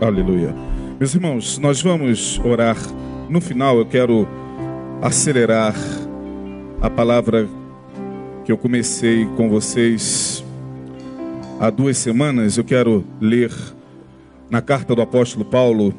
Aleluia. 0.00 0.54
Meus 0.96 1.12
irmãos, 1.12 1.58
nós 1.58 1.82
vamos 1.82 2.38
orar. 2.44 2.76
No 3.28 3.40
final, 3.40 3.78
eu 3.78 3.84
quero 3.84 4.28
acelerar 5.02 5.74
a 6.80 6.88
palavra 6.88 7.48
que 8.44 8.52
eu 8.52 8.56
comecei 8.56 9.26
com 9.36 9.48
vocês 9.50 10.44
há 11.58 11.68
duas 11.68 11.98
semanas. 11.98 12.56
Eu 12.56 12.62
quero 12.62 13.04
ler 13.20 13.50
na 14.48 14.62
carta 14.62 14.94
do 14.94 15.02
apóstolo 15.02 15.44
Paulo, 15.44 15.92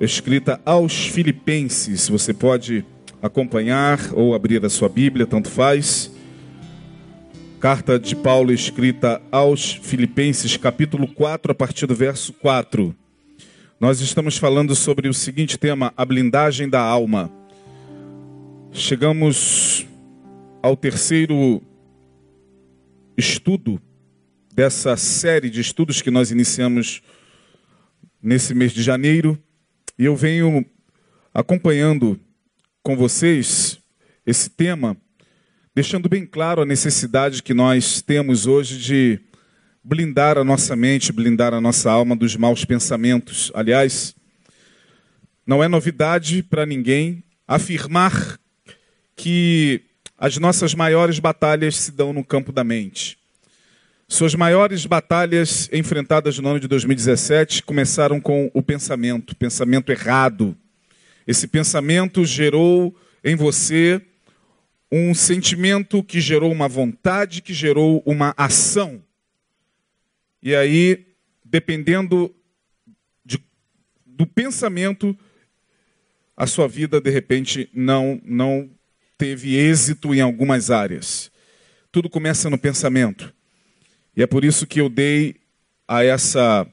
escrita 0.00 0.60
aos 0.64 1.08
Filipenses. 1.08 2.08
Você 2.08 2.32
pode 2.32 2.86
acompanhar 3.20 3.98
ou 4.12 4.32
abrir 4.32 4.64
a 4.64 4.70
sua 4.70 4.88
Bíblia, 4.88 5.26
tanto 5.26 5.50
faz. 5.50 6.08
Carta 7.58 7.98
de 7.98 8.14
Paulo 8.14 8.52
escrita 8.52 9.20
aos 9.32 9.72
Filipenses, 9.72 10.56
capítulo 10.56 11.08
4, 11.08 11.50
a 11.50 11.54
partir 11.54 11.88
do 11.88 11.96
verso 11.96 12.32
4. 12.34 12.94
Nós 13.84 14.00
estamos 14.00 14.38
falando 14.38 14.74
sobre 14.74 15.10
o 15.10 15.12
seguinte 15.12 15.58
tema: 15.58 15.92
a 15.94 16.06
blindagem 16.06 16.70
da 16.70 16.80
alma. 16.80 17.30
Chegamos 18.72 19.86
ao 20.62 20.74
terceiro 20.74 21.60
estudo 23.14 23.78
dessa 24.54 24.96
série 24.96 25.50
de 25.50 25.60
estudos 25.60 26.00
que 26.00 26.10
nós 26.10 26.30
iniciamos 26.30 27.02
nesse 28.22 28.54
mês 28.54 28.72
de 28.72 28.82
janeiro, 28.82 29.38
e 29.98 30.06
eu 30.06 30.16
venho 30.16 30.64
acompanhando 31.34 32.18
com 32.82 32.96
vocês 32.96 33.78
esse 34.24 34.48
tema, 34.48 34.96
deixando 35.74 36.08
bem 36.08 36.24
claro 36.24 36.62
a 36.62 36.64
necessidade 36.64 37.42
que 37.42 37.52
nós 37.52 38.00
temos 38.00 38.46
hoje 38.46 38.78
de 38.78 39.20
blindar 39.84 40.38
a 40.38 40.44
nossa 40.44 40.74
mente, 40.74 41.12
blindar 41.12 41.52
a 41.52 41.60
nossa 41.60 41.90
alma 41.90 42.16
dos 42.16 42.34
maus 42.34 42.64
pensamentos. 42.64 43.52
Aliás, 43.54 44.16
não 45.46 45.62
é 45.62 45.68
novidade 45.68 46.42
para 46.42 46.64
ninguém 46.64 47.22
afirmar 47.46 48.40
que 49.14 49.82
as 50.16 50.38
nossas 50.38 50.74
maiores 50.74 51.18
batalhas 51.18 51.76
se 51.76 51.92
dão 51.92 52.14
no 52.14 52.24
campo 52.24 52.50
da 52.50 52.64
mente. 52.64 53.18
Suas 54.08 54.34
maiores 54.34 54.86
batalhas 54.86 55.68
enfrentadas 55.70 56.38
no 56.38 56.48
ano 56.48 56.60
de 56.60 56.68
2017 56.68 57.62
começaram 57.62 58.20
com 58.20 58.50
o 58.54 58.62
pensamento, 58.62 59.36
pensamento 59.36 59.92
errado. 59.92 60.56
Esse 61.26 61.46
pensamento 61.46 62.24
gerou 62.24 62.94
em 63.22 63.36
você 63.36 64.00
um 64.90 65.14
sentimento 65.14 66.02
que 66.02 66.20
gerou 66.20 66.50
uma 66.52 66.68
vontade, 66.68 67.42
que 67.42 67.52
gerou 67.52 68.02
uma 68.06 68.32
ação. 68.36 69.02
E 70.44 70.54
aí, 70.54 71.06
dependendo 71.42 72.34
de, 73.24 73.42
do 74.04 74.26
pensamento, 74.26 75.18
a 76.36 76.46
sua 76.46 76.68
vida 76.68 77.00
de 77.00 77.08
repente 77.08 77.70
não 77.72 78.20
não 78.22 78.70
teve 79.16 79.56
êxito 79.56 80.14
em 80.14 80.20
algumas 80.20 80.70
áreas. 80.70 81.32
Tudo 81.90 82.10
começa 82.10 82.50
no 82.50 82.58
pensamento. 82.58 83.32
E 84.14 84.22
é 84.22 84.26
por 84.26 84.44
isso 84.44 84.66
que 84.66 84.82
eu 84.82 84.90
dei 84.90 85.36
a 85.88 86.04
essa 86.04 86.66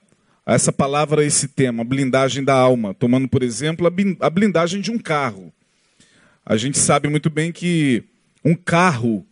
a 0.46 0.54
essa 0.54 0.74
palavra 0.74 1.24
esse 1.24 1.48
tema, 1.48 1.86
blindagem 1.86 2.44
da 2.44 2.54
alma, 2.54 2.94
tomando 2.94 3.30
por 3.30 3.42
exemplo 3.42 3.88
a 4.20 4.30
blindagem 4.30 4.82
de 4.82 4.92
um 4.92 5.00
carro. 5.00 5.54
A 6.46 6.58
gente 6.58 6.78
sabe 6.78 7.08
muito 7.08 7.30
bem 7.30 7.54
que 7.54 8.04
um 8.44 8.54
carro 8.54 9.26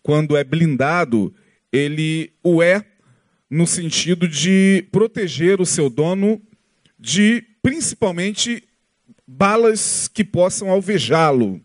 quando 0.00 0.36
é 0.36 0.44
blindado, 0.44 1.34
ele 1.72 2.32
o 2.40 2.62
é 2.62 2.86
no 3.52 3.66
sentido 3.66 4.26
de 4.26 4.88
proteger 4.90 5.60
o 5.60 5.66
seu 5.66 5.90
dono 5.90 6.40
de 6.98 7.44
principalmente 7.62 8.66
balas 9.26 10.08
que 10.08 10.24
possam 10.24 10.70
alvejá-lo. 10.70 11.60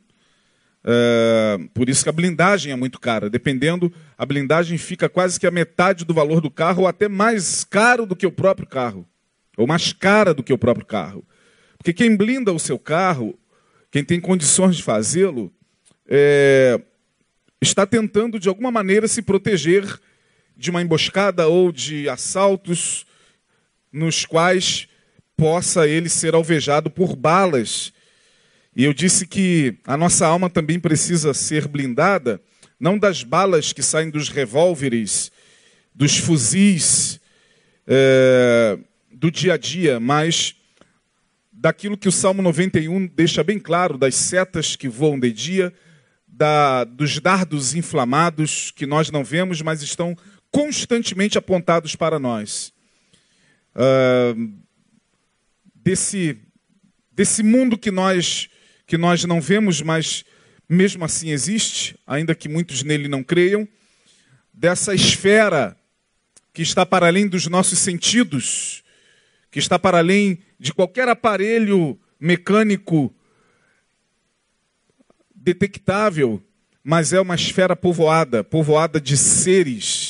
É, 0.84 1.58
por 1.74 1.88
isso 1.88 2.04
que 2.04 2.10
a 2.10 2.12
blindagem 2.12 2.74
é 2.74 2.76
muito 2.76 3.00
cara. 3.00 3.30
Dependendo, 3.30 3.90
a 4.18 4.26
blindagem 4.26 4.78
fica 4.78 5.08
quase 5.08 5.40
que 5.40 5.48
a 5.48 5.52
metade 5.52 6.04
do 6.04 6.14
valor 6.14 6.42
do 6.42 6.52
carro, 6.52 6.82
ou 6.82 6.88
até 6.90 7.08
mais 7.08 7.64
caro 7.64 8.06
do 8.06 8.18
que 8.18 8.28
o 8.28 8.32
próprio 8.34 8.68
carro. 8.68 9.08
Ou 9.56 9.66
mais 9.66 9.94
cara 9.94 10.34
do 10.34 10.44
que 10.44 10.52
o 10.52 10.58
próprio 10.58 10.86
carro. 10.86 11.26
Porque 11.78 11.94
quem 11.94 12.18
blinda 12.18 12.52
o 12.52 12.60
seu 12.60 12.78
carro, 12.78 13.40
quem 13.90 14.04
tem 14.04 14.20
condições 14.20 14.76
de 14.76 14.84
fazê-lo, 14.84 15.54
é, 16.06 16.82
está 17.62 17.86
tentando 17.86 18.38
de 18.38 18.50
alguma 18.50 18.72
maneira 18.72 19.08
se 19.08 19.22
proteger 19.22 19.86
de 20.58 20.72
uma 20.72 20.82
emboscada 20.82 21.48
ou 21.48 21.72
de 21.72 22.10
assaltos 22.10 23.06
nos 23.92 24.26
quais 24.26 24.88
possa 25.36 25.88
ele 25.88 26.10
ser 26.10 26.34
alvejado 26.34 26.90
por 26.90 27.16
balas. 27.16 27.94
E 28.76 28.84
eu 28.84 28.94
disse 28.94 29.28
que 29.28 29.78
a 29.86 29.96
nossa 29.96 30.26
alma 30.26 30.50
também 30.50 30.80
precisa 30.80 31.34
ser 31.34 31.68
blindada, 31.68 32.42
não 32.80 32.98
das 32.98 33.24
balas 33.24 33.72
que 33.72 33.84
saem 33.84 34.10
dos 34.10 34.30
revólveres, 34.30 35.32
dos 35.94 36.18
fuzis, 36.18 37.20
é, 37.86 38.78
do 39.12 39.32
dia 39.32 39.54
a 39.54 39.58
dia, 39.58 40.00
mas 40.00 40.56
daquilo 41.52 41.98
que 41.98 42.08
o 42.08 42.12
Salmo 42.12 42.42
91 42.42 43.08
deixa 43.08 43.44
bem 43.44 43.60
claro, 43.60 43.98
das 43.98 44.16
setas 44.16 44.76
que 44.76 44.88
voam 44.88 45.20
de 45.20 45.32
dia, 45.32 45.74
da, 46.28 46.84
dos 46.84 47.20
dardos 47.20 47.74
inflamados 47.74 48.70
que 48.70 48.86
nós 48.86 49.10
não 49.10 49.24
vemos, 49.24 49.62
mas 49.64 49.82
estão 49.82 50.16
constantemente 50.52 51.38
apontados 51.38 51.96
para 51.96 52.20
nós. 52.20 52.74
Uh, 53.76 54.54
desse, 55.76 56.38
desse 57.12 57.44
mundo 57.44 57.78
que 57.78 57.92
nós, 57.92 58.50
que 58.86 58.98
nós 58.98 59.24
não 59.24 59.40
vemos, 59.40 59.82
mas 59.82 60.26
mesmo 60.68 61.06
assim 61.06 61.30
existe, 61.30 61.98
ainda 62.06 62.36
que 62.36 62.50
muitos 62.50 62.84
nele 62.84 63.08
não 63.08 63.24
creiam, 63.24 63.68
dessa 64.54 64.94
esfera 64.94 65.78
que 66.54 66.62
está 66.62 66.86
para 66.86 67.08
além 67.08 67.28
dos 67.28 67.48
nossos 67.48 67.80
sentidos, 67.80 68.84
que 69.52 69.60
está 69.60 69.78
para 69.78 70.00
além 70.00 70.40
de 70.60 70.74
qualquer 70.74 71.08
aparelho 71.08 72.00
mecânico 72.20 73.14
detectável, 75.36 76.44
mas 76.84 77.14
é 77.14 77.22
uma 77.22 77.36
esfera 77.36 77.76
povoada 77.76 78.44
povoada 78.44 79.00
de 79.00 79.16
seres 79.16 80.07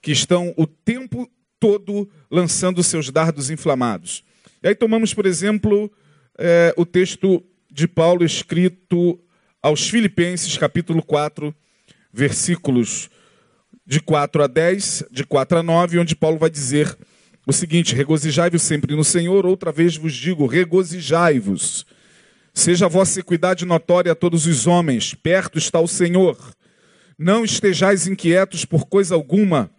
que 0.00 0.12
estão 0.12 0.54
o 0.56 0.66
tempo 0.66 1.30
todo 1.58 2.08
lançando 2.30 2.82
seus 2.82 3.10
dardos 3.10 3.50
inflamados. 3.50 4.24
E 4.62 4.68
aí 4.68 4.74
tomamos, 4.74 5.12
por 5.12 5.26
exemplo, 5.26 5.90
é, 6.38 6.72
o 6.76 6.86
texto 6.86 7.44
de 7.70 7.86
Paulo 7.86 8.24
escrito 8.24 9.18
aos 9.62 9.88
Filipenses, 9.88 10.56
capítulo 10.56 11.02
4, 11.02 11.54
versículos 12.12 13.10
de 13.86 14.00
4 14.00 14.42
a 14.42 14.46
10, 14.46 15.04
de 15.10 15.24
4 15.24 15.58
a 15.58 15.62
9, 15.62 15.98
onde 15.98 16.16
Paulo 16.16 16.38
vai 16.38 16.50
dizer 16.50 16.96
o 17.46 17.52
seguinte: 17.52 17.94
Regozijai-vos 17.94 18.62
sempre 18.62 18.94
no 18.94 19.04
Senhor, 19.04 19.46
outra 19.46 19.72
vez 19.72 19.96
vos 19.96 20.12
digo, 20.14 20.46
regozijai-vos. 20.46 21.86
Seja 22.52 22.86
a 22.86 22.88
vossa 22.88 23.20
equidade 23.20 23.64
notória 23.64 24.12
a 24.12 24.14
todos 24.14 24.46
os 24.46 24.66
homens, 24.66 25.14
perto 25.14 25.58
está 25.58 25.80
o 25.80 25.88
Senhor. 25.88 26.36
Não 27.16 27.44
estejais 27.44 28.06
inquietos 28.06 28.64
por 28.64 28.86
coisa 28.86 29.14
alguma, 29.14 29.70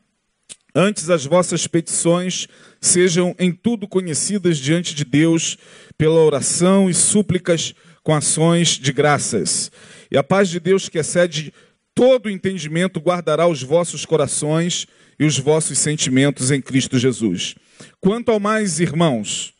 Antes 0.74 1.09
as 1.09 1.25
vossas 1.25 1.66
petições 1.66 2.47
sejam 2.80 3.35
em 3.40 3.52
tudo 3.52 3.88
conhecidas 3.88 4.57
diante 4.57 4.94
de 4.94 5.03
Deus 5.03 5.57
pela 5.97 6.24
oração 6.24 6.90
e 6.90 6.94
súplicas 6.94 7.74
com 8.03 8.13
ações 8.13 8.69
de 8.69 8.91
graças. 8.91 9.72
E 10.12 10.18
a 10.18 10.24
paz 10.24 10.50
de 10.50 10.59
Deus 10.59 10.88
que 10.88 11.00
excede 11.00 11.53
todo 11.94 12.30
entendimento 12.30 13.00
guardará 13.00 13.47
os 13.47 13.62
vossos 13.63 14.06
corações 14.06 14.88
e 15.19 15.25
os 15.25 15.38
vossos 15.38 15.78
sentimentos 15.78 16.52
em 16.52 16.62
Cristo 16.62 16.97
Jesus. 16.97 17.56
Quanto 18.00 18.31
ao 18.31 18.40
mais, 18.40 18.80
irmãos, 18.80 19.54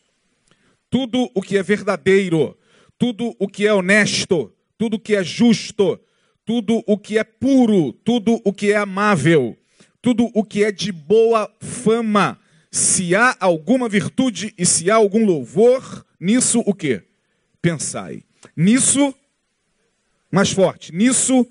tudo 0.88 1.30
o 1.34 1.42
que 1.42 1.58
é 1.58 1.62
verdadeiro, 1.62 2.56
tudo 2.98 3.34
o 3.38 3.48
que 3.48 3.66
é 3.66 3.74
honesto, 3.74 4.52
tudo 4.78 4.94
o 4.96 5.00
que 5.00 5.14
é 5.14 5.22
justo, 5.22 6.00
tudo 6.44 6.82
o 6.86 6.96
que 6.96 7.18
é 7.18 7.24
puro, 7.24 7.92
tudo 7.92 8.40
o 8.44 8.52
que 8.52 8.72
é 8.72 8.76
amável, 8.76 9.56
tudo 10.02 10.30
o 10.34 10.44
que 10.44 10.64
é 10.64 10.72
de 10.72 10.92
boa 10.92 11.52
fama. 11.60 12.38
Se 12.70 13.14
há 13.14 13.36
alguma 13.40 13.88
virtude 13.88 14.54
e 14.56 14.64
se 14.64 14.90
há 14.90 14.94
algum 14.94 15.24
louvor, 15.24 16.06
nisso 16.18 16.62
o 16.64 16.72
que? 16.72 17.02
Pensai. 17.60 18.22
Nisso, 18.56 19.14
mais 20.30 20.52
forte, 20.52 20.94
nisso 20.94 21.46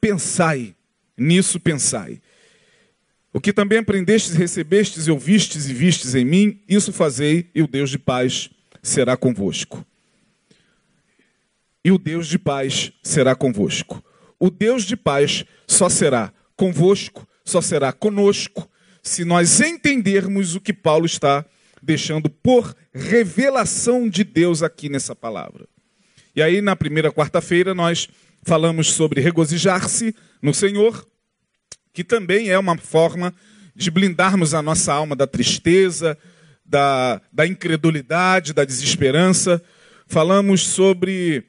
pensai. 0.00 0.74
Nisso 1.16 1.58
pensai. 1.60 2.20
O 3.32 3.40
que 3.40 3.52
também 3.52 3.78
aprendestes, 3.78 4.34
recebestes 4.34 5.06
e 5.06 5.10
ouvistes 5.10 5.68
e 5.68 5.74
vistes 5.74 6.14
em 6.14 6.24
mim, 6.24 6.62
isso 6.68 6.92
fazei, 6.92 7.50
e 7.54 7.62
o 7.62 7.66
Deus 7.66 7.90
de 7.90 7.98
paz 7.98 8.50
será 8.82 9.16
convosco. 9.16 9.84
E 11.84 11.92
o 11.92 11.98
Deus 11.98 12.26
de 12.26 12.38
paz 12.38 12.92
será 13.02 13.34
convosco. 13.34 14.02
O 14.38 14.50
Deus 14.50 14.84
de 14.84 14.96
paz 14.96 15.44
só 15.66 15.88
será 15.88 16.32
convosco 16.56 17.26
só 17.46 17.62
será 17.62 17.92
conosco 17.92 18.68
se 19.02 19.24
nós 19.24 19.60
entendermos 19.60 20.56
o 20.56 20.60
que 20.60 20.72
Paulo 20.72 21.06
está 21.06 21.46
deixando 21.80 22.28
por 22.28 22.76
revelação 22.92 24.08
de 24.08 24.24
Deus 24.24 24.64
aqui 24.64 24.88
nessa 24.88 25.14
palavra. 25.14 25.68
E 26.34 26.42
aí, 26.42 26.60
na 26.60 26.74
primeira 26.74 27.12
quarta-feira, 27.12 27.72
nós 27.72 28.08
falamos 28.42 28.92
sobre 28.92 29.20
regozijar-se 29.20 30.14
no 30.42 30.52
Senhor, 30.52 31.06
que 31.92 32.02
também 32.02 32.50
é 32.50 32.58
uma 32.58 32.76
forma 32.76 33.32
de 33.74 33.90
blindarmos 33.90 34.52
a 34.52 34.60
nossa 34.60 34.92
alma 34.92 35.14
da 35.14 35.26
tristeza, 35.26 36.18
da, 36.64 37.20
da 37.32 37.46
incredulidade, 37.46 38.52
da 38.52 38.64
desesperança. 38.64 39.62
Falamos 40.08 40.62
sobre 40.62 41.44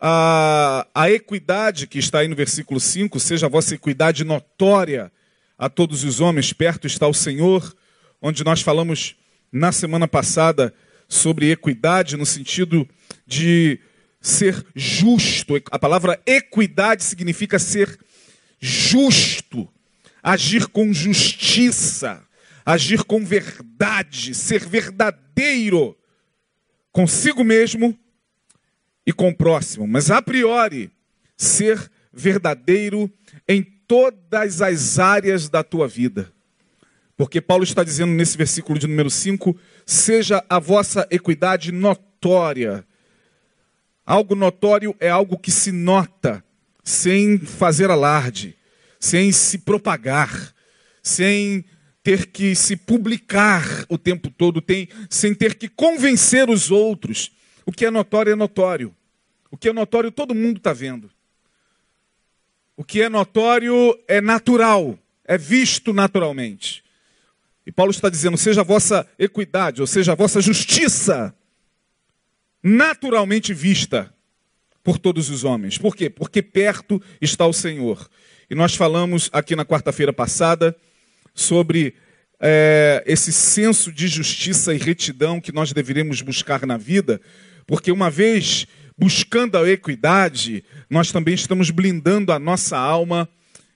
a, 0.00 0.86
a 0.94 1.10
equidade 1.10 1.86
que 1.86 1.98
está 1.98 2.20
aí 2.20 2.28
no 2.28 2.34
versículo 2.34 2.80
5, 2.80 3.20
seja 3.20 3.46
a 3.46 3.50
vossa 3.50 3.74
equidade 3.74 4.24
notória 4.24 5.12
a 5.62 5.68
todos 5.68 6.02
os 6.02 6.20
homens, 6.20 6.52
perto 6.52 6.88
está 6.88 7.06
o 7.06 7.14
Senhor, 7.14 7.72
onde 8.20 8.42
nós 8.42 8.60
falamos 8.60 9.14
na 9.52 9.70
semana 9.70 10.08
passada 10.08 10.74
sobre 11.08 11.52
equidade 11.52 12.16
no 12.16 12.26
sentido 12.26 12.84
de 13.24 13.78
ser 14.20 14.66
justo. 14.74 15.54
A 15.70 15.78
palavra 15.78 16.20
equidade 16.26 17.04
significa 17.04 17.60
ser 17.60 17.96
justo, 18.58 19.68
agir 20.20 20.66
com 20.66 20.92
justiça, 20.92 22.20
agir 22.66 23.04
com 23.04 23.24
verdade, 23.24 24.34
ser 24.34 24.66
verdadeiro 24.66 25.96
consigo 26.90 27.44
mesmo 27.44 27.96
e 29.06 29.12
com 29.12 29.28
o 29.28 29.36
próximo, 29.36 29.86
mas 29.86 30.10
a 30.10 30.20
priori 30.20 30.90
ser 31.36 31.88
verdadeiro 32.12 33.08
em 33.46 33.71
todas 33.92 34.62
as 34.62 34.98
áreas 34.98 35.50
da 35.50 35.62
tua 35.62 35.86
vida. 35.86 36.32
Porque 37.14 37.42
Paulo 37.42 37.62
está 37.62 37.84
dizendo 37.84 38.10
nesse 38.10 38.38
versículo 38.38 38.78
de 38.78 38.86
número 38.86 39.10
5: 39.10 39.54
seja 39.84 40.42
a 40.48 40.58
vossa 40.58 41.06
equidade 41.10 41.70
notória. 41.70 42.86
Algo 44.06 44.34
notório 44.34 44.96
é 44.98 45.10
algo 45.10 45.36
que 45.36 45.50
se 45.50 45.70
nota 45.70 46.42
sem 46.82 47.38
fazer 47.38 47.90
alarde, 47.90 48.56
sem 48.98 49.30
se 49.30 49.58
propagar, 49.58 50.54
sem 51.02 51.62
ter 52.02 52.28
que 52.28 52.54
se 52.54 52.76
publicar 52.76 53.84
o 53.90 53.98
tempo 53.98 54.30
todo, 54.30 54.62
tem, 54.62 54.88
sem 55.10 55.34
ter 55.34 55.54
que 55.54 55.68
convencer 55.68 56.48
os 56.48 56.70
outros. 56.70 57.30
O 57.66 57.70
que 57.70 57.84
é 57.84 57.90
notório 57.90 58.32
é 58.32 58.36
notório. 58.36 58.96
O 59.50 59.56
que 59.58 59.68
é 59.68 59.72
notório 59.74 60.10
todo 60.10 60.34
mundo 60.34 60.56
está 60.56 60.72
vendo. 60.72 61.10
O 62.76 62.84
que 62.84 63.02
é 63.02 63.08
notório 63.08 63.98
é 64.08 64.20
natural, 64.20 64.98
é 65.24 65.36
visto 65.36 65.92
naturalmente. 65.92 66.82
E 67.66 67.72
Paulo 67.72 67.90
está 67.90 68.08
dizendo: 68.08 68.36
seja 68.36 68.62
a 68.62 68.64
vossa 68.64 69.06
equidade, 69.18 69.80
ou 69.80 69.86
seja, 69.86 70.12
a 70.12 70.16
vossa 70.16 70.40
justiça, 70.40 71.34
naturalmente 72.62 73.52
vista 73.52 74.12
por 74.82 74.98
todos 74.98 75.30
os 75.30 75.44
homens. 75.44 75.78
Por 75.78 75.94
quê? 75.94 76.10
Porque 76.10 76.42
perto 76.42 77.00
está 77.20 77.46
o 77.46 77.52
Senhor. 77.52 78.08
E 78.50 78.54
nós 78.54 78.74
falamos 78.74 79.30
aqui 79.32 79.54
na 79.54 79.64
quarta-feira 79.64 80.12
passada 80.12 80.76
sobre 81.34 81.94
é, 82.40 83.02
esse 83.06 83.32
senso 83.32 83.92
de 83.92 84.08
justiça 84.08 84.74
e 84.74 84.78
retidão 84.78 85.40
que 85.40 85.52
nós 85.52 85.72
deveríamos 85.72 86.20
buscar 86.20 86.66
na 86.66 86.76
vida, 86.76 87.20
porque 87.66 87.92
uma 87.92 88.10
vez 88.10 88.66
buscando 88.96 89.56
a 89.56 89.68
equidade, 89.68 90.64
nós 90.88 91.10
também 91.12 91.34
estamos 91.34 91.70
blindando 91.70 92.32
a 92.32 92.38
nossa 92.38 92.76
alma 92.76 93.28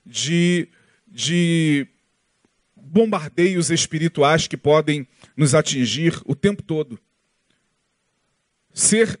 de, 0.05 0.67
de 1.07 1.87
bombardeios 2.75 3.69
espirituais 3.69 4.47
que 4.47 4.57
podem 4.57 5.07
nos 5.35 5.53
atingir 5.53 6.19
o 6.25 6.35
tempo 6.35 6.63
todo. 6.63 6.99
Ser 8.73 9.19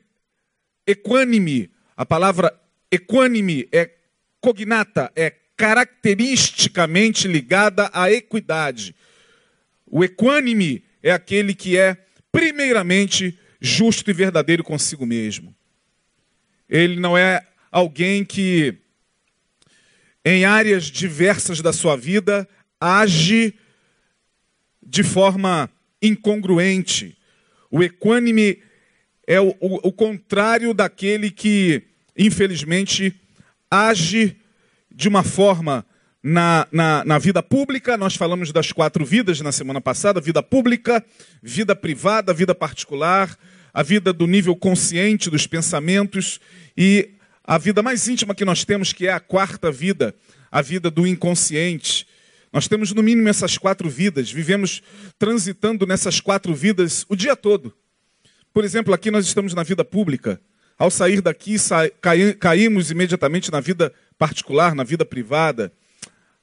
equânime, 0.85 1.69
a 1.95 2.05
palavra 2.05 2.57
equânime 2.91 3.67
é 3.71 3.91
cognata, 4.39 5.11
é 5.15 5.33
caracteristicamente 5.57 7.27
ligada 7.27 7.89
à 7.91 8.11
equidade. 8.11 8.95
O 9.85 10.03
equânime 10.03 10.83
é 11.01 11.11
aquele 11.11 11.55
que 11.55 11.77
é, 11.77 11.97
primeiramente, 12.31 13.37
justo 13.59 14.09
e 14.11 14.13
verdadeiro 14.13 14.63
consigo 14.63 15.05
mesmo. 15.05 15.56
Ele 16.69 16.99
não 16.99 17.17
é 17.17 17.45
alguém 17.71 18.25
que, 18.25 18.75
em 20.23 20.45
áreas 20.45 20.85
diversas 20.85 21.61
da 21.61 21.71
sua 21.71 21.95
vida, 21.95 22.47
age 22.79 23.53
de 24.81 25.03
forma 25.03 25.69
incongruente. 26.01 27.17
O 27.69 27.83
equânime 27.83 28.61
é 29.25 29.39
o, 29.39 29.49
o, 29.59 29.89
o 29.89 29.91
contrário 29.91 30.73
daquele 30.73 31.29
que, 31.29 31.83
infelizmente, 32.17 33.13
age 33.69 34.37
de 34.89 35.07
uma 35.07 35.23
forma 35.23 35.85
na, 36.23 36.67
na, 36.71 37.05
na, 37.05 37.17
vida 37.17 37.43
pública, 37.43 37.95
nós 37.97 38.15
falamos 38.15 38.51
das 38.51 38.71
quatro 38.71 39.05
vidas 39.05 39.39
na 39.41 39.51
semana 39.51 39.79
passada: 39.79 40.19
vida 40.19 40.41
pública, 40.41 41.05
vida 41.41 41.75
privada, 41.75 42.33
vida 42.33 42.55
particular, 42.55 43.37
a 43.77 43.83
vida 43.83 44.11
do 44.11 44.25
nível 44.25 44.55
consciente 44.55 45.29
dos 45.29 45.45
pensamentos 45.45 46.39
e 46.75 47.11
a 47.43 47.59
vida 47.59 47.83
mais 47.83 48.07
íntima 48.07 48.33
que 48.33 48.43
nós 48.43 48.65
temos, 48.65 48.91
que 48.91 49.05
é 49.05 49.11
a 49.11 49.19
quarta 49.19 49.71
vida, 49.71 50.15
a 50.51 50.63
vida 50.63 50.89
do 50.89 51.05
inconsciente. 51.05 52.07
Nós 52.51 52.67
temos 52.67 52.91
no 52.91 53.03
mínimo 53.03 53.29
essas 53.29 53.55
quatro 53.55 53.87
vidas, 53.87 54.31
vivemos 54.31 54.81
transitando 55.19 55.85
nessas 55.85 56.19
quatro 56.19 56.55
vidas 56.55 57.05
o 57.07 57.15
dia 57.15 57.35
todo. 57.35 57.71
Por 58.51 58.65
exemplo, 58.65 58.95
aqui 58.95 59.11
nós 59.11 59.27
estamos 59.27 59.53
na 59.53 59.61
vida 59.61 59.85
pública. 59.85 60.41
Ao 60.75 60.89
sair 60.89 61.21
daqui, 61.21 61.59
sa 61.59 61.87
caímos 62.39 62.89
imediatamente 62.89 63.51
na 63.51 63.59
vida 63.59 63.93
particular, 64.17 64.73
na 64.73 64.83
vida 64.83 65.05
privada. 65.05 65.71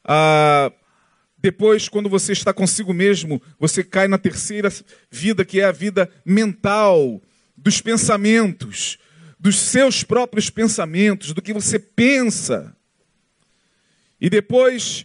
Ah, 0.04 0.70
depois, 1.44 1.90
quando 1.90 2.08
você 2.08 2.32
está 2.32 2.54
consigo 2.54 2.94
mesmo, 2.94 3.38
você 3.60 3.84
cai 3.84 4.08
na 4.08 4.16
terceira 4.16 4.72
vida, 5.10 5.44
que 5.44 5.60
é 5.60 5.64
a 5.66 5.72
vida 5.72 6.08
mental, 6.24 7.20
dos 7.54 7.82
pensamentos, 7.82 8.96
dos 9.38 9.58
seus 9.58 10.02
próprios 10.02 10.48
pensamentos, 10.48 11.34
do 11.34 11.42
que 11.42 11.52
você 11.52 11.78
pensa. 11.78 12.74
E 14.18 14.30
depois 14.30 15.04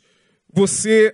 você 0.50 1.13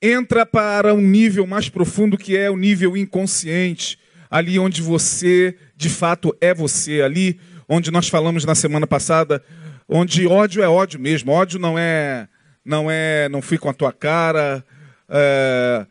entra 0.00 0.46
para 0.46 0.94
um 0.94 1.00
nível 1.00 1.44
mais 1.44 1.68
profundo 1.68 2.16
que 2.16 2.36
é 2.36 2.48
o 2.48 2.56
nível 2.56 2.96
inconsciente, 2.96 3.98
ali 4.30 4.56
onde 4.56 4.80
você 4.80 5.58
de 5.76 5.88
fato 5.88 6.32
é 6.40 6.54
você, 6.54 7.00
ali 7.00 7.40
onde 7.68 7.90
nós 7.90 8.08
falamos 8.08 8.44
na 8.44 8.54
semana 8.54 8.86
passada, 8.86 9.44
onde 9.88 10.28
ódio 10.28 10.62
é 10.62 10.68
ódio 10.68 11.00
mesmo, 11.00 11.32
ódio 11.32 11.58
não 11.58 11.76
é 11.76 12.28
não 12.68 12.90
é 12.90 13.28
não 13.30 13.40
fui 13.40 13.56
com 13.56 13.70
a 13.70 13.74
tua 13.74 13.92
cara, 13.92 14.62
é, 15.08 15.86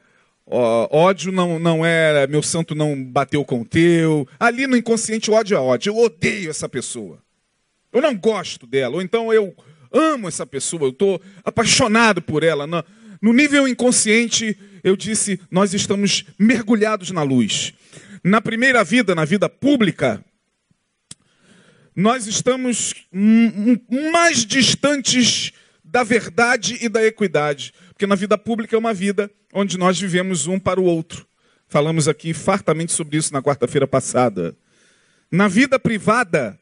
ódio 0.46 1.32
não, 1.32 1.58
não 1.60 1.86
é 1.86 2.28
meu 2.28 2.44
santo 2.44 2.76
não 2.76 3.04
bateu 3.04 3.44
com 3.44 3.62
o 3.62 3.66
teu. 3.66 4.28
Ali 4.40 4.68
no 4.68 4.78
inconsciente, 4.78 5.32
ódio 5.32 5.58
é 5.58 5.60
ódio. 5.60 5.92
Eu 5.92 5.98
odeio 5.98 6.50
essa 6.50 6.70
pessoa. 6.70 7.20
Eu 7.92 8.02
não 8.02 8.16
gosto 8.16 8.68
dela. 8.68 8.96
Ou 8.96 9.02
então 9.02 9.34
eu 9.34 9.56
amo 9.92 10.28
essa 10.28 10.46
pessoa, 10.46 10.84
eu 10.84 10.90
estou 10.90 11.20
apaixonado 11.44 12.22
por 12.22 12.44
ela. 12.44 12.68
No, 12.68 12.84
no 13.22 13.34
nível 13.34 13.68
inconsciente, 13.68 14.58
eu 14.84 14.96
disse: 14.96 15.40
nós 15.50 15.74
estamos 15.74 16.26
mergulhados 16.38 17.12
na 17.12 17.24
luz. 17.24 17.74
Na 18.24 18.40
primeira 18.40 18.84
vida, 18.84 19.16
na 19.16 19.26
vida 19.26 19.50
pública, 19.50 20.24
nós 21.96 22.28
estamos 22.28 22.94
mais 23.12 24.46
distantes 24.46 25.52
da 25.88 26.04
verdade 26.04 26.78
e 26.82 26.90
da 26.90 27.04
equidade. 27.04 27.74
Porque 27.90 28.06
na 28.06 28.16
vida 28.16 28.38
pública 28.38 28.76
é 28.76 28.80
uma 28.80 28.94
vida 28.94 29.32
onde 29.54 29.78
nós 29.78 30.00
vivemos 30.00 30.46
um 30.46 30.60
para 30.60 30.80
o 30.80 30.84
outro. 30.84 31.26
Falamos 31.68 32.08
aqui 32.08 32.34
fartamente 32.34 32.92
sobre 32.92 33.18
isso 33.18 33.34
na 33.34 33.42
quarta-feira 33.42 33.88
passada. 33.88 34.56
Na 35.32 35.48
vida 35.48 35.80
privada, 35.80 36.60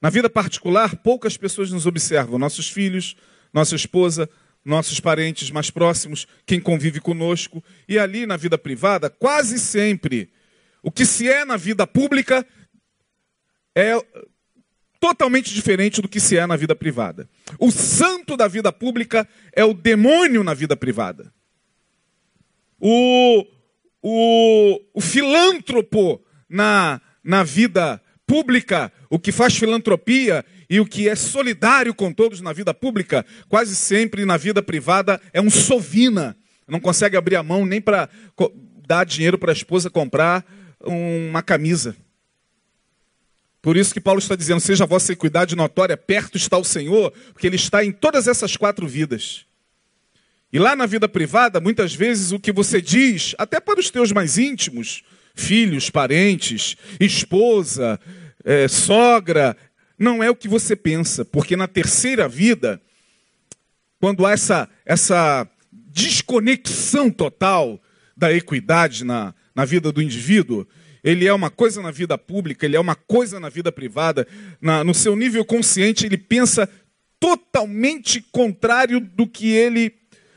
na 0.00 0.10
vida 0.10 0.28
particular, 0.28 0.96
poucas 0.96 1.36
pessoas 1.36 1.70
nos 1.70 1.86
observam. 1.86 2.38
Nossos 2.38 2.68
filhos, 2.68 3.16
nossa 3.52 3.74
esposa, 3.74 4.28
nossos 4.64 5.00
parentes 5.00 5.50
mais 5.50 5.70
próximos, 5.70 6.26
quem 6.44 6.60
convive 6.60 7.00
conosco. 7.00 7.62
E 7.88 7.98
ali 7.98 8.26
na 8.26 8.36
vida 8.36 8.58
privada, 8.58 9.08
quase 9.08 9.58
sempre, 9.58 10.30
o 10.82 10.90
que 10.90 11.06
se 11.06 11.28
é 11.28 11.44
na 11.44 11.56
vida 11.56 11.86
pública 11.86 12.46
é 13.74 13.94
totalmente 15.00 15.54
diferente 15.54 16.02
do 16.02 16.08
que 16.08 16.20
se 16.20 16.36
é 16.36 16.46
na 16.46 16.56
vida 16.56 16.74
privada. 16.74 17.28
O 17.58 17.70
santo 17.70 18.36
da 18.36 18.48
vida 18.48 18.72
pública 18.72 19.28
é 19.52 19.64
o 19.64 19.74
demônio 19.74 20.42
na 20.42 20.54
vida 20.54 20.76
privada. 20.76 21.32
O, 22.80 23.46
o, 24.02 24.80
o 24.94 25.00
filântropo 25.00 26.22
na, 26.48 27.00
na 27.22 27.42
vida 27.42 28.00
pública, 28.26 28.92
o 29.08 29.18
que 29.18 29.32
faz 29.32 29.56
filantropia 29.56 30.44
e 30.68 30.80
o 30.80 30.86
que 30.86 31.08
é 31.08 31.14
solidário 31.14 31.94
com 31.94 32.12
todos 32.12 32.40
na 32.40 32.52
vida 32.52 32.74
pública, 32.74 33.24
quase 33.48 33.74
sempre 33.74 34.24
na 34.24 34.36
vida 34.36 34.62
privada 34.62 35.20
é 35.32 35.40
um 35.40 35.50
sovina. 35.50 36.36
Não 36.66 36.78
consegue 36.78 37.16
abrir 37.16 37.36
a 37.36 37.42
mão 37.42 37.64
nem 37.64 37.80
para 37.80 38.08
dar 38.86 39.04
dinheiro 39.04 39.38
para 39.38 39.50
a 39.50 39.54
esposa 39.54 39.88
comprar 39.88 40.44
uma 40.80 41.42
camisa. 41.42 41.96
Por 43.60 43.76
isso 43.76 43.92
que 43.92 44.00
Paulo 44.00 44.20
está 44.20 44.36
dizendo: 44.36 44.60
seja 44.60 44.84
a 44.84 44.86
vossa 44.86 45.12
equidade 45.12 45.56
notória, 45.56 45.96
perto 45.96 46.36
está 46.36 46.56
o 46.56 46.64
Senhor, 46.64 47.12
porque 47.32 47.46
Ele 47.46 47.56
está 47.56 47.84
em 47.84 47.92
todas 47.92 48.28
essas 48.28 48.56
quatro 48.56 48.86
vidas. 48.86 49.46
E 50.52 50.58
lá 50.58 50.74
na 50.74 50.86
vida 50.86 51.08
privada, 51.08 51.60
muitas 51.60 51.94
vezes 51.94 52.32
o 52.32 52.40
que 52.40 52.52
você 52.52 52.80
diz, 52.80 53.34
até 53.36 53.60
para 53.60 53.78
os 53.78 53.90
teus 53.90 54.12
mais 54.12 54.38
íntimos, 54.38 55.02
filhos, 55.34 55.90
parentes, 55.90 56.76
esposa, 56.98 58.00
é, 58.44 58.66
sogra, 58.66 59.56
não 59.98 60.22
é 60.22 60.30
o 60.30 60.36
que 60.36 60.48
você 60.48 60.74
pensa, 60.74 61.24
porque 61.24 61.54
na 61.54 61.68
terceira 61.68 62.26
vida, 62.26 62.80
quando 64.00 64.24
há 64.24 64.32
essa, 64.32 64.68
essa 64.86 65.46
desconexão 65.70 67.10
total 67.10 67.80
da 68.16 68.32
equidade 68.32 69.04
na, 69.04 69.34
na 69.54 69.64
vida 69.64 69.92
do 69.92 70.00
indivíduo, 70.00 70.66
ele 71.08 71.26
é 71.26 71.32
uma 71.32 71.48
coisa 71.48 71.80
na 71.80 71.90
vida 71.90 72.18
pública, 72.18 72.66
ele 72.66 72.76
é 72.76 72.80
uma 72.80 72.94
coisa 72.94 73.40
na 73.40 73.48
vida 73.48 73.72
privada, 73.72 74.28
na, 74.60 74.84
no 74.84 74.92
seu 74.92 75.16
nível 75.16 75.42
consciente, 75.42 76.04
ele 76.04 76.18
pensa 76.18 76.68
totalmente 77.18 78.20
contrário 78.20 79.00
do 79.00 79.26
que 79.26 79.50
ele 79.50 79.94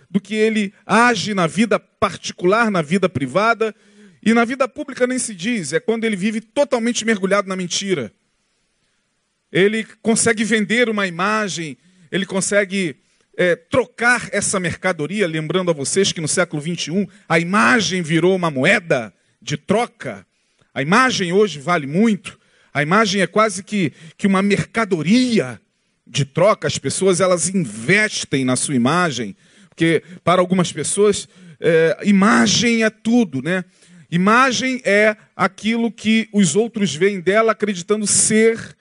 do 0.10 0.20
que 0.20 0.34
ele 0.34 0.74
age 0.86 1.34
na 1.34 1.46
vida 1.46 1.80
particular, 1.80 2.72
na 2.72 2.82
vida 2.82 3.08
privada, 3.08 3.74
e 4.24 4.34
na 4.34 4.44
vida 4.44 4.68
pública 4.68 5.08
nem 5.08 5.18
se 5.18 5.34
diz, 5.34 5.74
é 5.74 5.80
quando 5.80 6.04
ele 6.04 6.16
vive 6.18 6.42
totalmente 6.42 7.06
mergulhado 7.06 7.48
na 7.48 7.56
mentira. 7.56 8.12
Ele 9.52 9.86
consegue 10.02 10.44
vender 10.44 10.90
uma 10.90 11.08
imagem, 11.08 11.78
ele 12.12 12.26
consegue 12.26 12.98
é, 13.38 13.56
trocar 13.56 14.30
essa 14.34 14.60
mercadoria, 14.60 15.28
lembrando 15.28 15.72
a 15.72 15.74
vocês 15.74 16.12
que 16.12 16.20
no 16.20 16.28
século 16.28 16.62
21 16.62 17.08
a 17.28 17.40
imagem 17.40 18.02
virou 18.02 18.36
uma 18.36 18.52
moeda 18.52 19.14
de 19.42 19.56
troca. 19.56 20.26
A 20.74 20.82
imagem 20.82 21.34
hoje 21.34 21.60
vale 21.60 21.86
muito. 21.86 22.40
A 22.74 22.82
imagem 22.82 23.22
é 23.22 23.28
quase 23.28 23.64
que, 23.64 23.92
que 24.18 24.28
uma 24.28 24.42
mercadoria 24.42 25.60
de 26.08 26.26
troca. 26.26 26.68
As 26.68 26.78
pessoas 26.78 27.20
elas 27.20 27.50
investem 27.50 28.46
na 28.46 28.56
sua 28.56 28.76
imagem, 28.76 29.36
porque 29.70 30.04
para 30.24 30.42
algumas 30.42 30.72
pessoas 30.72 31.28
é, 31.60 31.98
imagem 32.04 32.84
é 32.84 32.90
tudo, 32.90 33.42
né? 33.42 33.64
Imagem 34.10 34.82
é 34.84 35.16
aquilo 35.36 35.92
que 35.92 36.28
os 36.34 36.56
outros 36.56 36.94
veem 36.94 37.22
dela 37.22 37.54
acreditando 37.54 38.06
ser 38.06 38.76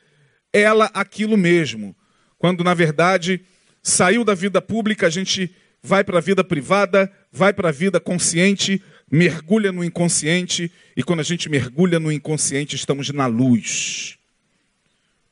ela 0.52 0.90
aquilo 0.92 1.36
mesmo. 1.36 1.94
Quando 2.38 2.64
na 2.64 2.74
verdade 2.74 3.40
saiu 3.82 4.24
da 4.24 4.34
vida 4.34 4.60
pública, 4.60 5.06
a 5.06 5.10
gente 5.10 5.54
vai 5.82 6.02
para 6.02 6.18
a 6.18 6.20
vida 6.22 6.42
privada, 6.42 7.10
vai 7.30 7.52
para 7.52 7.68
a 7.68 7.72
vida 7.72 8.00
consciente, 8.00 8.82
mergulha 9.10 9.72
no 9.72 9.82
inconsciente, 9.82 10.70
e 10.96 11.02
quando 11.02 11.20
a 11.20 11.24
gente 11.24 11.48
mergulha 11.48 11.98
no 11.98 12.12
inconsciente, 12.12 12.76
estamos 12.76 13.10
na 13.10 13.26
luz. 13.26 14.18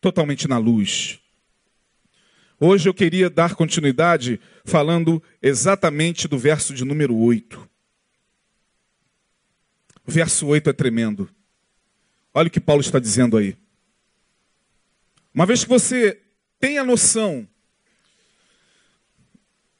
Totalmente 0.00 0.48
na 0.48 0.58
luz. 0.58 1.20
Hoje 2.60 2.88
eu 2.88 2.94
queria 2.94 3.30
dar 3.30 3.54
continuidade 3.54 4.40
falando 4.64 5.22
exatamente 5.40 6.26
do 6.26 6.36
verso 6.36 6.74
de 6.74 6.84
número 6.84 7.16
8. 7.16 7.68
O 10.04 10.10
verso 10.10 10.46
8 10.46 10.70
é 10.70 10.72
tremendo. 10.72 11.30
Olha 12.34 12.48
o 12.48 12.50
que 12.50 12.60
Paulo 12.60 12.80
está 12.80 12.98
dizendo 12.98 13.36
aí. 13.36 13.56
Uma 15.32 15.46
vez 15.46 15.62
que 15.62 15.68
você 15.68 16.20
tem 16.58 16.78
a 16.78 16.84
noção 16.84 17.46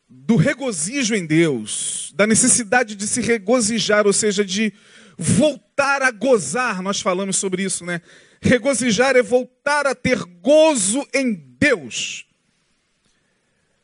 do 0.08 0.36
regozijo 0.36 1.14
em 1.14 1.26
Deus, 1.26 2.12
da 2.14 2.26
necessidade 2.26 2.94
de 2.94 3.06
se 3.06 3.20
regozijar, 3.20 4.06
ou 4.06 4.12
seja, 4.12 4.44
de 4.44 4.72
voltar 5.16 6.02
a 6.02 6.10
gozar. 6.10 6.80
Nós 6.80 7.00
falamos 7.00 7.36
sobre 7.36 7.62
isso, 7.62 7.84
né? 7.84 8.00
Regozijar 8.40 9.16
é 9.16 9.22
voltar 9.22 9.86
a 9.86 9.94
ter 9.94 10.22
gozo 10.40 11.06
em 11.12 11.34
Deus. 11.58 12.24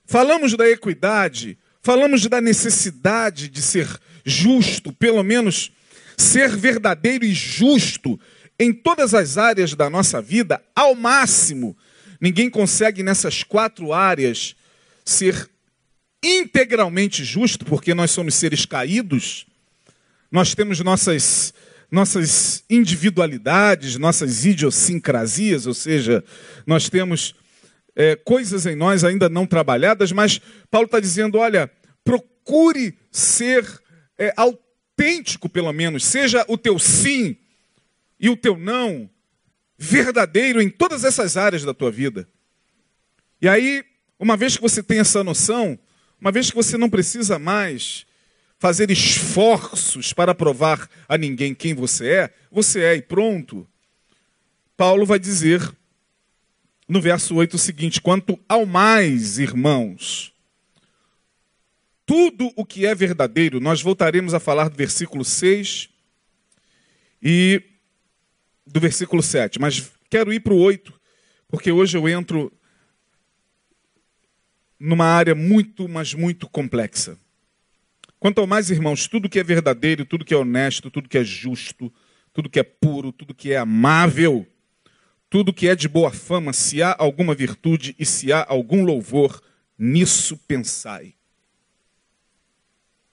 Falamos 0.06 0.54
da 0.54 0.68
equidade, 0.68 1.58
falamos 1.82 2.26
da 2.26 2.40
necessidade 2.40 3.48
de 3.48 3.60
ser 3.60 3.88
justo, 4.24 4.92
pelo 4.92 5.22
menos 5.22 5.72
ser 6.16 6.56
verdadeiro 6.56 7.24
e 7.24 7.34
justo 7.34 8.18
em 8.58 8.72
todas 8.72 9.12
as 9.12 9.36
áreas 9.36 9.74
da 9.74 9.90
nossa 9.90 10.22
vida, 10.22 10.62
ao 10.74 10.94
máximo. 10.94 11.76
Ninguém 12.20 12.48
consegue 12.48 13.02
nessas 13.02 13.42
quatro 13.42 13.92
áreas 13.92 14.54
ser 15.04 15.50
integralmente 16.24 17.22
justo, 17.22 17.64
porque 17.64 17.92
nós 17.92 18.10
somos 18.10 18.34
seres 18.34 18.64
caídos, 18.64 19.46
nós 20.30 20.54
temos 20.54 20.80
nossas, 20.80 21.52
nossas 21.90 22.64
individualidades, 22.68 23.96
nossas 23.96 24.44
idiosincrasias, 24.44 25.66
ou 25.66 25.74
seja, 25.74 26.24
nós 26.66 26.88
temos 26.88 27.34
é, 27.94 28.16
coisas 28.16 28.64
em 28.66 28.74
nós 28.74 29.04
ainda 29.04 29.28
não 29.28 29.46
trabalhadas, 29.46 30.10
mas 30.12 30.40
Paulo 30.70 30.86
está 30.86 30.98
dizendo: 30.98 31.38
olha, 31.38 31.70
procure 32.02 32.98
ser 33.12 33.64
é, 34.18 34.32
autêntico, 34.36 35.48
pelo 35.48 35.72
menos, 35.72 36.04
seja 36.04 36.44
o 36.48 36.56
teu 36.56 36.78
sim 36.78 37.36
e 38.18 38.30
o 38.30 38.36
teu 38.36 38.56
não 38.56 39.10
verdadeiro 39.76 40.62
em 40.62 40.70
todas 40.70 41.04
essas 41.04 41.36
áreas 41.36 41.62
da 41.64 41.74
tua 41.74 41.90
vida. 41.90 42.26
E 43.40 43.48
aí, 43.48 43.84
uma 44.18 44.36
vez 44.36 44.56
que 44.56 44.62
você 44.62 44.82
tem 44.82 45.00
essa 45.00 45.22
noção, 45.22 45.78
uma 46.24 46.32
vez 46.32 46.48
que 46.48 46.56
você 46.56 46.78
não 46.78 46.88
precisa 46.88 47.38
mais 47.38 48.06
fazer 48.58 48.90
esforços 48.90 50.14
para 50.14 50.34
provar 50.34 50.88
a 51.06 51.18
ninguém 51.18 51.54
quem 51.54 51.74
você 51.74 52.08
é, 52.08 52.34
você 52.50 52.82
é 52.82 52.94
e 52.94 53.02
pronto. 53.02 53.68
Paulo 54.74 55.04
vai 55.04 55.18
dizer 55.18 55.60
no 56.88 56.98
verso 56.98 57.34
8 57.34 57.52
o 57.52 57.58
seguinte: 57.58 58.00
quanto 58.00 58.40
ao 58.48 58.64
mais, 58.64 59.38
irmãos, 59.38 60.32
tudo 62.06 62.50
o 62.56 62.64
que 62.64 62.86
é 62.86 62.94
verdadeiro, 62.94 63.60
nós 63.60 63.82
voltaremos 63.82 64.32
a 64.32 64.40
falar 64.40 64.70
do 64.70 64.76
versículo 64.78 65.26
6 65.26 65.90
e 67.22 67.62
do 68.66 68.80
versículo 68.80 69.22
7, 69.22 69.60
mas 69.60 69.92
quero 70.08 70.32
ir 70.32 70.40
para 70.40 70.54
o 70.54 70.58
8, 70.58 70.90
porque 71.48 71.70
hoje 71.70 71.98
eu 71.98 72.08
entro 72.08 72.50
numa 74.84 75.06
área 75.06 75.34
muito, 75.34 75.88
mas 75.88 76.12
muito 76.12 76.46
complexa. 76.46 77.18
Quanto 78.20 78.40
ao 78.40 78.46
mais, 78.46 78.70
irmãos, 78.70 79.08
tudo 79.08 79.30
que 79.30 79.38
é 79.38 79.42
verdadeiro, 79.42 80.04
tudo 80.04 80.24
que 80.24 80.34
é 80.34 80.36
honesto, 80.36 80.90
tudo 80.90 81.08
que 81.08 81.16
é 81.16 81.24
justo, 81.24 81.92
tudo 82.34 82.50
que 82.50 82.60
é 82.60 82.62
puro, 82.62 83.10
tudo 83.10 83.34
que 83.34 83.52
é 83.52 83.56
amável, 83.56 84.46
tudo 85.30 85.54
que 85.54 85.68
é 85.68 85.74
de 85.74 85.88
boa 85.88 86.10
fama, 86.10 86.52
se 86.52 86.82
há 86.82 86.94
alguma 86.98 87.34
virtude 87.34 87.96
e 87.98 88.04
se 88.04 88.30
há 88.30 88.44
algum 88.46 88.84
louvor, 88.84 89.42
nisso 89.78 90.36
pensai. 90.46 91.14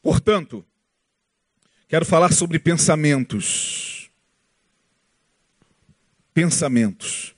Portanto, 0.02 0.66
quero 1.88 2.06
falar 2.06 2.34
sobre 2.34 2.60
pensamentos. 2.60 4.12
Pensamentos. 6.34 7.34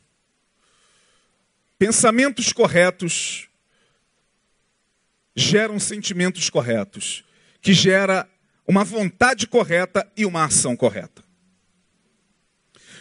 Pensamentos 1.78 2.52
corretos 2.52 3.50
geram 5.36 5.80
sentimentos 5.80 6.50
corretos, 6.50 7.24
que 7.62 7.74
gera 7.74 8.28
uma 8.68 8.84
vontade 8.84 9.48
correta 9.48 10.10
e 10.16 10.26
uma 10.26 10.46
ação 10.46 10.76
correta. 10.76 11.24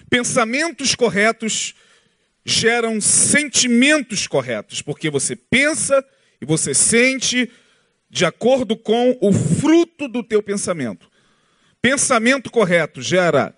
Pensamentos 0.08 0.94
corretos 0.94 1.74
geram 2.44 3.00
sentimentos 3.00 4.26
corretos, 4.26 4.82
porque 4.82 5.08
você 5.08 5.36
pensa 5.36 6.04
e 6.40 6.44
você 6.44 6.74
sente 6.74 7.50
de 8.10 8.24
acordo 8.24 8.76
com 8.76 9.16
o 9.20 9.32
fruto 9.32 10.08
do 10.08 10.22
teu 10.22 10.42
pensamento. 10.42 11.10
Pensamento 11.80 12.50
correto 12.50 13.00
gera 13.00 13.56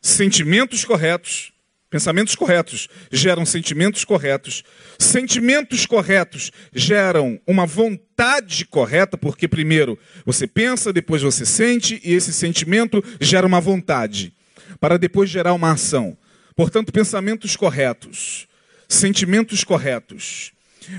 sentimentos 0.00 0.84
corretos, 0.84 1.52
Pensamentos 1.88 2.34
corretos 2.34 2.88
geram 3.12 3.46
sentimentos 3.46 4.04
corretos. 4.04 4.64
Sentimentos 4.98 5.86
corretos 5.86 6.50
geram 6.74 7.40
uma 7.46 7.64
vontade 7.64 8.66
correta, 8.66 9.16
porque 9.16 9.46
primeiro 9.46 9.98
você 10.24 10.46
pensa, 10.48 10.92
depois 10.92 11.22
você 11.22 11.46
sente, 11.46 12.00
e 12.02 12.12
esse 12.12 12.32
sentimento 12.32 13.02
gera 13.20 13.46
uma 13.46 13.60
vontade, 13.60 14.34
para 14.80 14.98
depois 14.98 15.30
gerar 15.30 15.52
uma 15.52 15.72
ação. 15.72 16.18
Portanto, 16.56 16.92
pensamentos 16.92 17.54
corretos, 17.54 18.48
sentimentos 18.88 19.62
corretos, 19.62 20.52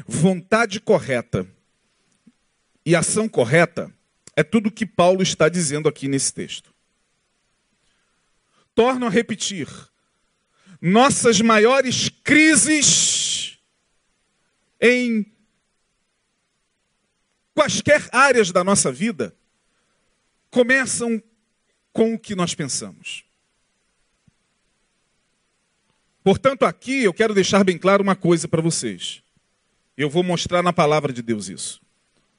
vontade 0.07 0.79
correta 0.79 1.45
e 2.85 2.95
ação 2.95 3.27
correta 3.27 3.91
é 4.37 4.43
tudo 4.43 4.71
que 4.71 4.85
Paulo 4.85 5.21
está 5.21 5.49
dizendo 5.49 5.89
aqui 5.89 6.07
nesse 6.07 6.33
texto. 6.33 6.73
Torno 8.73 9.07
a 9.07 9.09
repetir 9.09 9.67
nossas 10.81 11.41
maiores 11.41 12.09
crises 12.23 13.57
em 14.79 15.25
quaisquer 17.53 18.07
áreas 18.11 18.51
da 18.51 18.63
nossa 18.63 18.91
vida 18.91 19.35
começam 20.51 21.21
com 21.91 22.13
o 22.13 22.19
que 22.19 22.35
nós 22.35 22.53
pensamos. 22.53 23.25
Portanto, 26.23 26.63
aqui 26.63 27.03
eu 27.03 27.13
quero 27.13 27.33
deixar 27.33 27.63
bem 27.63 27.77
claro 27.77 28.03
uma 28.03 28.15
coisa 28.15 28.47
para 28.47 28.61
vocês. 28.61 29.23
Eu 29.95 30.09
vou 30.09 30.23
mostrar 30.23 30.61
na 30.61 30.73
palavra 30.73 31.11
de 31.11 31.21
Deus 31.21 31.49
isso. 31.49 31.81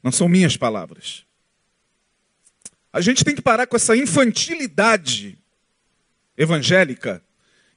Não 0.02 0.12
são 0.12 0.28
minhas 0.28 0.56
palavras. 0.56 1.24
A 2.92 3.00
gente 3.00 3.24
tem 3.24 3.34
que 3.34 3.42
parar 3.42 3.66
com 3.66 3.76
essa 3.76 3.96
infantilidade 3.96 5.38
evangélica 6.36 7.22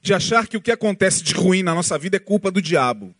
de 0.02 0.12
achar 0.12 0.48
que 0.48 0.56
o 0.56 0.60
que 0.60 0.72
acontece 0.72 1.22
de 1.22 1.32
ruim 1.32 1.62
na 1.62 1.74
nossa 1.74 1.96
vida 1.96 2.16
é 2.16 2.20
culpa 2.20 2.50
do 2.50 2.60
diabo, 2.60 3.14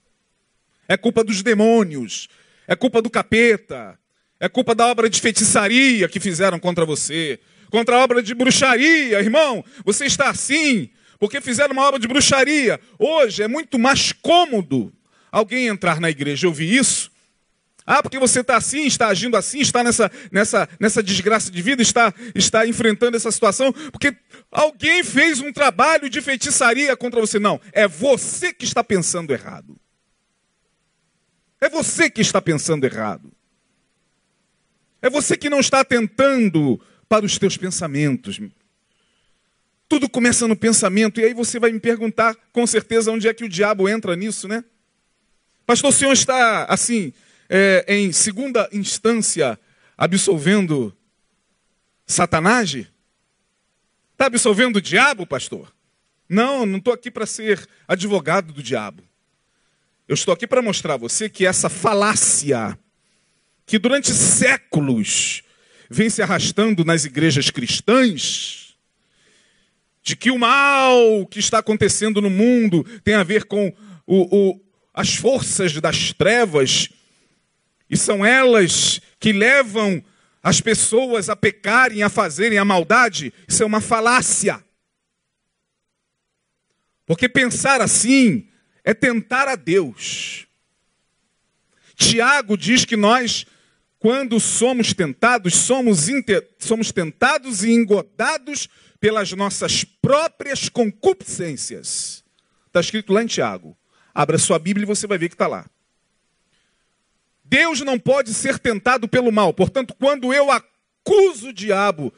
é 0.88 0.96
culpa 0.96 1.22
dos 1.22 1.40
demônios, 1.40 2.28
é 2.66 2.74
culpa 2.74 3.00
do 3.00 3.08
capeta, 3.08 3.96
é 4.40 4.48
culpa 4.48 4.74
da 4.74 4.88
obra 4.88 5.08
de 5.08 5.20
feitiçaria 5.20 6.08
que 6.08 6.18
fizeram 6.18 6.58
contra 6.58 6.84
você, 6.84 7.38
contra 7.70 7.94
a 7.94 8.00
obra 8.02 8.20
de 8.20 8.34
bruxaria, 8.34 9.20
irmão. 9.20 9.64
Você 9.84 10.06
está 10.06 10.28
assim 10.28 10.90
porque 11.20 11.40
fizeram 11.40 11.72
uma 11.72 11.86
obra 11.86 12.00
de 12.00 12.08
bruxaria. 12.08 12.80
Hoje 12.98 13.44
é 13.44 13.46
muito 13.46 13.78
mais 13.78 14.10
cômodo 14.10 14.92
alguém 15.30 15.68
entrar 15.68 16.00
na 16.00 16.10
igreja. 16.10 16.46
E 16.46 16.48
ouvir 16.48 16.74
isso 16.74 17.11
ah, 17.86 18.02
porque 18.02 18.18
você 18.18 18.40
está 18.40 18.56
assim, 18.56 18.86
está 18.86 19.08
agindo 19.08 19.36
assim, 19.36 19.60
está 19.60 19.82
nessa, 19.82 20.10
nessa, 20.30 20.68
nessa 20.78 21.02
desgraça 21.02 21.50
de 21.50 21.60
vida, 21.60 21.82
está, 21.82 22.14
está 22.34 22.66
enfrentando 22.66 23.16
essa 23.16 23.30
situação, 23.30 23.72
porque 23.90 24.16
alguém 24.50 25.02
fez 25.02 25.40
um 25.40 25.52
trabalho 25.52 26.08
de 26.08 26.20
feitiçaria 26.20 26.96
contra 26.96 27.20
você. 27.20 27.38
Não, 27.38 27.60
é 27.72 27.88
você 27.88 28.52
que 28.52 28.64
está 28.64 28.84
pensando 28.84 29.32
errado. 29.32 29.76
É 31.60 31.68
você 31.68 32.08
que 32.10 32.20
está 32.20 32.40
pensando 32.40 32.84
errado. 32.84 33.32
É 35.00 35.10
você 35.10 35.36
que 35.36 35.50
não 35.50 35.58
está 35.58 35.80
atentando 35.80 36.80
para 37.08 37.26
os 37.26 37.36
teus 37.36 37.56
pensamentos. 37.56 38.40
Tudo 39.88 40.08
começa 40.08 40.48
no 40.48 40.56
pensamento, 40.56 41.20
e 41.20 41.24
aí 41.24 41.34
você 41.34 41.58
vai 41.58 41.72
me 41.72 41.80
perguntar, 41.80 42.36
com 42.52 42.66
certeza, 42.66 43.10
onde 43.10 43.28
é 43.28 43.34
que 43.34 43.44
o 43.44 43.48
diabo 43.48 43.88
entra 43.88 44.16
nisso, 44.16 44.46
né? 44.46 44.64
Pastor, 45.66 45.90
o 45.90 45.92
senhor 45.92 46.12
está 46.12 46.64
assim, 46.64 47.12
é, 47.54 47.84
em 47.86 48.10
segunda 48.12 48.66
instância 48.72 49.60
absolvendo 49.94 50.96
Satanás? 52.06 52.70
Está 54.12 54.24
absolvendo 54.26 54.78
o 54.78 54.82
diabo, 54.82 55.26
pastor? 55.26 55.70
Não, 56.26 56.64
não 56.64 56.78
estou 56.78 56.94
aqui 56.94 57.10
para 57.10 57.26
ser 57.26 57.68
advogado 57.86 58.54
do 58.54 58.62
diabo. 58.62 59.02
Eu 60.08 60.14
estou 60.14 60.32
aqui 60.32 60.46
para 60.46 60.62
mostrar 60.62 60.94
a 60.94 60.96
você 60.96 61.28
que 61.28 61.44
essa 61.44 61.68
falácia, 61.68 62.78
que 63.66 63.78
durante 63.78 64.12
séculos 64.12 65.42
vem 65.90 66.08
se 66.08 66.22
arrastando 66.22 66.86
nas 66.86 67.04
igrejas 67.04 67.50
cristãs, 67.50 68.74
de 70.02 70.16
que 70.16 70.30
o 70.30 70.38
mal 70.38 71.26
que 71.26 71.38
está 71.38 71.58
acontecendo 71.58 72.22
no 72.22 72.30
mundo 72.30 72.82
tem 73.04 73.12
a 73.12 73.22
ver 73.22 73.44
com 73.44 73.74
o, 74.06 74.36
o, 74.52 74.60
as 74.94 75.14
forças 75.14 75.78
das 75.82 76.14
trevas 76.14 76.88
e 77.92 77.96
são 77.98 78.24
elas 78.24 79.02
que 79.20 79.34
levam 79.34 80.02
as 80.42 80.62
pessoas 80.62 81.28
a 81.28 81.36
pecarem, 81.36 82.02
a 82.02 82.08
fazerem 82.08 82.56
a 82.56 82.64
maldade. 82.64 83.34
Isso 83.46 83.62
é 83.62 83.66
uma 83.66 83.82
falácia. 83.82 84.64
Porque 87.04 87.28
pensar 87.28 87.82
assim 87.82 88.48
é 88.82 88.94
tentar 88.94 89.46
a 89.46 89.56
Deus. 89.56 90.46
Tiago 91.94 92.56
diz 92.56 92.86
que 92.86 92.96
nós, 92.96 93.44
quando 93.98 94.40
somos 94.40 94.94
tentados, 94.94 95.54
somos, 95.54 96.06
somos 96.58 96.92
tentados 96.92 97.62
e 97.62 97.72
engodados 97.72 98.70
pelas 98.98 99.30
nossas 99.32 99.84
próprias 99.84 100.70
concupiscências. 100.70 102.24
Está 102.68 102.80
escrito 102.80 103.12
lá 103.12 103.22
em 103.22 103.26
Tiago. 103.26 103.76
Abra 104.14 104.38
sua 104.38 104.58
Bíblia 104.58 104.84
e 104.84 104.86
você 104.86 105.06
vai 105.06 105.18
ver 105.18 105.28
que 105.28 105.34
está 105.34 105.46
lá. 105.46 105.66
Deus 107.52 107.82
não 107.82 107.98
pode 107.98 108.32
ser 108.32 108.58
tentado 108.58 109.06
pelo 109.06 109.30
mal. 109.30 109.52
Portanto, 109.52 109.94
quando 110.00 110.32
eu 110.32 110.50
acuso 110.50 111.50
o 111.50 111.52
diabo 111.52 112.10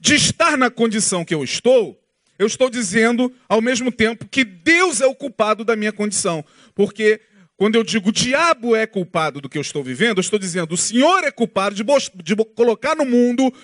de 0.00 0.16
estar 0.16 0.58
na 0.58 0.68
condição 0.68 1.24
que 1.24 1.32
eu 1.32 1.44
estou, 1.44 1.96
eu 2.36 2.48
estou 2.48 2.68
dizendo 2.68 3.32
ao 3.48 3.62
mesmo 3.62 3.92
tempo 3.92 4.26
que 4.26 4.42
Deus 4.42 5.00
é 5.00 5.06
o 5.06 5.14
culpado 5.14 5.64
da 5.64 5.76
minha 5.76 5.92
condição. 5.92 6.44
Porque 6.74 7.20
quando 7.56 7.76
eu 7.76 7.84
digo 7.84 8.08
o 8.08 8.12
diabo 8.12 8.74
é 8.74 8.88
culpado 8.88 9.40
do 9.40 9.48
que 9.48 9.56
eu 9.56 9.62
estou 9.62 9.84
vivendo, 9.84 10.18
eu 10.18 10.22
estou 10.22 10.36
dizendo 10.36 10.74
o 10.74 10.76
Senhor 10.76 11.22
é 11.22 11.30
culpado 11.30 11.76
de, 11.76 11.84
de 12.16 12.34
colocar 12.56 12.96
no 12.96 13.04
mundo 13.04 13.54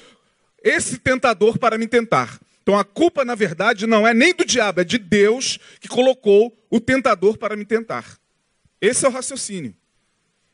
esse 0.62 0.98
tentador 0.98 1.58
para 1.58 1.76
me 1.76 1.88
tentar. 1.88 2.38
Então 2.62 2.78
a 2.78 2.84
culpa, 2.84 3.24
na 3.24 3.34
verdade, 3.34 3.88
não 3.88 4.06
é 4.06 4.14
nem 4.14 4.32
do 4.32 4.44
diabo, 4.44 4.82
é 4.82 4.84
de 4.84 4.98
Deus 4.98 5.58
que 5.80 5.88
colocou 5.88 6.56
o 6.70 6.78
tentador 6.78 7.36
para 7.38 7.56
me 7.56 7.64
tentar. 7.64 8.16
Esse 8.80 9.04
é 9.04 9.08
o 9.08 9.12
raciocínio. 9.12 9.74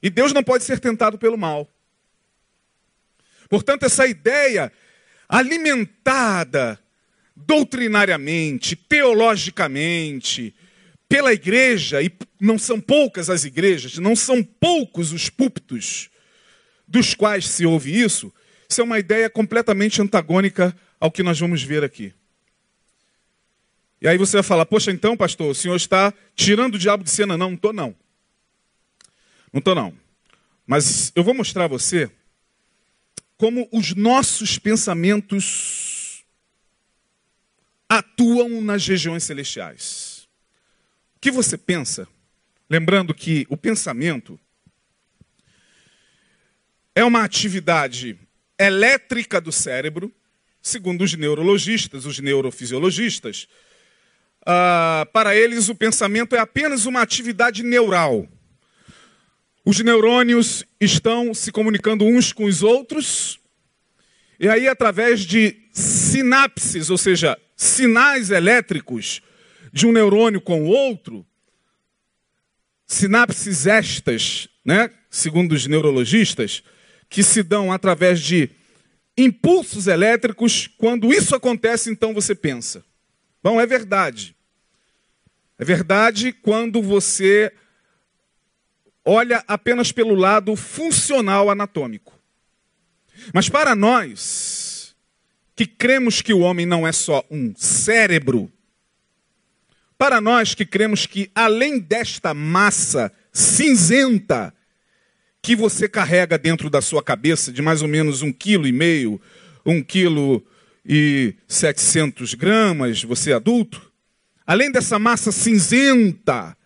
E 0.02 0.10
Deus 0.10 0.32
não 0.32 0.42
pode 0.42 0.64
ser 0.64 0.80
tentado 0.80 1.16
pelo 1.16 1.38
mal. 1.38 1.68
Portanto, 3.48 3.84
essa 3.84 4.06
ideia 4.06 4.72
alimentada 5.28 6.78
doutrinariamente, 7.36 8.74
teologicamente, 8.74 10.54
pela 11.08 11.32
igreja, 11.32 12.02
e 12.02 12.10
não 12.40 12.58
são 12.58 12.80
poucas 12.80 13.28
as 13.28 13.44
igrejas, 13.44 13.98
não 13.98 14.16
são 14.16 14.42
poucos 14.42 15.12
os 15.12 15.28
púlpitos 15.28 16.08
dos 16.88 17.14
quais 17.14 17.48
se 17.48 17.64
ouve 17.64 17.98
isso, 17.98 18.32
isso 18.68 18.80
é 18.80 18.84
uma 18.84 18.98
ideia 18.98 19.28
completamente 19.28 20.00
antagônica 20.00 20.74
ao 20.98 21.10
que 21.10 21.22
nós 21.22 21.38
vamos 21.38 21.62
ver 21.62 21.84
aqui. 21.84 22.12
E 24.00 24.08
aí 24.08 24.18
você 24.18 24.38
vai 24.38 24.42
falar, 24.42 24.66
poxa, 24.66 24.90
então, 24.90 25.16
pastor, 25.16 25.50
o 25.50 25.54
senhor 25.54 25.76
está 25.76 26.12
tirando 26.34 26.74
o 26.74 26.78
diabo 26.78 27.04
de 27.04 27.10
cena? 27.10 27.36
Não, 27.36 27.50
não 27.50 27.56
estou 27.56 27.72
não. 27.72 27.94
Não 29.52 29.58
estou 29.58 29.74
não. 29.74 29.92
Mas 30.66 31.12
eu 31.14 31.22
vou 31.22 31.34
mostrar 31.34 31.64
a 31.64 31.68
você 31.68 32.10
como 33.36 33.68
os 33.72 33.94
nossos 33.94 34.58
pensamentos 34.58 36.24
atuam 37.88 38.60
nas 38.62 38.86
regiões 38.86 39.24
celestiais. 39.24 40.28
O 41.16 41.20
que 41.20 41.30
você 41.30 41.58
pensa? 41.58 42.08
Lembrando 42.70 43.12
que 43.12 43.46
o 43.50 43.56
pensamento 43.56 44.40
é 46.94 47.04
uma 47.04 47.22
atividade 47.22 48.18
elétrica 48.58 49.40
do 49.40 49.52
cérebro, 49.52 50.14
segundo 50.62 51.02
os 51.02 51.12
neurologistas, 51.14 52.06
os 52.06 52.18
neurofisiologistas. 52.18 53.48
Uh, 54.42 55.04
para 55.12 55.34
eles, 55.34 55.68
o 55.68 55.74
pensamento 55.74 56.34
é 56.34 56.38
apenas 56.38 56.86
uma 56.86 57.02
atividade 57.02 57.62
neural. 57.62 58.28
Os 59.64 59.78
neurônios 59.78 60.64
estão 60.80 61.32
se 61.32 61.52
comunicando 61.52 62.04
uns 62.04 62.32
com 62.32 62.44
os 62.44 62.62
outros, 62.62 63.38
e 64.38 64.48
aí, 64.48 64.66
através 64.66 65.20
de 65.20 65.56
sinapses, 65.72 66.90
ou 66.90 66.98
seja, 66.98 67.38
sinais 67.56 68.30
elétricos 68.30 69.22
de 69.72 69.86
um 69.86 69.92
neurônio 69.92 70.40
com 70.40 70.64
o 70.64 70.66
outro, 70.66 71.24
sinapses 72.84 73.66
estas, 73.68 74.48
né, 74.64 74.90
segundo 75.08 75.52
os 75.52 75.68
neurologistas, 75.68 76.64
que 77.08 77.22
se 77.22 77.42
dão 77.42 77.72
através 77.72 78.20
de 78.20 78.50
impulsos 79.16 79.86
elétricos, 79.86 80.66
quando 80.66 81.12
isso 81.12 81.36
acontece, 81.36 81.88
então 81.88 82.12
você 82.12 82.34
pensa. 82.34 82.84
Bom, 83.42 83.60
é 83.60 83.66
verdade. 83.66 84.34
É 85.56 85.64
verdade 85.64 86.32
quando 86.32 86.82
você 86.82 87.52
olha 89.04 89.42
apenas 89.46 89.92
pelo 89.92 90.14
lado 90.14 90.54
funcional 90.56 91.50
anatômico. 91.50 92.18
Mas 93.32 93.48
para 93.48 93.74
nós, 93.74 94.94
que 95.54 95.66
cremos 95.66 96.22
que 96.22 96.32
o 96.32 96.40
homem 96.40 96.66
não 96.66 96.86
é 96.86 96.92
só 96.92 97.24
um 97.30 97.52
cérebro, 97.56 98.50
para 99.98 100.20
nós 100.20 100.54
que 100.54 100.66
cremos 100.66 101.06
que 101.06 101.30
além 101.34 101.78
desta 101.78 102.34
massa 102.34 103.12
cinzenta 103.32 104.52
que 105.40 105.54
você 105.54 105.88
carrega 105.88 106.38
dentro 106.38 106.68
da 106.68 106.80
sua 106.80 107.02
cabeça, 107.02 107.52
de 107.52 107.62
mais 107.62 107.82
ou 107.82 107.88
menos 107.88 108.22
um 108.22 108.32
quilo 108.32 108.66
e 108.66 108.72
meio, 108.72 109.20
um 109.64 109.82
quilo 109.82 110.44
e 110.84 111.34
setecentos 111.46 112.34
gramas, 112.34 113.02
você 113.02 113.30
é 113.30 113.34
adulto, 113.34 113.92
além 114.46 114.70
dessa 114.70 114.98
massa 114.98 115.30
cinzenta, 115.30 116.56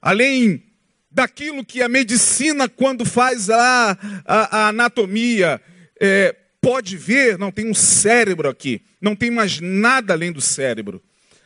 além 0.00 0.62
daquilo 1.10 1.64
que 1.64 1.82
a 1.82 1.88
medicina, 1.88 2.68
quando 2.68 3.04
faz 3.04 3.50
a, 3.50 3.98
a, 4.24 4.58
a 4.58 4.68
anatomia, 4.68 5.60
é, 6.00 6.34
pode 6.60 6.96
ver, 6.96 7.38
não 7.38 7.50
tem 7.50 7.68
um 7.68 7.74
cérebro 7.74 8.48
aqui, 8.48 8.82
não 9.00 9.16
tem 9.16 9.30
mais 9.30 9.60
nada 9.60 10.12
além 10.12 10.30
do 10.30 10.40
cérebro. 10.40 11.02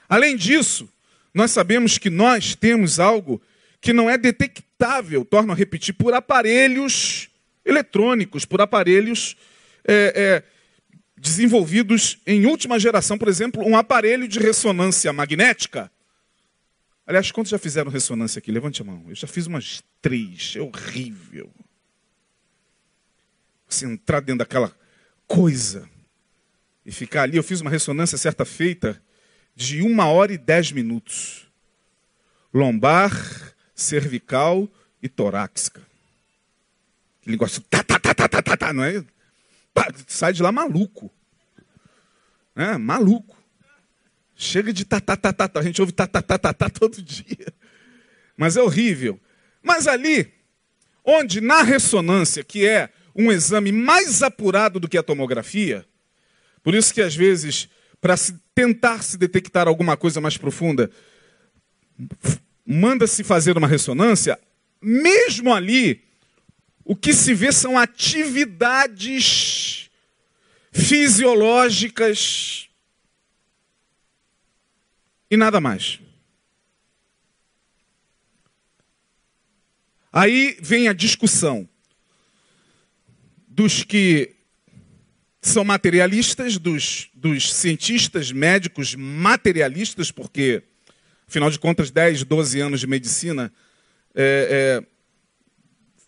Além 0.09 0.37
disso, 0.37 0.89
nós 1.33 1.51
sabemos 1.51 1.99
que 1.99 2.11
nós 2.11 2.55
temos 2.55 3.01
algo 3.01 3.41
que 3.81 3.93
não 3.93 4.09
é 4.09 4.17
detectável, 4.17 5.25
torno 5.25 5.53
a 5.53 5.57
repetir, 5.57 5.95
por 5.95 6.15
aparelhos 6.15 7.29
eletrônicos, 7.65 8.45
por 8.45 8.61
aparelhos 8.61 9.37
é, 9.87 10.13
é, 10.15 10.43
desenvolvidos 11.17 12.19
em 12.27 12.47
última 12.47 12.79
geração, 12.79 13.17
por 13.17 13.29
exemplo, 13.29 13.67
um 13.67 13.77
aparelho 13.77 14.29
de 14.29 14.39
ressonância 14.39 15.13
magnética. 15.13 15.91
Aliás, 17.07 17.31
quantos 17.31 17.51
já 17.51 17.59
fizeram 17.59 17.91
ressonância 17.91 18.39
aqui? 18.39 18.51
Levante 18.51 18.81
a 18.81 18.85
mão. 18.85 19.05
Eu 19.09 19.15
já 19.15 19.27
fiz 19.27 19.47
umas 19.47 19.83
três. 20.01 20.55
É 20.57 20.61
horrível. 20.61 21.51
Você 23.69 23.87
entrar 23.87 24.21
dentro 24.21 24.39
daquela 24.39 24.75
coisa 25.27 25.89
e 26.85 26.91
ficar 26.91 27.23
ali. 27.23 27.37
Eu 27.37 27.43
fiz 27.43 27.61
uma 27.61 27.71
ressonância 27.71 28.17
certa 28.17 28.45
feita 28.45 29.03
de 29.55 29.83
uma 29.83 30.07
hora 30.07 30.33
e 30.33 30.39
dez 30.39 30.73
minutos. 30.73 31.47
Lombar, 32.53 33.13
cervical 33.75 34.69
e 35.03 35.09
torácica. 35.09 35.83
Aquele 37.21 37.37
negócio, 37.37 37.61
tá, 37.63 37.83
tá, 37.83 37.99
tá, 37.99 38.15
tá, 38.15 38.29
tá, 38.29 38.43
tá, 38.43 38.57
tá, 38.57 38.73
não 38.73 38.85
é? 38.85 39.05
Sai 40.07 40.33
de 40.33 40.43
lá 40.43 40.53
maluco. 40.53 41.11
É, 42.55 42.79
maluco. 42.79 43.34
Chega 44.37 44.73
de 44.73 44.85
tá, 44.85 45.01
tá, 45.01 45.17
tá, 45.17 45.33
tá. 45.33 45.61
A 45.61 45.63
gente 45.63 45.81
ouve 45.81 45.93
tá, 45.93 46.07
tá, 46.07 46.21
tá, 46.21 46.39
tá, 46.39 46.53
tá 46.53 46.69
todo 46.71 47.01
dia. 47.01 47.53
Mas 48.37 48.57
é 48.57 48.63
horrível. 48.63 49.21
Mas 49.63 49.87
ali, 49.87 50.33
onde 51.05 51.41
na 51.41 51.63
ressonância, 51.63 52.43
que 52.43 52.67
é 52.67 52.91
um 53.15 53.31
exame 53.31 53.71
mais 53.71 54.23
apurado 54.23 54.81
do 54.81 54.89
que 54.89 54.99
a 54.99 55.03
tomografia, 55.03 55.87
por 56.63 56.75
isso 56.75 56.93
que 56.93 57.01
às 57.01 57.15
vezes, 57.15 57.69
para 58.01 58.17
tentar 58.55 59.03
se 59.03 59.17
detectar 59.17 59.69
alguma 59.69 59.97
coisa 59.97 60.21
mais 60.21 60.37
profunda, 60.37 60.91
manda-se 62.67 63.23
fazer 63.23 63.57
uma 63.57 63.69
ressonância, 63.69 64.39
mesmo 64.83 65.55
ali, 65.55 66.03
o 66.85 66.97
que 66.97 67.15
se 67.15 67.33
vê 67.33 67.53
são 67.53 67.79
atividades 67.79 69.89
fisiológicas 70.73 72.69
e 75.31 75.37
nada 75.37 75.61
mais. 75.61 76.01
Aí 80.13 80.57
vem 80.61 80.87
a 80.87 80.93
discussão 80.93 81.69
dos 83.49 83.83
que 83.83 84.35
são 85.41 85.65
materialistas, 85.65 86.57
dos, 86.57 87.11
dos 87.13 87.53
cientistas 87.53 88.33
médicos 88.33 88.95
materialistas, 88.95 90.11
porque, 90.11 90.63
afinal 91.27 91.51
de 91.51 91.59
contas, 91.59 91.91
10, 91.91 92.25
12 92.25 92.61
anos 92.61 92.81
de 92.81 92.87
medicina 92.87 93.53
é, 94.15 94.81
é, 94.83 94.87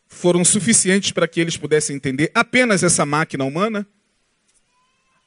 foram 0.08 0.44
suficientes 0.44 1.10
para 1.10 1.28
que 1.28 1.40
eles 1.40 1.56
pudessem 1.56 1.96
entender 1.96 2.30
apenas 2.34 2.82
essa 2.82 3.04
máquina 3.04 3.44
humana. 3.44 3.86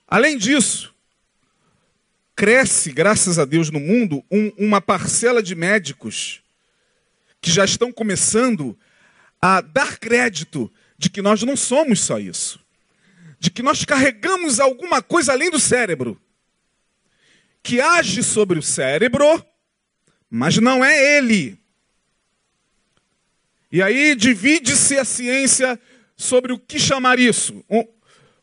Além 0.08 0.38
disso, 0.38 0.96
cresce, 2.40 2.94
graças 2.94 3.38
a 3.38 3.44
Deus, 3.44 3.70
no 3.70 3.82
mundo 3.82 4.24
um, 4.32 4.50
uma 4.58 4.80
parcela 4.80 5.44
de 5.44 5.54
médicos 5.56 6.42
que 7.42 7.52
já 7.52 7.66
estão 7.66 7.92
começando 7.92 8.80
a 9.42 9.60
dar 9.60 10.00
crédito 10.00 10.72
de 10.98 11.10
que 11.10 11.22
nós 11.22 11.44
não 11.44 11.58
somos 11.58 12.00
só 12.00 12.18
isso, 12.18 12.58
de 13.38 13.52
que 13.52 13.62
nós 13.62 13.84
carregamos 13.84 14.58
alguma 14.58 15.02
coisa 15.02 15.34
além 15.34 15.52
do 15.52 15.60
cérebro, 15.60 16.18
que 17.62 17.82
age 17.82 18.24
sobre 18.24 18.58
o 18.58 18.64
cérebro, 18.64 19.46
mas 20.30 20.56
não 20.60 20.82
é 20.82 21.18
ele. 21.18 21.60
E 23.70 23.82
aí 23.82 24.16
divide-se 24.16 24.98
a 24.98 25.04
ciência 25.04 25.78
sobre 26.16 26.54
o 26.54 26.58
que 26.58 26.80
chamar 26.80 27.20
isso. 27.20 27.66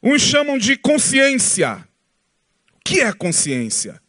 Uns 0.02 0.20
chamam 0.20 0.58
de 0.58 0.76
consciência. 0.76 1.85
Que 2.86 3.00
é 3.00 3.12
consciência? 3.12 4.00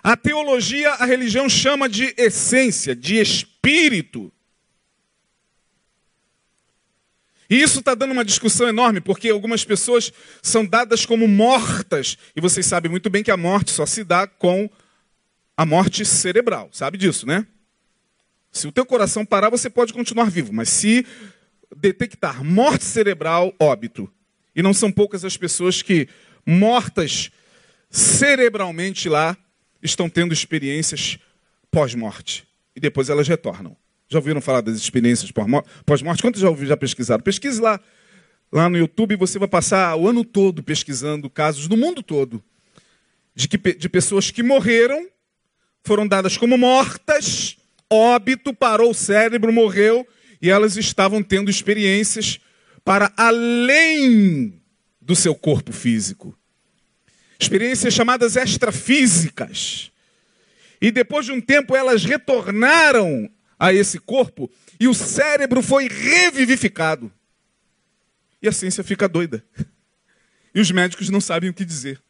A 0.00 0.16
teologia, 0.16 0.88
a 0.92 1.04
religião 1.04 1.48
chama 1.48 1.88
de 1.88 2.14
essência, 2.16 2.94
de 2.94 3.16
espírito. 3.16 4.32
E 7.50 7.60
isso 7.60 7.80
está 7.80 7.92
dando 7.96 8.12
uma 8.12 8.24
discussão 8.24 8.68
enorme, 8.68 9.00
porque 9.00 9.28
algumas 9.30 9.64
pessoas 9.64 10.12
são 10.40 10.64
dadas 10.64 11.04
como 11.04 11.26
mortas. 11.26 12.16
E 12.36 12.40
vocês 12.40 12.64
sabem 12.66 12.88
muito 12.88 13.10
bem 13.10 13.24
que 13.24 13.32
a 13.32 13.36
morte 13.36 13.72
só 13.72 13.84
se 13.84 14.04
dá 14.04 14.28
com 14.28 14.70
a 15.56 15.66
morte 15.66 16.04
cerebral. 16.04 16.68
Sabe 16.70 16.96
disso, 16.96 17.26
né? 17.26 17.44
Se 18.52 18.68
o 18.68 18.72
teu 18.72 18.86
coração 18.86 19.26
parar, 19.26 19.50
você 19.50 19.68
pode 19.68 19.92
continuar 19.92 20.30
vivo, 20.30 20.52
mas 20.52 20.68
se 20.68 21.04
detectar 21.76 22.44
morte 22.44 22.84
cerebral, 22.84 23.52
óbito. 23.58 24.08
E 24.54 24.62
não 24.62 24.72
são 24.72 24.92
poucas 24.92 25.24
as 25.24 25.36
pessoas 25.36 25.82
que, 25.82 26.08
mortas 26.46 27.32
cerebralmente 27.96 29.08
lá, 29.08 29.36
estão 29.82 30.08
tendo 30.08 30.32
experiências 30.32 31.18
pós-morte. 31.70 32.46
E 32.74 32.80
depois 32.80 33.08
elas 33.08 33.28
retornam. 33.28 33.76
Já 34.08 34.18
ouviram 34.18 34.40
falar 34.40 34.60
das 34.60 34.76
experiências 34.76 35.30
pós-morte? 35.30 36.22
Quantos 36.22 36.40
já 36.40 36.48
já 36.54 36.76
pesquisaram? 36.76 37.22
Pesquise 37.22 37.60
lá. 37.60 37.80
Lá 38.52 38.68
no 38.68 38.78
YouTube 38.78 39.16
você 39.16 39.38
vai 39.38 39.48
passar 39.48 39.96
o 39.96 40.08
ano 40.08 40.24
todo 40.24 40.62
pesquisando 40.62 41.28
casos 41.28 41.68
no 41.68 41.76
mundo 41.76 42.02
todo 42.02 42.42
de, 43.36 43.46
que, 43.46 43.58
de 43.74 43.88
pessoas 43.88 44.30
que 44.30 44.42
morreram, 44.42 45.06
foram 45.84 46.08
dadas 46.08 46.38
como 46.38 46.56
mortas, 46.56 47.58
óbito, 47.90 48.54
parou 48.54 48.90
o 48.90 48.94
cérebro, 48.94 49.52
morreu, 49.52 50.08
e 50.40 50.48
elas 50.48 50.76
estavam 50.76 51.22
tendo 51.22 51.50
experiências 51.50 52.40
para 52.82 53.12
além 53.16 54.60
do 55.00 55.14
seu 55.14 55.34
corpo 55.34 55.70
físico. 55.70 56.36
Experiências 57.38 57.92
chamadas 57.92 58.36
extrafísicas. 58.36 59.90
E 60.80 60.90
depois 60.90 61.26
de 61.26 61.32
um 61.32 61.40
tempo 61.40 61.74
elas 61.74 62.04
retornaram 62.04 63.30
a 63.58 63.72
esse 63.72 63.98
corpo 63.98 64.50
e 64.78 64.86
o 64.86 64.94
cérebro 64.94 65.62
foi 65.62 65.88
revivificado. 65.88 67.10
E 68.40 68.48
a 68.48 68.52
ciência 68.52 68.84
fica 68.84 69.08
doida. 69.08 69.44
E 70.54 70.60
os 70.60 70.70
médicos 70.70 71.10
não 71.10 71.20
sabem 71.20 71.50
o 71.50 71.54
que 71.54 71.64
dizer. 71.64 72.00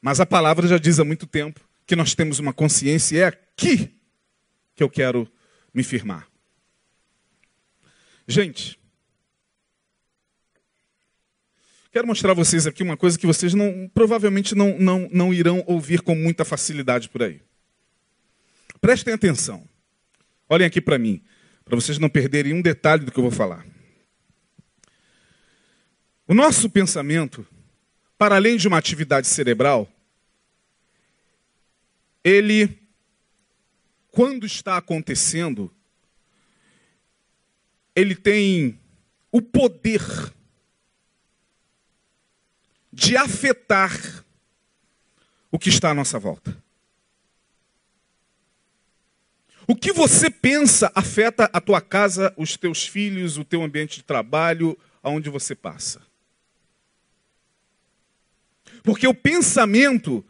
Mas 0.00 0.20
a 0.20 0.26
palavra 0.26 0.66
já 0.66 0.78
diz 0.78 0.98
há 0.98 1.04
muito 1.04 1.26
tempo 1.26 1.60
que 1.86 1.96
nós 1.96 2.14
temos 2.14 2.38
uma 2.38 2.52
consciência 2.52 3.16
e 3.16 3.20
é 3.20 3.26
aqui 3.26 3.94
que 4.74 4.82
eu 4.82 4.90
quero 4.90 5.30
me 5.72 5.82
firmar. 5.82 6.26
Gente, 8.26 8.78
quero 11.92 12.06
mostrar 12.06 12.32
a 12.32 12.34
vocês 12.34 12.66
aqui 12.66 12.82
uma 12.82 12.96
coisa 12.96 13.18
que 13.18 13.26
vocês 13.26 13.52
não, 13.52 13.88
provavelmente 13.94 14.54
não, 14.54 14.78
não, 14.78 15.08
não 15.12 15.34
irão 15.34 15.62
ouvir 15.66 16.00
com 16.00 16.14
muita 16.14 16.44
facilidade 16.44 17.08
por 17.08 17.22
aí. 17.22 17.40
Prestem 18.80 19.14
atenção. 19.14 19.68
Olhem 20.48 20.66
aqui 20.66 20.80
para 20.80 20.98
mim, 20.98 21.22
para 21.64 21.76
vocês 21.76 21.98
não 21.98 22.08
perderem 22.08 22.54
um 22.54 22.62
detalhe 22.62 23.04
do 23.04 23.12
que 23.12 23.18
eu 23.18 23.22
vou 23.22 23.30
falar. 23.30 23.64
O 26.26 26.34
nosso 26.34 26.68
pensamento, 26.70 27.46
para 28.16 28.36
além 28.36 28.56
de 28.56 28.66
uma 28.66 28.78
atividade 28.78 29.26
cerebral, 29.26 29.88
ele 32.24 32.82
quando 34.12 34.44
está 34.44 34.76
acontecendo, 34.76 35.74
ele 37.96 38.14
tem 38.14 38.78
o 39.30 39.40
poder 39.40 40.02
de 42.92 43.16
afetar 43.16 44.24
o 45.50 45.58
que 45.58 45.68
está 45.68 45.90
à 45.90 45.94
nossa 45.94 46.18
volta. 46.18 46.62
O 49.66 49.76
que 49.76 49.92
você 49.92 50.28
pensa 50.28 50.90
afeta 50.94 51.48
a 51.52 51.60
tua 51.60 51.80
casa, 51.80 52.34
os 52.36 52.56
teus 52.56 52.86
filhos, 52.86 53.38
o 53.38 53.44
teu 53.44 53.62
ambiente 53.62 53.96
de 53.96 54.02
trabalho, 54.02 54.76
aonde 55.02 55.30
você 55.30 55.54
passa. 55.54 56.02
Porque 58.82 59.06
o 59.06 59.14
pensamento, 59.14 60.24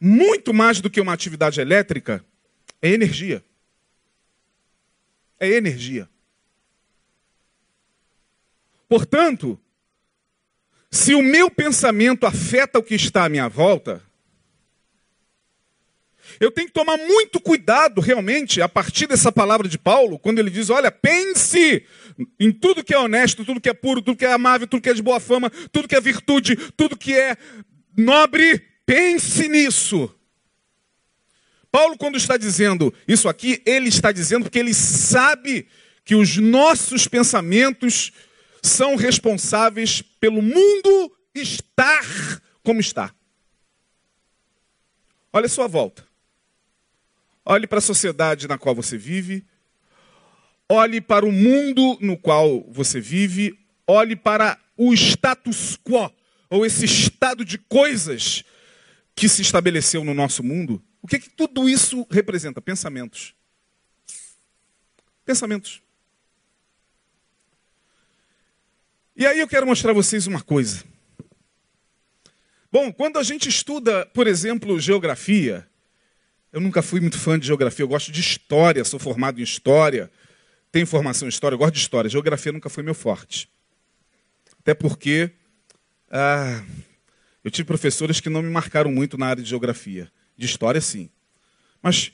muito 0.00 0.52
mais 0.52 0.80
do 0.80 0.90
que 0.90 1.00
uma 1.00 1.12
atividade 1.12 1.60
elétrica, 1.60 2.24
é 2.80 2.90
energia. 2.90 3.44
É 5.38 5.48
energia. 5.48 6.08
Portanto, 8.88 9.58
se 10.92 11.14
o 11.14 11.22
meu 11.22 11.50
pensamento 11.50 12.26
afeta 12.26 12.78
o 12.78 12.82
que 12.82 12.94
está 12.94 13.24
à 13.24 13.28
minha 13.30 13.48
volta, 13.48 14.02
eu 16.38 16.50
tenho 16.50 16.66
que 16.66 16.74
tomar 16.74 16.98
muito 16.98 17.40
cuidado, 17.40 17.98
realmente, 17.98 18.60
a 18.60 18.68
partir 18.68 19.06
dessa 19.06 19.32
palavra 19.32 19.66
de 19.66 19.78
Paulo, 19.78 20.18
quando 20.18 20.38
ele 20.38 20.50
diz: 20.50 20.68
olha, 20.68 20.92
pense 20.92 21.86
em 22.38 22.52
tudo 22.52 22.84
que 22.84 22.92
é 22.92 22.98
honesto, 22.98 23.42
tudo 23.42 23.60
que 23.60 23.70
é 23.70 23.74
puro, 23.74 24.02
tudo 24.02 24.18
que 24.18 24.26
é 24.26 24.32
amável, 24.34 24.66
tudo 24.66 24.82
que 24.82 24.90
é 24.90 24.94
de 24.94 25.02
boa 25.02 25.18
fama, 25.18 25.50
tudo 25.72 25.88
que 25.88 25.96
é 25.96 26.00
virtude, 26.00 26.56
tudo 26.76 26.94
que 26.94 27.14
é 27.14 27.38
nobre, 27.96 28.62
pense 28.84 29.48
nisso. 29.48 30.14
Paulo, 31.70 31.96
quando 31.96 32.18
está 32.18 32.36
dizendo 32.36 32.92
isso 33.08 33.30
aqui, 33.30 33.62
ele 33.64 33.88
está 33.88 34.12
dizendo 34.12 34.42
porque 34.42 34.58
ele 34.58 34.74
sabe 34.74 35.66
que 36.04 36.14
os 36.14 36.36
nossos 36.36 37.08
pensamentos 37.08 38.12
são 38.62 38.94
responsáveis 38.96 40.00
pelo 40.00 40.40
mundo 40.40 41.16
estar 41.34 42.40
como 42.62 42.80
está. 42.80 43.14
Olha 45.32 45.46
a 45.46 45.48
sua 45.48 45.66
volta. 45.66 46.06
Olhe 47.44 47.66
para 47.66 47.78
a 47.78 47.82
sociedade 47.82 48.46
na 48.46 48.56
qual 48.56 48.74
você 48.74 48.96
vive. 48.96 49.44
Olhe 50.68 51.00
para 51.00 51.26
o 51.26 51.32
mundo 51.32 51.98
no 52.00 52.16
qual 52.16 52.62
você 52.70 53.00
vive. 53.00 53.58
Olhe 53.86 54.14
para 54.14 54.58
o 54.76 54.94
status 54.94 55.76
quo, 55.76 56.10
ou 56.48 56.64
esse 56.64 56.84
estado 56.84 57.44
de 57.44 57.58
coisas 57.58 58.44
que 59.14 59.28
se 59.28 59.42
estabeleceu 59.42 60.04
no 60.04 60.14
nosso 60.14 60.42
mundo. 60.42 60.82
O 61.02 61.06
que, 61.06 61.18
que 61.18 61.30
tudo 61.30 61.68
isso 61.68 62.06
representa? 62.10 62.60
Pensamentos. 62.60 63.34
Pensamentos. 65.24 65.82
E 69.14 69.26
aí 69.26 69.40
eu 69.40 69.48
quero 69.48 69.66
mostrar 69.66 69.90
a 69.90 69.94
vocês 69.94 70.26
uma 70.26 70.40
coisa. 70.40 70.84
Bom, 72.70 72.90
quando 72.90 73.18
a 73.18 73.22
gente 73.22 73.48
estuda, 73.48 74.06
por 74.06 74.26
exemplo, 74.26 74.80
geografia, 74.80 75.68
eu 76.50 76.60
nunca 76.60 76.80
fui 76.80 77.00
muito 77.00 77.18
fã 77.18 77.38
de 77.38 77.46
geografia, 77.46 77.82
eu 77.82 77.88
gosto 77.88 78.10
de 78.10 78.20
história, 78.20 78.82
sou 78.84 78.98
formado 78.98 79.38
em 79.38 79.42
história, 79.42 80.10
tenho 80.70 80.86
formação 80.86 81.28
em 81.28 81.28
história, 81.28 81.54
eu 81.54 81.58
gosto 81.58 81.74
de 81.74 81.80
história. 81.80 82.08
Geografia 82.08 82.50
nunca 82.50 82.70
foi 82.70 82.82
meu 82.82 82.94
forte. 82.94 83.50
Até 84.58 84.72
porque 84.72 85.30
ah, 86.10 86.64
eu 87.44 87.50
tive 87.50 87.66
professores 87.66 88.20
que 88.20 88.30
não 88.30 88.40
me 88.40 88.48
marcaram 88.48 88.90
muito 88.90 89.18
na 89.18 89.26
área 89.26 89.42
de 89.42 89.48
geografia. 89.50 90.10
De 90.38 90.46
história, 90.46 90.80
sim. 90.80 91.10
Mas 91.82 92.12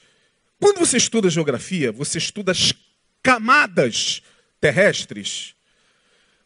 quando 0.58 0.78
você 0.78 0.96
estuda 0.96 1.30
geografia, 1.30 1.92
você 1.92 2.18
estuda 2.18 2.50
as 2.50 2.74
camadas 3.22 4.22
terrestres, 4.60 5.54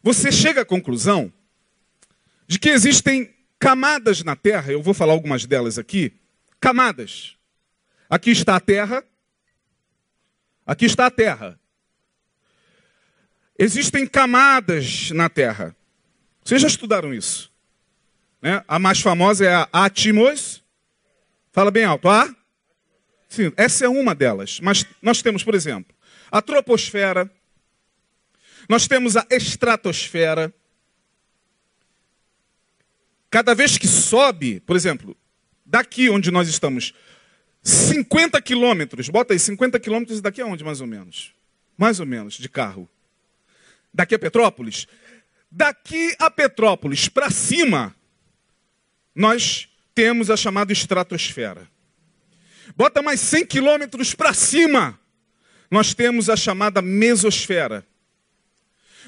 você 0.03 0.31
chega 0.33 0.61
à 0.61 0.65
conclusão 0.65 1.31
de 2.45 2.59
que 2.59 2.69
existem 2.69 3.33
camadas 3.57 4.21
na 4.21 4.35
Terra, 4.35 4.73
eu 4.73 4.83
vou 4.83 4.93
falar 4.93 5.13
algumas 5.13 5.45
delas 5.45 5.79
aqui. 5.79 6.13
Camadas. 6.59 7.37
Aqui 8.09 8.31
está 8.31 8.57
a 8.57 8.59
Terra. 8.59 9.01
Aqui 10.67 10.85
está 10.85 11.05
a 11.05 11.11
Terra. 11.11 11.57
Existem 13.57 14.05
camadas 14.05 15.11
na 15.11 15.29
Terra. 15.29 15.73
Vocês 16.43 16.61
já 16.61 16.67
estudaram 16.67 17.13
isso? 17.13 17.49
Né? 18.41 18.61
A 18.67 18.77
mais 18.77 18.99
famosa 18.99 19.45
é 19.45 19.55
a 19.55 19.69
atmos. 19.71 20.61
Fala 21.53 21.71
bem 21.71 21.85
alto. 21.85 22.09
A? 22.09 22.35
Sim, 23.29 23.53
essa 23.55 23.85
é 23.85 23.87
uma 23.89 24.13
delas. 24.13 24.59
Mas 24.59 24.85
nós 25.01 25.21
temos, 25.21 25.43
por 25.43 25.55
exemplo, 25.55 25.95
a 26.29 26.41
troposfera. 26.41 27.31
Nós 28.67 28.87
temos 28.87 29.17
a 29.17 29.25
estratosfera. 29.29 30.53
Cada 33.29 33.53
vez 33.55 33.77
que 33.77 33.87
sobe, 33.87 34.59
por 34.59 34.75
exemplo, 34.75 35.17
daqui 35.65 36.09
onde 36.09 36.29
nós 36.31 36.47
estamos, 36.47 36.93
50 37.63 38.41
quilômetros, 38.41 39.09
bota 39.09 39.33
aí, 39.33 39.39
50 39.39 39.79
quilômetros 39.79 40.21
daqui 40.21 40.41
aonde 40.41 40.63
mais 40.63 40.81
ou 40.81 40.87
menos? 40.87 41.33
Mais 41.77 41.99
ou 41.99 42.05
menos, 42.05 42.35
de 42.35 42.49
carro. 42.49 42.89
Daqui 43.93 44.13
a 44.15 44.19
Petrópolis? 44.19 44.87
Daqui 45.49 46.15
a 46.19 46.29
Petrópolis 46.29 47.07
para 47.07 47.29
cima, 47.29 47.95
nós 49.15 49.69
temos 49.95 50.29
a 50.29 50.35
chamada 50.35 50.73
estratosfera. 50.73 51.69
Bota 52.75 53.01
mais 53.01 53.19
100 53.19 53.45
quilômetros 53.45 54.13
para 54.13 54.33
cima, 54.33 54.99
nós 55.69 55.93
temos 55.93 56.29
a 56.29 56.35
chamada 56.35 56.81
mesosfera. 56.81 57.85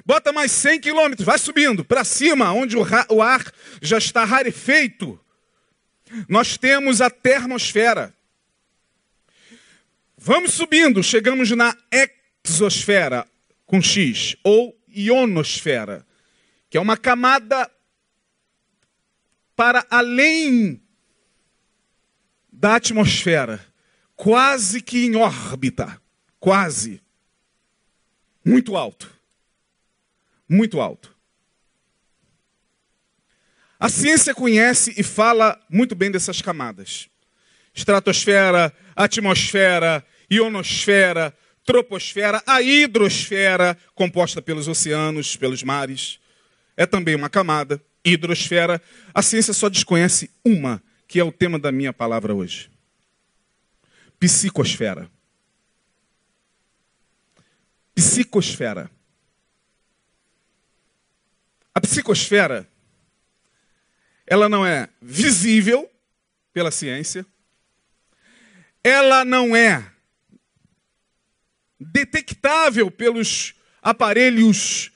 Bota 0.04 0.34
mais 0.34 0.52
100 0.52 0.80
quilômetros, 0.80 1.26
vai 1.26 1.38
subindo 1.38 1.86
para 1.86 2.04
cima, 2.04 2.52
onde 2.52 2.76
o, 2.76 3.22
ar 3.22 3.54
já 3.82 3.98
está 3.98 4.26
rarefeito. 4.26 5.20
Nós 6.28 6.58
temos 6.58 7.02
a 7.02 7.10
termosfera. 7.10 8.14
Vamos 10.18 10.54
subindo, 10.54 11.04
chegamos 11.04 11.52
na 11.52 11.76
exosfera, 11.92 13.28
com 13.66 13.82
X, 13.82 14.36
ou 14.44 14.76
ionosfera, 14.88 16.06
que 16.70 16.78
é 16.78 16.82
uma 16.82 16.98
camada 16.98 17.70
para 19.56 19.86
além 19.90 20.82
da 22.52 22.76
atmosfera, 22.76 23.64
quase 24.16 24.82
que 24.82 25.06
em 25.06 25.16
órbita, 25.16 26.02
quase, 26.40 27.02
muito 28.44 28.76
alto 28.76 29.15
muito 30.48 30.80
alto. 30.80 31.16
A 33.80 33.90
ciência 33.90 34.34
conhece 34.34 34.94
e 34.98 35.04
fala 35.04 35.60
muito 35.70 35.96
bem 35.96 36.10
dessas 36.10 36.42
camadas: 36.42 37.10
estratosfera, 37.74 38.74
atmosfera, 38.96 40.06
ionosfera, 40.32 41.36
troposfera, 41.66 42.42
a 42.46 42.62
hidrosfera, 42.62 43.78
composta 43.94 44.42
pelos 44.42 44.68
oceanos, 44.68 45.36
pelos 45.36 45.64
mares, 45.64 46.20
é 46.78 46.86
também 46.86 47.16
uma 47.16 47.30
camada, 47.30 47.82
hidrosfera. 48.04 48.82
A 49.14 49.22
ciência 49.22 49.54
só 49.54 49.68
desconhece 49.68 50.30
uma, 50.44 50.82
que 51.08 51.20
é 51.20 51.24
o 51.24 51.32
tema 51.32 51.60
da 51.60 51.72
minha 51.72 51.92
palavra 51.92 52.34
hoje: 52.34 52.70
psicosfera. 54.20 55.10
Psicosfera. 57.94 58.92
A 61.78 61.82
psicosfera, 61.82 62.66
ela 64.26 64.48
não 64.48 64.66
é 64.66 64.88
visível 65.02 65.92
pela 66.54 66.72
ciência, 66.72 67.26
ela 68.82 69.26
não 69.26 69.54
é 69.54 69.92
detectável 71.78 72.90
pelos 72.90 73.56
aparelhos 73.82 74.90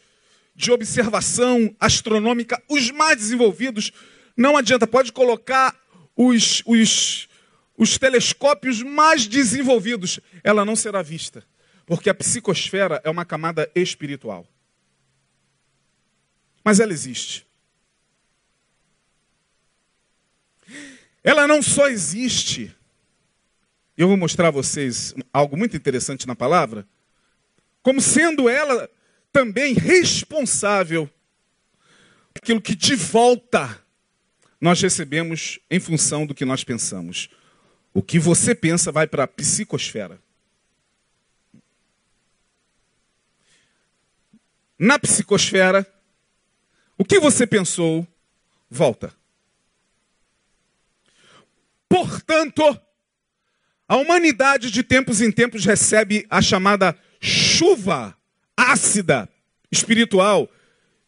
de 0.56 0.72
observação 0.72 1.76
astronômica, 1.78 2.64
os 2.70 2.92
mais 2.92 3.18
desenvolvidos. 3.18 3.92
Não 4.38 4.56
adianta, 4.56 4.88
pode 4.88 5.12
colocar 5.12 5.78
os, 6.16 6.64
os, 6.66 7.28
os 7.78 7.98
telescópios 7.98 8.82
mais 8.82 9.28
desenvolvidos, 9.28 10.22
ela 10.46 10.64
não 10.64 10.78
será 10.78 11.02
vista, 11.02 11.44
porque 11.86 12.10
a 12.10 12.16
psicosfera 12.16 13.02
é 13.04 13.10
uma 13.10 13.26
camada 13.26 13.70
espiritual. 13.76 14.48
Mas 16.70 16.80
ela 16.80 16.94
existe. 16.94 17.48
Ela 21.24 21.48
não 21.48 21.64
só 21.64 21.88
existe, 21.88 22.72
eu 23.98 24.08
vou 24.08 24.16
mostrar 24.16 24.50
a 24.50 24.52
vocês 24.52 25.16
algo 25.34 25.58
muito 25.58 25.76
interessante 25.76 26.28
na 26.28 26.36
palavra, 26.36 26.88
como 27.82 28.00
sendo 28.00 28.48
ela 28.48 28.88
também 29.34 29.74
responsável 29.74 31.10
aquilo 32.36 32.62
que 32.62 32.76
de 32.76 32.94
volta 32.94 33.84
nós 34.62 34.80
recebemos 34.80 35.60
em 35.72 35.80
função 35.80 36.24
do 36.24 36.36
que 36.36 36.46
nós 36.46 36.64
pensamos. 36.64 37.32
O 37.92 38.04
que 38.04 38.20
você 38.20 38.54
pensa 38.54 38.92
vai 38.92 39.08
para 39.08 39.24
a 39.24 39.28
psicosfera. 39.28 40.22
Na 44.78 45.00
psicosfera, 45.00 45.84
o 47.00 47.06
que 47.06 47.18
você 47.18 47.48
pensou, 47.48 48.06
volta. 48.70 49.16
Portanto, 51.88 52.62
a 53.88 53.96
humanidade 53.96 54.70
de 54.70 54.84
tempos 54.84 55.22
em 55.22 55.32
tempos 55.32 55.64
recebe 55.64 56.28
a 56.30 56.42
chamada 56.42 56.94
chuva 57.22 58.16
ácida 58.56 59.30
espiritual 59.72 60.50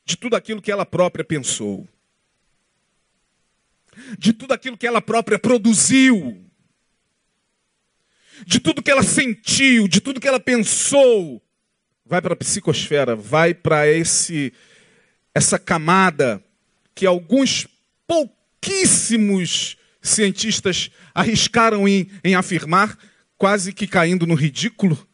de 0.05 0.15
tudo 0.15 0.37
aquilo 0.37 0.61
que 0.61 0.71
ela 0.71 0.85
própria 0.85 1.25
pensou, 1.25 1.85
de 4.17 4.31
tudo 4.31 4.53
aquilo 4.53 4.77
que 4.77 4.87
ela 4.87 5.01
própria 5.01 5.37
produziu, 5.37 6.49
de 8.47 8.61
tudo 8.61 8.81
que 8.81 8.89
ela 8.89 9.03
sentiu, 9.03 9.89
de 9.89 9.99
tudo 9.99 10.21
que 10.21 10.27
ela 10.27 10.39
pensou, 10.39 11.41
vai 12.05 12.21
para 12.21 12.33
a 12.33 12.37
psicosfera, 12.37 13.13
vai 13.13 13.53
para 13.53 13.87
esse 13.87 14.53
essa 15.33 15.57
camada 15.57 16.43
que 16.93 17.05
alguns 17.05 17.67
pouquíssimos 18.07 19.77
cientistas 20.01 20.91
arriscaram 21.13 21.87
em, 21.87 22.09
em 22.23 22.35
afirmar, 22.35 22.97
quase 23.37 23.73
que 23.73 23.87
caindo 23.87 24.27
no 24.27 24.35
ridículo, 24.35 25.07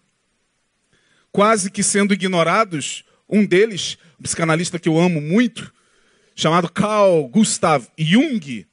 quase 1.32 1.69
que 1.69 1.84
sendo 1.84 2.13
ignorados. 2.13 3.03
Um 3.30 3.45
deles, 3.45 3.97
um 4.19 4.23
psicanalista 4.23 4.80
que 4.80 4.88
eu 4.88 4.97
amo 4.97 5.21
muito, 5.21 5.73
chamado 6.36 6.71
Carl 6.71 7.27
Gustav 7.27 7.86
Jung, 7.97 8.65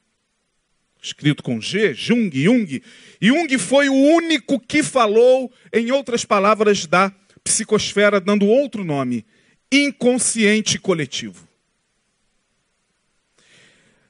escrito 1.02 1.42
com 1.42 1.60
G, 1.60 1.92
Jung, 1.92 2.30
Jung. 2.30 2.82
Jung 3.20 3.58
foi 3.58 3.88
o 3.88 3.94
único 3.94 4.58
que 4.58 4.82
falou, 4.82 5.52
em 5.72 5.90
outras 5.90 6.24
palavras, 6.24 6.86
da 6.86 7.12
psicosfera, 7.42 8.20
dando 8.20 8.46
outro 8.46 8.84
nome, 8.84 9.26
inconsciente 9.74 10.78
coletivo. 10.78 11.48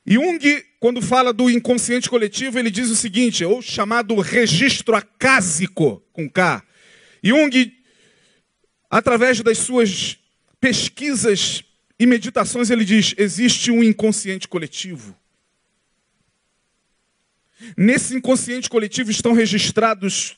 Jung, 0.07 0.65
quando 0.79 1.01
fala 1.01 1.33
do 1.33 1.49
inconsciente 1.49 2.11
coletivo, 2.11 2.59
ele 2.59 2.71
diz 2.71 2.91
o 2.91 2.97
seguinte, 2.97 3.45
ou 3.45 3.63
chamado 3.63 4.15
registro 4.21 4.95
acásico, 4.95 6.03
com 6.13 6.29
K. 6.29 6.63
Jung, 7.23 7.73
através 8.91 9.41
das 9.41 9.59
suas 9.59 10.19
pesquisas 10.61 11.65
e 11.99 12.05
meditações, 12.07 12.69
ele 12.69 12.85
diz: 12.85 13.15
existe 13.17 13.71
um 13.71 13.83
inconsciente 13.83 14.47
coletivo. 14.47 15.17
Nesse 17.77 18.15
inconsciente 18.15 18.69
coletivo 18.69 19.11
estão 19.11 19.33
registrados 19.33 20.37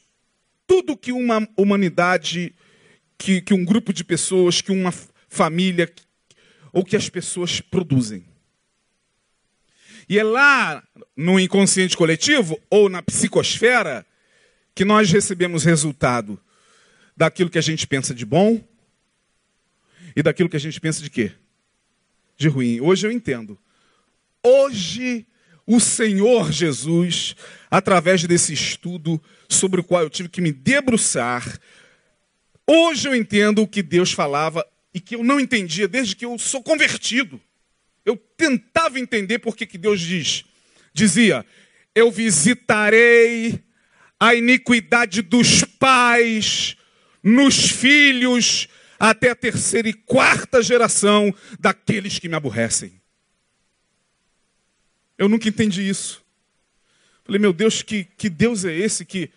tudo 0.66 0.96
que 0.96 1.10
uma 1.10 1.48
humanidade, 1.56 2.54
que, 3.18 3.40
que 3.40 3.54
um 3.54 3.64
grupo 3.64 3.92
de 3.92 4.04
pessoas, 4.04 4.60
que 4.60 4.70
uma 4.70 4.92
família, 5.28 5.92
ou 6.72 6.84
que 6.84 6.96
as 6.96 7.08
pessoas 7.08 7.60
produzem. 7.60 8.24
E 10.08 10.18
é 10.18 10.22
lá 10.22 10.82
no 11.16 11.40
inconsciente 11.40 11.96
coletivo, 11.96 12.60
ou 12.70 12.88
na 12.88 13.02
psicosfera, 13.02 14.06
que 14.74 14.84
nós 14.84 15.10
recebemos 15.10 15.64
resultado 15.64 16.40
daquilo 17.16 17.50
que 17.50 17.58
a 17.58 17.62
gente 17.62 17.86
pensa 17.86 18.14
de 18.14 18.26
bom 18.26 18.62
e 20.14 20.22
daquilo 20.22 20.48
que 20.48 20.56
a 20.56 20.60
gente 20.60 20.80
pensa 20.80 21.02
de 21.02 21.10
quê? 21.10 21.32
De 22.36 22.48
ruim. 22.48 22.80
Hoje 22.80 23.06
eu 23.06 23.10
entendo. 23.10 23.58
Hoje 24.42 25.26
o 25.66 25.80
Senhor 25.80 26.52
Jesus, 26.52 27.34
através 27.70 28.22
desse 28.24 28.52
estudo 28.52 29.20
sobre 29.48 29.80
o 29.80 29.84
qual 29.84 30.02
eu 30.02 30.10
tive 30.10 30.28
que 30.28 30.40
me 30.40 30.52
debruçar, 30.52 31.58
hoje 32.66 33.08
eu 33.08 33.14
entendo 33.14 33.62
o 33.62 33.66
que 33.66 33.82
Deus 33.82 34.12
falava 34.12 34.64
e 34.96 35.00
que 35.00 35.14
eu 35.14 35.22
não 35.22 35.38
entendia 35.38 35.86
desde 35.86 36.16
que 36.16 36.24
eu 36.24 36.38
sou 36.38 36.62
convertido. 36.62 37.38
Eu 38.02 38.16
tentava 38.16 38.98
entender 38.98 39.38
por 39.40 39.54
que, 39.54 39.66
que 39.66 39.76
Deus 39.76 40.00
diz. 40.00 40.42
Dizia: 40.90 41.44
Eu 41.94 42.10
visitarei 42.10 43.62
a 44.18 44.34
iniquidade 44.34 45.20
dos 45.20 45.62
pais 45.64 46.78
nos 47.22 47.68
filhos 47.68 48.68
até 48.98 49.28
a 49.28 49.36
terceira 49.36 49.86
e 49.86 49.92
quarta 49.92 50.62
geração 50.62 51.30
daqueles 51.60 52.18
que 52.18 52.26
me 52.26 52.34
aborrecem. 52.34 52.98
Eu 55.18 55.28
nunca 55.28 55.46
entendi 55.46 55.86
isso. 55.86 56.24
Falei, 57.22 57.38
meu 57.38 57.52
Deus, 57.52 57.82
que, 57.82 58.04
que 58.04 58.30
Deus 58.30 58.64
é 58.64 58.74
esse 58.74 59.04
que, 59.04 59.30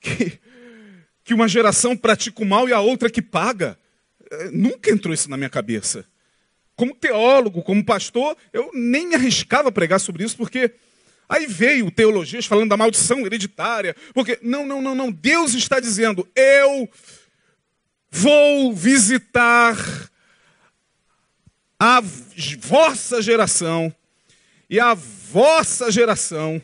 que, 0.00 0.40
que 1.22 1.34
uma 1.34 1.48
geração 1.48 1.94
pratica 1.94 2.42
o 2.42 2.46
mal 2.46 2.66
e 2.66 2.72
a 2.72 2.80
outra 2.80 3.10
que 3.10 3.20
paga? 3.20 3.78
É, 4.32 4.50
nunca 4.50 4.90
entrou 4.90 5.12
isso 5.12 5.28
na 5.28 5.36
minha 5.36 5.50
cabeça. 5.50 6.06
Como 6.74 6.94
teólogo, 6.94 7.62
como 7.62 7.84
pastor, 7.84 8.34
eu 8.52 8.70
nem 8.72 9.06
me 9.06 9.14
arriscava 9.14 9.68
a 9.68 9.72
pregar 9.72 10.00
sobre 10.00 10.24
isso, 10.24 10.36
porque 10.36 10.72
aí 11.28 11.46
veio 11.46 11.90
teologias 11.90 12.46
falando 12.46 12.70
da 12.70 12.76
maldição 12.76 13.26
hereditária. 13.26 13.94
Porque, 14.14 14.38
não, 14.42 14.66
não, 14.66 14.80
não, 14.80 14.94
não. 14.94 15.12
Deus 15.12 15.52
está 15.52 15.78
dizendo, 15.78 16.26
eu 16.34 16.88
vou 18.10 18.72
visitar 18.72 19.76
a 21.78 22.00
vossa 22.00 23.20
geração 23.20 23.94
e 24.70 24.80
a 24.80 24.94
vossa 24.94 25.90
geração 25.90 26.60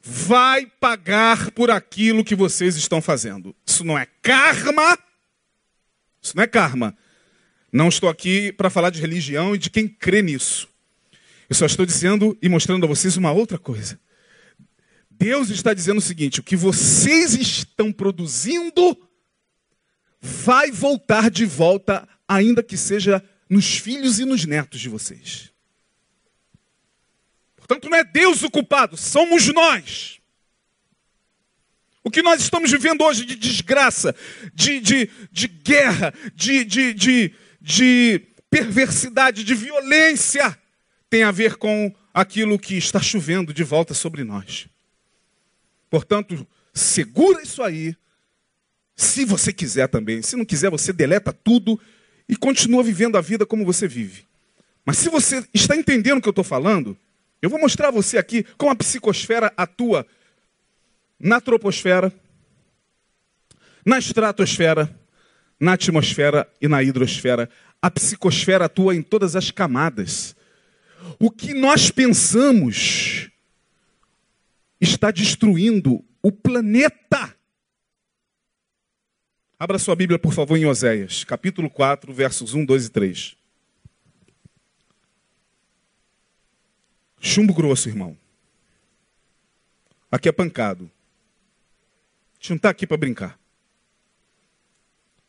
vai 0.00 0.66
pagar 0.66 1.52
por 1.52 1.70
aquilo 1.70 2.24
que 2.24 2.34
vocês 2.34 2.76
estão 2.76 3.00
fazendo. 3.00 3.54
Isso 3.64 3.84
não 3.84 3.96
é 3.96 4.06
karma. 4.20 4.98
Isso 6.28 6.36
não 6.36 6.44
é 6.44 6.46
karma. 6.46 6.94
Não 7.72 7.88
estou 7.88 8.08
aqui 8.08 8.52
para 8.52 8.68
falar 8.68 8.90
de 8.90 9.00
religião 9.00 9.54
e 9.54 9.58
de 9.58 9.70
quem 9.70 9.88
crê 9.88 10.20
nisso. 10.20 10.68
Eu 11.48 11.56
só 11.56 11.64
estou 11.64 11.86
dizendo 11.86 12.36
e 12.42 12.48
mostrando 12.48 12.84
a 12.84 12.88
vocês 12.88 13.16
uma 13.16 13.32
outra 13.32 13.58
coisa. 13.58 13.98
Deus 15.10 15.48
está 15.48 15.72
dizendo 15.72 15.98
o 15.98 16.02
seguinte: 16.02 16.40
o 16.40 16.42
que 16.42 16.54
vocês 16.54 17.34
estão 17.34 17.90
produzindo 17.90 18.96
vai 20.20 20.70
voltar 20.70 21.30
de 21.30 21.46
volta, 21.46 22.06
ainda 22.26 22.62
que 22.62 22.76
seja 22.76 23.22
nos 23.48 23.78
filhos 23.78 24.18
e 24.18 24.26
nos 24.26 24.44
netos 24.44 24.80
de 24.80 24.88
vocês. 24.88 25.50
Portanto, 27.56 27.88
não 27.88 27.96
é 27.96 28.04
Deus 28.04 28.42
o 28.42 28.50
culpado, 28.50 28.96
somos 28.98 29.46
nós. 29.48 30.17
O 32.08 32.10
que 32.10 32.22
nós 32.22 32.40
estamos 32.40 32.70
vivendo 32.70 33.04
hoje 33.04 33.26
de 33.26 33.36
desgraça, 33.36 34.16
de, 34.54 34.80
de, 34.80 35.10
de 35.30 35.46
guerra, 35.46 36.14
de, 36.34 36.64
de, 36.64 36.94
de, 36.94 37.34
de 37.60 38.22
perversidade, 38.48 39.44
de 39.44 39.54
violência, 39.54 40.58
tem 41.10 41.22
a 41.22 41.30
ver 41.30 41.56
com 41.56 41.94
aquilo 42.14 42.58
que 42.58 42.78
está 42.78 42.98
chovendo 42.98 43.52
de 43.52 43.62
volta 43.62 43.92
sobre 43.92 44.24
nós. 44.24 44.68
Portanto, 45.90 46.46
segura 46.72 47.42
isso 47.42 47.62
aí, 47.62 47.94
se 48.96 49.26
você 49.26 49.52
quiser 49.52 49.86
também. 49.86 50.22
Se 50.22 50.34
não 50.34 50.46
quiser, 50.46 50.70
você 50.70 50.94
deleta 50.94 51.30
tudo 51.30 51.78
e 52.26 52.34
continua 52.34 52.82
vivendo 52.82 53.18
a 53.18 53.20
vida 53.20 53.44
como 53.44 53.66
você 53.66 53.86
vive. 53.86 54.24
Mas 54.82 54.96
se 54.96 55.10
você 55.10 55.44
está 55.52 55.76
entendendo 55.76 56.20
o 56.20 56.22
que 56.22 56.28
eu 56.28 56.30
estou 56.30 56.42
falando, 56.42 56.96
eu 57.42 57.50
vou 57.50 57.60
mostrar 57.60 57.88
a 57.88 57.92
você 57.92 58.16
aqui 58.16 58.46
como 58.56 58.72
a 58.72 58.76
psicosfera 58.76 59.52
atua 59.58 60.06
na 61.18 61.40
troposfera, 61.40 62.12
na 63.84 63.98
estratosfera, 63.98 64.94
na 65.58 65.72
atmosfera 65.72 66.48
e 66.60 66.68
na 66.68 66.82
hidrosfera. 66.82 67.50
A 67.80 67.90
psicosfera 67.90 68.66
atua 68.66 68.94
em 68.94 69.02
todas 69.02 69.34
as 69.34 69.50
camadas. 69.50 70.36
O 71.18 71.30
que 71.30 71.54
nós 71.54 71.90
pensamos 71.90 73.30
está 74.80 75.10
destruindo 75.10 76.04
o 76.22 76.30
planeta. 76.30 77.34
Abra 79.58 79.78
sua 79.78 79.96
Bíblia, 79.96 80.18
por 80.18 80.32
favor, 80.32 80.56
em 80.56 80.66
Oséias, 80.66 81.24
capítulo 81.24 81.68
4, 81.68 82.12
versos 82.12 82.54
1, 82.54 82.64
2 82.64 82.86
e 82.86 82.90
3. 82.90 83.36
Chumbo 87.20 87.52
grosso, 87.52 87.88
irmão. 87.88 88.16
Aqui 90.10 90.28
é 90.28 90.32
pancado. 90.32 90.90
A 92.38 92.42
gente 92.42 92.50
não 92.50 92.56
está 92.56 92.70
aqui 92.70 92.86
para 92.86 92.96
brincar. 92.96 93.38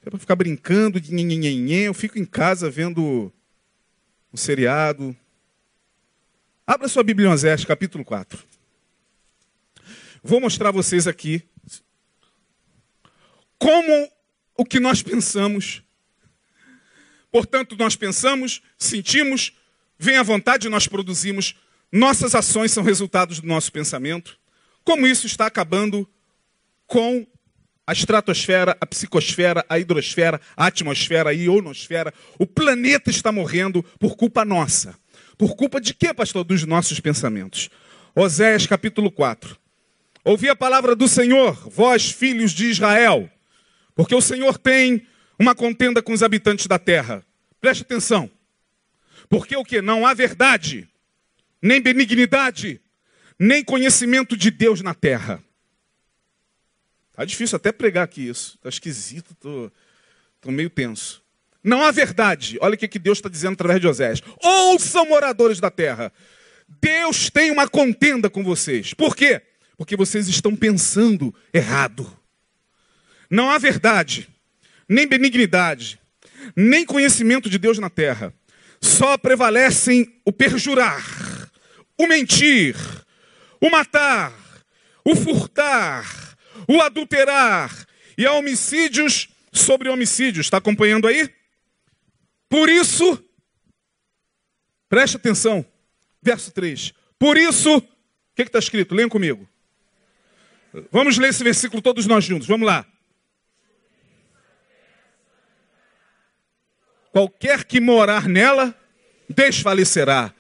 É 0.06 0.10
para 0.10 0.20
ficar 0.20 0.36
brincando 0.36 1.02
de 1.02 1.12
nhenhenhen. 1.12 1.86
Eu 1.86 1.94
fico 1.94 2.20
em 2.20 2.26
casa 2.26 2.70
vendo 2.70 3.34
um 4.32 4.38
seriado. 4.38 5.16
Abra 6.66 6.88
sua 6.88 7.04
Bíblia 7.04 7.28
em 7.28 7.32
Osés, 7.32 7.66
capítulo 7.66 8.06
4. 8.06 8.40
Vou 10.22 10.40
mostrar 10.40 10.70
a 10.70 10.72
vocês 10.72 11.08
aqui 11.08 11.44
como 13.58 14.12
o 14.56 14.64
que 14.64 14.80
nós 14.80 15.02
pensamos. 15.02 15.82
Portanto, 17.32 17.76
nós 17.78 17.96
pensamos, 17.96 18.62
sentimos, 18.78 19.54
vem 19.98 20.18
à 20.18 20.24
vontade, 20.24 20.70
nós 20.70 20.88
produzimos 20.88 21.56
nossas 21.92 22.36
ações 22.36 22.72
são 22.72 22.84
resultados 22.84 23.40
do 23.40 23.48
nosso 23.48 23.72
pensamento. 23.72 24.38
Como 24.84 25.08
isso 25.08 25.26
está 25.26 25.48
acabando 25.48 26.08
com 26.90 27.26
a 27.88 27.94
estratosfera, 27.94 28.76
a 28.82 28.86
psicosfera, 28.86 29.66
a 29.70 29.80
hidrosfera, 29.80 30.42
a 30.58 30.66
atmosfera, 30.66 31.30
a 31.30 31.34
ionosfera. 31.34 32.14
O 32.38 32.46
planeta 32.46 33.10
está 33.10 33.32
morrendo 33.32 33.82
por 33.98 34.18
culpa 34.18 34.44
nossa. 34.44 34.94
Por 35.38 35.56
culpa 35.56 35.80
de 35.80 35.94
quê, 35.94 36.14
pastor? 36.14 36.44
Dos 36.44 36.66
nossos 36.66 37.00
pensamentos. 37.00 37.70
Oséias 38.14 38.68
capítulo 38.68 39.10
4. 39.10 39.58
Ouvi 40.26 40.50
a 40.50 40.56
palavra 40.56 40.98
do 40.98 41.08
Senhor, 41.08 41.54
vós 41.70 42.12
filhos 42.12 42.52
de 42.52 42.66
Israel, 42.66 43.30
porque 43.96 44.14
o 44.14 44.22
Senhor 44.22 44.58
tem 44.58 45.08
uma 45.40 45.56
contenda 45.56 46.02
com 46.02 46.12
os 46.12 46.22
habitantes 46.22 46.68
da 46.68 46.78
terra. 46.78 47.24
Preste 47.62 47.84
atenção. 47.84 48.30
Porque 49.30 49.56
o 49.56 49.64
que? 49.64 49.82
Não 49.82 50.06
há 50.06 50.14
verdade 50.14 50.90
nem 51.62 51.82
benignidade, 51.82 52.82
nem 53.38 53.64
conhecimento 53.64 54.36
de 54.36 54.52
Deus 54.52 54.82
na 54.82 54.94
terra. 54.94 55.44
Tá 57.20 57.26
difícil 57.26 57.58
até 57.58 57.74
pregar 57.74 58.06
aqui 58.06 58.30
isso. 58.30 58.58
Tá 58.62 58.70
esquisito, 58.70 59.36
tô, 59.36 59.70
tô 60.40 60.52
meio 60.52 60.70
tenso. 60.70 61.22
Não 61.62 61.84
há 61.84 61.92
verdade. 61.92 62.58
Olha 62.62 62.76
o 62.76 62.78
que, 62.78 62.88
que 62.88 62.98
Deus 62.98 63.18
está 63.18 63.28
dizendo 63.28 63.56
através 63.56 63.82
de 63.82 63.88
Osés. 63.90 64.24
Ouçam 64.42 65.06
moradores 65.06 65.60
da 65.60 65.70
terra. 65.70 66.14
Deus 66.82 67.30
tem 67.30 67.52
uma 67.52 67.68
contenda 67.68 68.30
com 68.30 68.42
vocês. 68.42 68.94
Por 68.94 69.18
quê? 69.18 69.42
Porque 69.76 69.98
vocês 69.98 70.30
estão 70.30 70.56
pensando 70.56 71.36
errado. 71.54 72.10
Não 73.30 73.50
há 73.50 73.58
verdade, 73.58 74.30
nem 74.88 75.06
benignidade, 75.06 76.00
nem 76.56 76.86
conhecimento 76.86 77.50
de 77.50 77.58
Deus 77.58 77.80
na 77.80 77.90
terra. 77.90 78.34
Só 78.80 79.18
prevalecem 79.18 80.22
o 80.24 80.32
perjurar 80.32 81.04
o 82.00 82.08
mentir, 82.08 82.78
o 83.60 83.70
matar, 83.70 84.34
o 85.04 85.18
furtar, 85.18 86.29
o 86.70 86.80
adulterar 86.84 87.88
e 88.16 88.28
há 88.28 88.34
homicídios 88.34 89.28
sobre 89.52 89.90
homicídios. 89.90 90.46
Está 90.46 90.58
acompanhando 90.58 91.08
aí? 91.08 91.28
Por 92.48 92.70
isso, 92.70 93.24
preste 94.88 95.18
atenção, 95.18 95.66
verso 96.22 96.52
3: 96.52 96.94
Por 97.18 97.38
isso, 97.38 97.78
o 97.78 97.82
que 98.36 98.44
está 98.44 98.60
escrito? 98.60 98.94
Leiam 98.94 99.10
comigo. 99.10 99.50
Vamos 100.92 101.18
ler 101.18 101.30
esse 101.30 101.44
versículo 101.44 101.82
todos 101.82 102.06
nós 102.06 102.24
juntos. 102.24 102.48
Vamos 102.48 102.68
lá. 102.68 102.86
Qualquer 107.12 107.64
que 107.64 107.80
morar 107.80 108.28
nela 108.28 108.76
desfalecerá. 109.28 110.32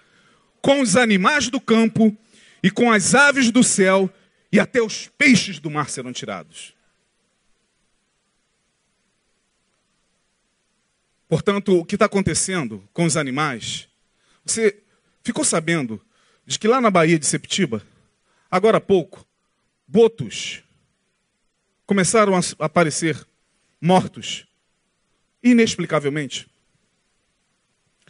Com 0.61 0.81
os 0.81 0.95
animais 0.95 1.49
do 1.49 1.59
campo 1.59 2.15
e 2.61 2.69
com 2.69 2.91
as 2.91 3.15
aves 3.15 3.49
do 3.49 3.63
céu 3.63 4.13
e 4.51 4.59
até 4.59 4.81
os 4.81 5.07
peixes 5.07 5.59
do 5.59 5.69
mar 5.69 5.89
serão 5.89 6.11
tirados. 6.11 6.73
Portanto, 11.27 11.79
o 11.79 11.85
que 11.85 11.95
está 11.95 12.05
acontecendo 12.05 12.83
com 12.91 13.05
os 13.05 13.15
animais? 13.15 13.87
Você 14.43 14.81
ficou 15.23 15.43
sabendo 15.43 16.03
de 16.43 16.57
que 16.57 16.67
lá 16.67 16.81
na 16.81 16.89
Baía 16.89 17.19
de 17.19 17.25
Septiba, 17.27 17.85
agora 18.49 18.77
há 18.77 18.81
pouco, 18.81 19.23
botos 19.87 20.63
começaram 21.85 22.35
a 22.35 22.39
aparecer 22.59 23.27
mortos, 23.79 24.47
inexplicavelmente. 25.43 26.47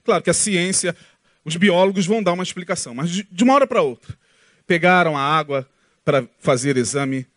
Claro 0.03 0.23
que 0.23 0.29
a 0.29 0.33
ciência, 0.33 0.95
os 1.43 1.57
biólogos 1.57 2.05
vão 2.05 2.23
dar 2.23 2.33
uma 2.33 2.43
explicação, 2.43 2.95
mas 2.95 3.09
de 3.09 3.43
uma 3.43 3.53
hora 3.53 3.67
para 3.67 3.81
outra, 3.81 4.17
pegaram 4.65 5.17
a 5.17 5.21
água 5.21 5.69
para 6.09 6.27
fazer 6.39 6.75
exame, 6.75 7.27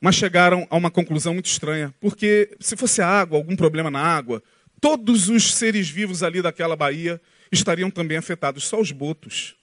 mas 0.00 0.14
chegaram 0.14 0.64
a 0.70 0.76
uma 0.76 0.92
conclusão 0.92 1.34
muito 1.34 1.46
estranha, 1.46 1.92
porque 2.00 2.56
se 2.60 2.76
fosse 2.76 3.02
água, 3.02 3.36
algum 3.36 3.56
problema 3.56 3.90
na 3.90 3.98
água, 3.98 4.40
todos 4.80 5.28
os 5.28 5.52
seres 5.52 5.90
vivos 5.90 6.22
ali 6.22 6.40
daquela 6.40 6.76
baía 6.76 7.20
estariam 7.50 7.90
também 7.90 8.16
afetados, 8.16 8.62
só 8.62 8.80
os 8.80 8.92
botos. 8.92 9.56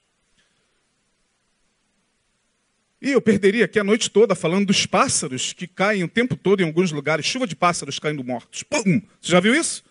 E 3.01 3.11
eu 3.11 3.21
perderia 3.21 3.63
aqui 3.63 3.79
a 3.79 3.83
noite 3.83 4.09
toda 4.09 4.35
falando 4.35 4.65
dos 4.65 4.85
pássaros 4.85 5.53
que 5.53 5.65
caem 5.65 6.03
o 6.03 6.09
tempo 6.09 6.35
todo 6.35 6.59
em 6.59 6.65
alguns 6.65 6.91
lugares, 6.91 7.25
chuva 7.25 7.47
de 7.47 7.55
pássaros 7.55 7.97
caindo 7.97 8.25
mortos. 8.25 8.61
Pum! 8.61 9.01
Você 9.21 9.31
já 9.31 9.39
viu 9.39 9.55
isso? 9.55 9.85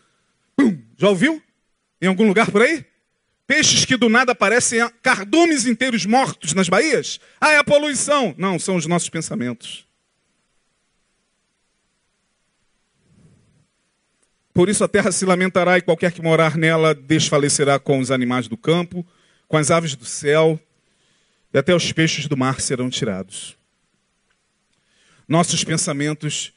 Pum! 0.54 0.78
Já 0.98 1.08
ouviu? 1.08 1.42
Em 2.02 2.06
algum 2.06 2.28
lugar 2.28 2.50
por 2.50 2.60
aí? 2.60 2.84
Peixes 3.52 3.84
que 3.84 3.98
do 3.98 4.08
nada 4.08 4.32
aparecem 4.32 4.80
cardumes 5.02 5.66
inteiros 5.66 6.06
mortos 6.06 6.54
nas 6.54 6.70
baías? 6.70 7.20
Ah, 7.38 7.52
é 7.52 7.58
a 7.58 7.64
poluição. 7.64 8.34
Não, 8.38 8.58
são 8.58 8.76
os 8.76 8.86
nossos 8.86 9.10
pensamentos. 9.10 9.86
Por 14.54 14.70
isso 14.70 14.82
a 14.82 14.88
terra 14.88 15.12
se 15.12 15.26
lamentará 15.26 15.76
e 15.76 15.82
qualquer 15.82 16.12
que 16.12 16.22
morar 16.22 16.56
nela 16.56 16.94
desfalecerá 16.94 17.78
com 17.78 17.98
os 17.98 18.10
animais 18.10 18.48
do 18.48 18.56
campo, 18.56 19.06
com 19.46 19.58
as 19.58 19.70
aves 19.70 19.94
do 19.94 20.06
céu, 20.06 20.58
e 21.52 21.58
até 21.58 21.74
os 21.74 21.92
peixes 21.92 22.26
do 22.26 22.38
mar 22.38 22.58
serão 22.58 22.88
tirados. 22.88 23.54
Nossos 25.28 25.62
pensamentos 25.62 26.54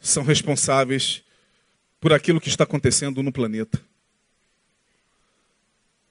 são 0.00 0.24
responsáveis 0.24 1.22
por 2.00 2.12
aquilo 2.12 2.40
que 2.40 2.48
está 2.48 2.64
acontecendo 2.64 3.22
no 3.22 3.30
planeta. 3.30 3.80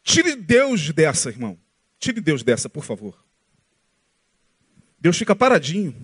Tire 0.06 0.36
Deus 0.36 0.92
dessa, 0.92 1.30
irmão. 1.30 1.58
Tire 2.00 2.22
Deus 2.22 2.44
dessa, 2.44 2.70
por 2.70 2.86
favor. 2.86 3.18
Deus 5.00 5.18
fica 5.18 5.36
paradinho. 5.36 5.96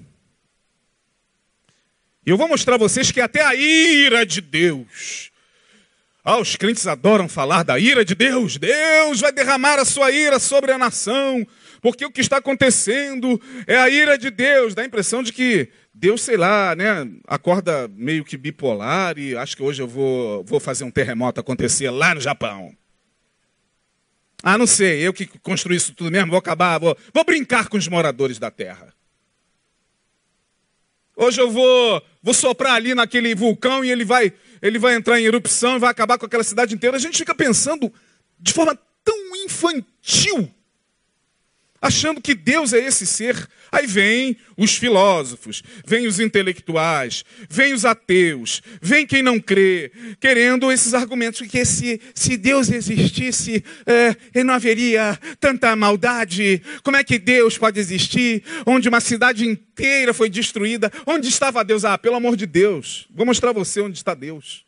E 2.26 2.32
eu 2.32 2.38
vou 2.38 2.48
mostrar 2.48 2.76
a 2.76 2.80
vocês 2.80 3.12
que 3.12 3.22
até 3.22 3.46
a 3.46 3.54
ira 3.54 4.26
de 4.26 4.42
Deus. 4.42 5.32
Ah, 6.24 6.40
os 6.40 6.56
crentes 6.56 6.88
adoram 6.88 7.30
falar 7.30 7.62
da 7.62 7.78
ira 7.78 8.04
de 8.04 8.16
Deus. 8.16 8.58
Deus 8.58 9.22
vai 9.22 9.32
derramar 9.32 9.78
a 9.78 9.86
sua 9.86 10.10
ira 10.10 10.40
sobre 10.40 10.72
a 10.72 10.80
nação. 10.80 11.46
Porque 11.80 12.04
o 12.04 12.12
que 12.12 12.22
está 12.22 12.38
acontecendo 12.38 13.40
é 13.68 13.78
a 13.78 13.88
ira 13.88 14.18
de 14.18 14.32
Deus. 14.32 14.74
Dá 14.74 14.82
a 14.82 14.86
impressão 14.86 15.22
de 15.22 15.32
que 15.32 15.70
Deus, 15.94 16.22
sei 16.22 16.38
lá, 16.38 16.76
né, 16.76 17.08
acorda 17.28 17.88
meio 17.88 18.26
que 18.26 18.36
bipolar 18.36 19.20
e 19.20 19.36
acho 19.36 19.56
que 19.56 19.62
hoje 19.62 19.80
eu 19.80 19.88
vou, 19.88 20.44
vou 20.44 20.60
fazer 20.60 20.86
um 20.86 20.92
terremoto 20.92 21.40
acontecer 21.40 21.92
lá 21.92 22.16
no 22.16 22.22
Japão. 22.22 22.76
Ah, 24.44 24.58
não 24.58 24.66
sei, 24.66 25.06
eu 25.06 25.14
que 25.14 25.26
construí 25.40 25.78
isso 25.78 25.94
tudo 25.94 26.12
mesmo, 26.12 26.32
vou 26.32 26.40
acabar, 26.40 26.80
vou, 26.80 26.98
vou 27.14 27.24
brincar 27.24 27.68
com 27.68 27.78
os 27.78 27.88
moradores 27.88 28.40
da 28.40 28.50
terra. 28.50 28.94
Hoje 31.16 31.40
eu 31.40 31.52
vou, 31.52 32.02
vou 32.24 32.34
soprar 32.34 32.74
ali 32.74 32.96
naquele 32.96 33.36
vulcão 33.36 33.86
e 33.86 33.92
ele 33.92 34.04
vai, 34.04 34.34
ele 34.62 34.80
vai 34.80 34.96
entrar 34.96 35.20
em 35.20 35.26
erupção 35.26 35.76
e 35.76 35.80
vai 35.80 35.92
acabar 35.92 36.18
com 36.18 36.26
aquela 36.26 36.44
cidade 36.44 36.74
inteira. 36.74 36.98
A 36.98 37.00
gente 37.00 37.18
fica 37.18 37.36
pensando 37.36 37.94
de 38.40 38.52
forma 38.54 38.78
tão 39.04 39.36
infantil 39.36 40.52
achando 41.82 42.22
que 42.22 42.36
Deus 42.36 42.72
é 42.72 42.86
esse 42.86 43.06
ser. 43.08 43.48
Aí 43.72 43.88
vem 43.88 44.38
os 44.56 44.76
filósofos, 44.76 45.64
vem 45.86 46.06
os 46.06 46.20
intelectuais, 46.20 47.26
vem 47.50 47.74
os 47.74 47.86
ateus, 47.86 48.62
vem 48.82 49.08
quem 49.08 49.24
não 49.24 49.40
crê, 49.40 49.92
querendo 50.20 50.72
esses 50.72 50.94
argumentos 50.94 51.48
que 51.48 51.66
se, 51.66 52.00
se 52.14 52.38
Deus 52.38 52.70
existisse, 52.70 53.64
é, 53.86 54.44
não 54.44 54.54
haveria 54.54 55.18
tanta 55.40 55.76
maldade. 55.76 56.62
Como 56.84 56.98
é 56.98 57.04
que 57.04 57.18
Deus 57.18 57.58
pode 57.58 57.80
existir? 57.80 58.44
Onde 58.66 58.88
uma 58.88 59.00
cidade 59.00 59.48
inteira 59.48 60.14
foi 60.14 60.30
destruída. 60.30 60.92
Onde 61.08 61.28
estava 61.30 61.64
Deus? 61.64 61.84
Ah, 61.84 61.98
pelo 61.98 62.16
amor 62.16 62.36
de 62.36 62.46
Deus, 62.46 63.08
vou 63.10 63.26
mostrar 63.26 63.50
a 63.50 63.54
você 63.54 63.82
onde 63.82 63.98
está 63.98 64.14
Deus. 64.14 64.66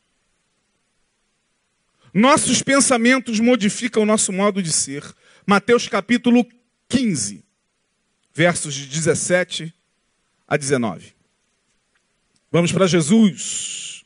Nossos 2.14 2.62
pensamentos 2.62 3.40
modificam 3.40 4.04
o 4.04 4.06
nosso 4.06 4.32
modo 4.32 4.62
de 4.62 4.72
ser. 4.72 5.04
Mateus 5.46 5.88
capítulo 5.88 6.46
15, 6.90 7.44
versos 8.34 8.74
de 8.74 8.88
17 8.88 9.74
a 10.48 10.58
19. 10.58 11.14
Vamos 12.52 12.72
para 12.72 12.88
Jesus. 12.88 14.06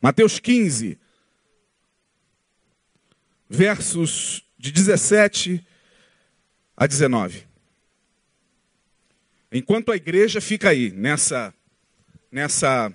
Mateus 0.00 0.38
15, 0.38 0.98
versos 3.48 4.44
de 4.58 4.70
17 4.70 5.66
a 6.76 6.86
19. 6.86 7.46
Enquanto 9.50 9.90
a 9.90 9.96
igreja 9.96 10.40
fica 10.40 10.70
aí, 10.70 10.90
nessa, 10.90 11.54
nessa 12.30 12.92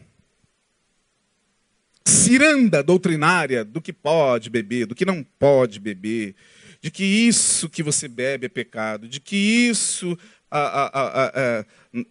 ciranda 2.06 2.84
doutrinária 2.84 3.66
do 3.66 3.82
que 3.82 3.92
pode 3.92 4.50
beber, 4.50 4.86
do 4.86 4.94
que 4.94 5.06
não 5.06 5.24
pode 5.24 5.80
beber, 5.80 6.36
de 6.82 6.90
que 6.90 7.04
isso 7.04 7.70
que 7.70 7.84
você 7.84 8.08
bebe 8.08 8.48
é 8.48 8.50
pecado, 8.50 9.08
de 9.08 9.20
que 9.20 9.36
isso 9.36 10.18
a, 10.50 10.60
a, 10.60 11.64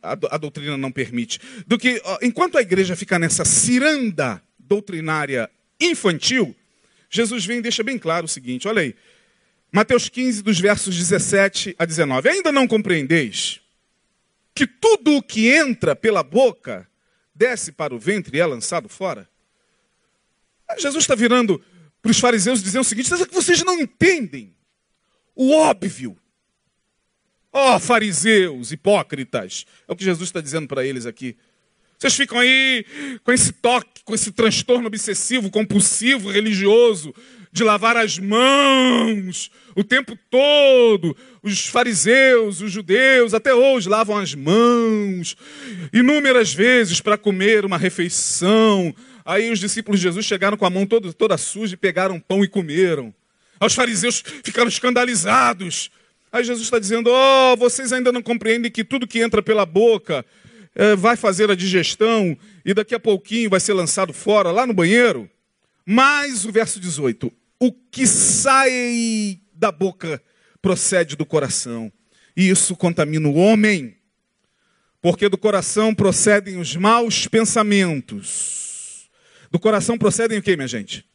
a, 0.03 0.13
a, 0.31 0.39
doutrina 0.39 0.79
não 0.79 0.93
permite. 0.93 1.41
Do 1.67 1.77
que, 1.77 2.01
enquanto 2.23 2.57
a 2.57 2.63
igreja 2.63 2.95
fica 2.95 3.19
nessa 3.19 3.45
ciranda 3.45 4.41
doutrinária 4.59 5.51
infantil, 5.81 6.55
Jesus 7.11 7.45
vem 7.45 7.59
e 7.59 7.63
deixa 7.63 7.83
bem 7.83 7.99
claro 7.99 8.27
o 8.27 8.29
seguinte: 8.29 8.69
olha 8.69 8.83
aí, 8.83 8.95
Mateus 9.73 10.09
15, 10.09 10.43
dos 10.43 10.61
versos 10.61 10.97
17 10.97 11.75
a 11.77 11.85
19. 11.85 12.29
Ainda 12.29 12.53
não 12.53 12.69
compreendeis 12.69 13.61
que 14.55 14.67
tudo 14.67 15.17
o 15.17 15.23
que 15.23 15.49
entra 15.49 15.97
pela 15.97 16.23
boca 16.23 16.89
desce 17.35 17.73
para 17.73 17.95
o 17.95 17.99
ventre 17.99 18.37
e 18.37 18.41
é 18.41 18.47
lançado 18.47 18.89
fora? 18.89 19.29
Jesus 20.79 21.03
está 21.03 21.17
virando 21.17 21.61
para 22.01 22.11
os 22.11 22.21
fariseus 22.21 22.63
dizendo 22.63 22.83
o 22.83 22.85
seguinte: 22.85 23.11
vocês 23.33 23.65
não 23.65 23.81
entendem 23.81 24.55
o 25.35 25.53
óbvio. 25.53 26.17
Ó 27.53 27.77
oh, 27.77 27.81
fariseus, 27.81 28.71
hipócritas. 28.71 29.67
É 29.89 29.93
o 29.93 29.97
que 29.97 30.05
Jesus 30.05 30.29
está 30.29 30.41
dizendo 30.41 30.69
para 30.69 30.87
eles 30.87 31.07
aqui. 31.07 31.37
Vocês 31.99 32.15
ficam 32.15 32.39
aí 32.39 32.87
com 33.23 33.31
esse 33.33 33.53
toque, 33.53 34.03
com 34.05 34.15
esse 34.15 34.33
transtorno 34.33 34.87
obsessivo, 34.87 35.51
compulsivo, 35.51 36.31
religioso, 36.31 37.15
de 37.53 37.63
lavar 37.63 37.97
as 37.97 38.19
mãos 38.19 39.51
o 39.77 39.85
tempo 39.85 40.17
todo. 40.31 41.15
Os 41.43 41.67
fariseus, 41.67 42.63
os 42.63 42.73
judeus, 42.73 43.35
até 43.35 43.53
hoje 43.53 43.89
lavam 43.89 44.17
as 44.17 44.35
mãos 44.35 45.37
inúmeras 45.93 46.55
vezes 46.55 47.01
para 47.01 47.19
comer 47.19 47.67
uma 47.67 47.77
refeição. 47.77 48.95
Aí 49.25 49.51
os 49.51 49.59
discípulos 49.59 50.01
de 50.01 50.05
Jesus 50.05 50.25
chegaram 50.25 50.57
com 50.57 50.65
a 50.65 50.71
mão 50.71 50.87
toda, 50.87 51.13
toda 51.13 51.37
suja 51.37 51.75
e 51.75 51.77
pegaram 51.77 52.19
pão 52.19 52.43
e 52.43 52.49
comeram. 52.49 53.15
Os 53.61 53.75
fariseus 53.75 54.23
ficaram 54.43 54.69
escandalizados. 54.69 55.91
Aí 56.33 56.43
Jesus 56.43 56.65
está 56.65 56.79
dizendo: 56.79 57.11
Oh, 57.11 57.57
vocês 57.57 57.93
ainda 57.93 58.11
não 58.11 58.23
compreendem 58.23 58.71
que 58.71 58.83
tudo 58.83 59.07
que 59.07 59.21
entra 59.21 59.43
pela 59.43 59.67
boca 59.67 60.25
é, 60.75 60.97
vai 60.97 61.17
fazer 61.17 61.51
a 61.51 61.55
digestão 61.55 62.37
e 62.65 62.73
daqui 62.73 62.95
a 62.95 63.01
pouquinho 63.01 63.51
vai 63.51 63.61
ser 63.61 63.75
lançado 63.75 64.13
fora, 64.13 64.51
lá 64.51 64.67
no 64.67 64.73
banheiro. 64.73 65.29
Mas 65.85 66.45
o 66.45 66.53
verso 66.53 66.81
18: 66.81 67.31
O 67.59 67.73
que 67.73 68.07
sai 68.07 69.41
da 69.53 69.71
boca 69.71 70.23
procede 70.63 71.17
do 71.17 71.27
coração, 71.27 71.93
e 72.37 72.49
isso 72.49 72.77
contamina 72.77 73.29
o 73.29 73.35
homem, 73.35 73.97
porque 75.03 75.29
do 75.29 75.37
coração 75.37 75.95
procedem 75.95 76.59
os 76.59 76.77
maus 76.77 77.27
pensamentos. 77.27 79.11
Do 79.51 79.59
coração 79.59 79.99
procedem 79.99 80.39
o 80.39 80.43
que, 80.43 80.57
minha 80.57 80.69
gente? 80.69 81.10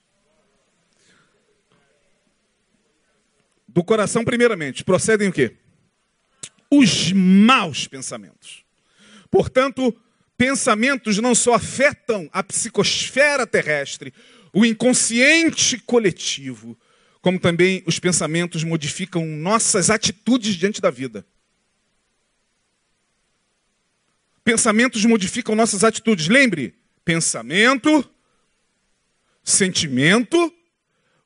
Do 3.75 3.83
coração, 3.83 4.25
primeiramente, 4.25 4.83
procedem 4.83 5.27
o 5.27 5.31
quê? 5.31 5.55
os 6.69 7.11
maus 7.11 7.87
pensamentos. 7.87 8.63
Portanto, 9.29 9.95
pensamentos 10.37 11.17
não 11.17 11.35
só 11.35 11.53
afetam 11.53 12.29
a 12.31 12.43
psicosfera 12.43 13.45
terrestre, 13.45 14.13
o 14.53 14.65
inconsciente 14.65 15.77
coletivo, 15.79 16.77
como 17.21 17.39
também 17.39 17.83
os 17.85 17.99
pensamentos 17.99 18.63
modificam 18.63 19.25
nossas 19.25 19.89
atitudes 19.89 20.55
diante 20.55 20.81
da 20.81 20.89
vida. 20.89 21.25
Pensamentos 24.43 25.03
modificam 25.05 25.55
nossas 25.55 25.83
atitudes. 25.83 26.27
Lembre, 26.27 26.75
pensamento, 27.03 28.07
sentimento, 29.43 30.53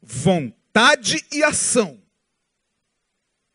vontade 0.02 1.26
e 1.32 1.44
ação. 1.44 2.02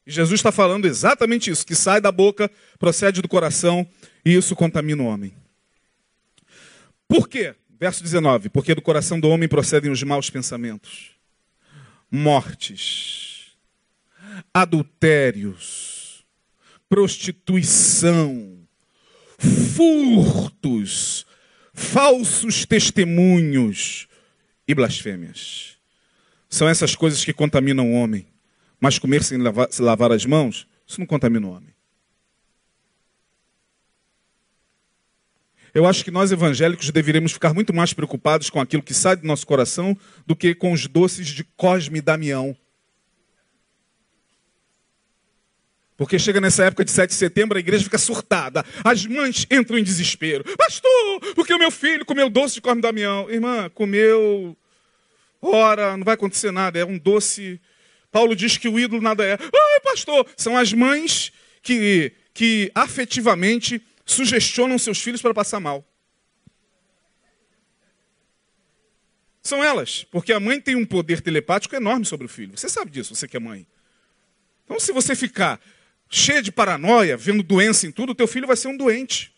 E 0.06 0.10
Jesus 0.10 0.38
está 0.40 0.52
falando 0.52 0.86
exatamente 0.86 1.50
isso, 1.50 1.66
que 1.66 1.74
sai 1.74 2.00
da 2.00 2.12
boca, 2.12 2.50
procede 2.78 3.22
do 3.22 3.28
coração 3.28 3.86
e 4.24 4.34
isso 4.34 4.54
contamina 4.54 5.02
o 5.02 5.06
homem. 5.06 5.34
Por 7.08 7.28
quê? 7.28 7.54
Verso 7.78 8.02
19: 8.02 8.48
Porque 8.48 8.74
do 8.74 8.82
coração 8.82 9.18
do 9.18 9.28
homem 9.28 9.48
procedem 9.48 9.90
os 9.90 10.02
maus 10.02 10.30
pensamentos, 10.30 11.10
mortes, 12.10 13.52
adultérios, 14.52 16.24
prostituição, 16.88 18.58
furtos, 19.38 21.26
falsos 21.72 22.64
testemunhos 22.64 24.06
e 24.66 24.74
blasfêmias. 24.74 25.76
São 26.48 26.68
essas 26.68 26.94
coisas 26.94 27.24
que 27.24 27.32
contaminam 27.32 27.92
o 27.92 27.94
homem. 27.94 28.26
Mas 28.84 28.98
comer 28.98 29.24
sem 29.24 29.38
lavar, 29.38 29.66
se 29.70 29.80
lavar 29.80 30.12
as 30.12 30.26
mãos, 30.26 30.68
isso 30.86 31.00
não 31.00 31.06
contamina 31.06 31.46
o 31.46 31.52
homem. 31.52 31.74
Eu 35.72 35.86
acho 35.86 36.04
que 36.04 36.10
nós 36.10 36.30
evangélicos 36.30 36.90
deveríamos 36.90 37.32
ficar 37.32 37.54
muito 37.54 37.72
mais 37.72 37.94
preocupados 37.94 38.50
com 38.50 38.60
aquilo 38.60 38.82
que 38.82 38.92
sai 38.92 39.16
do 39.16 39.26
nosso 39.26 39.46
coração 39.46 39.96
do 40.26 40.36
que 40.36 40.54
com 40.54 40.70
os 40.70 40.86
doces 40.86 41.28
de 41.28 41.44
Cosme 41.56 42.00
e 42.00 42.02
Damião. 42.02 42.54
Porque 45.96 46.18
chega 46.18 46.38
nessa 46.38 46.66
época 46.66 46.84
de 46.84 46.90
7 46.90 47.08
de 47.08 47.16
setembro, 47.16 47.56
a 47.56 47.60
igreja 47.60 47.84
fica 47.84 47.96
surtada. 47.96 48.62
As 48.84 49.06
mães 49.06 49.46
entram 49.50 49.78
em 49.78 49.82
desespero. 49.82 50.44
Pastor, 50.58 51.20
porque 51.34 51.54
o 51.54 51.58
meu 51.58 51.70
filho 51.70 52.04
comeu 52.04 52.28
doce 52.28 52.56
de 52.56 52.60
Cosme 52.60 52.82
Damião. 52.82 53.30
Irmã, 53.30 53.70
comeu. 53.70 54.54
Ora, 55.40 55.96
não 55.96 56.04
vai 56.04 56.16
acontecer 56.16 56.50
nada. 56.50 56.78
É 56.78 56.84
um 56.84 56.98
doce. 56.98 57.58
Paulo 58.14 58.36
diz 58.36 58.56
que 58.56 58.68
o 58.68 58.78
ídolo 58.78 59.02
nada 59.02 59.24
é. 59.24 59.32
Ai, 59.32 59.80
pastor, 59.82 60.24
são 60.36 60.56
as 60.56 60.72
mães 60.72 61.32
que, 61.60 62.12
que 62.32 62.70
afetivamente 62.72 63.84
sugestionam 64.06 64.78
seus 64.78 65.02
filhos 65.02 65.20
para 65.20 65.34
passar 65.34 65.58
mal. 65.58 65.84
São 69.42 69.64
elas, 69.64 70.04
porque 70.12 70.32
a 70.32 70.38
mãe 70.38 70.60
tem 70.60 70.76
um 70.76 70.86
poder 70.86 71.22
telepático 71.22 71.74
enorme 71.74 72.04
sobre 72.04 72.26
o 72.26 72.28
filho. 72.28 72.56
Você 72.56 72.68
sabe 72.68 72.92
disso, 72.92 73.16
você 73.16 73.26
que 73.26 73.36
é 73.36 73.40
mãe. 73.40 73.66
Então, 74.64 74.78
se 74.78 74.92
você 74.92 75.16
ficar 75.16 75.60
cheio 76.08 76.40
de 76.40 76.52
paranoia, 76.52 77.16
vendo 77.16 77.42
doença 77.42 77.84
em 77.84 77.90
tudo, 77.90 78.10
o 78.10 78.14
teu 78.14 78.28
filho 78.28 78.46
vai 78.46 78.56
ser 78.56 78.68
um 78.68 78.76
doente. 78.76 79.34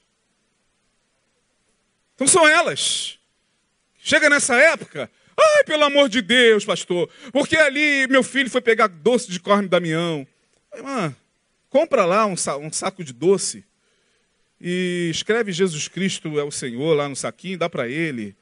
Então 2.14 2.28
são 2.28 2.46
elas. 2.46 3.18
Chega 3.96 4.28
nessa 4.28 4.54
época, 4.54 5.10
ai, 5.38 5.64
pelo 5.64 5.84
amor 5.84 6.08
de 6.08 6.22
Deus, 6.22 6.64
pastor, 6.64 7.08
porque 7.32 7.56
ali 7.56 8.06
meu 8.08 8.22
filho 8.22 8.50
foi 8.50 8.60
pegar 8.60 8.86
doce 8.86 9.30
de 9.30 9.40
corne 9.40 9.68
Damião. 9.68 10.26
Irmã, 10.74 11.14
compra 11.68 12.04
lá 12.04 12.26
um, 12.26 12.36
saco 12.36 13.04
de 13.04 13.12
doce 13.12 13.64
e 14.60 15.08
escreve 15.10 15.52
Jesus 15.52 15.88
Cristo 15.88 16.38
é 16.38 16.44
o 16.44 16.50
Senhor 16.50 16.94
lá 16.94 17.08
no 17.08 17.16
saquinho, 17.16 17.58
dá 17.58 17.68
para 17.68 17.88
ele. 17.88 18.34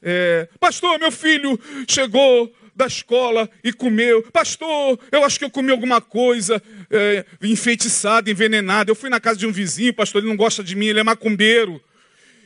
É, 0.00 0.48
pastor, 0.58 0.98
meu 0.98 1.12
filho 1.12 1.58
chegou 1.88 2.52
da 2.74 2.86
escola 2.86 3.48
e 3.62 3.72
comeu. 3.72 4.22
Pastor, 4.32 4.98
eu 5.10 5.24
acho 5.24 5.38
que 5.38 5.44
eu 5.44 5.50
comi 5.50 5.70
alguma 5.70 6.00
coisa 6.00 6.62
é, 6.90 7.24
enfeitiçada, 7.42 8.30
envenenada. 8.30 8.90
Eu 8.90 8.94
fui 8.94 9.10
na 9.10 9.20
casa 9.20 9.38
de 9.38 9.46
um 9.46 9.52
vizinho, 9.52 9.94
pastor, 9.94 10.20
ele 10.20 10.30
não 10.30 10.36
gosta 10.36 10.62
de 10.64 10.74
mim, 10.74 10.86
ele 10.86 11.00
é 11.00 11.04
macumbeiro. 11.04 11.82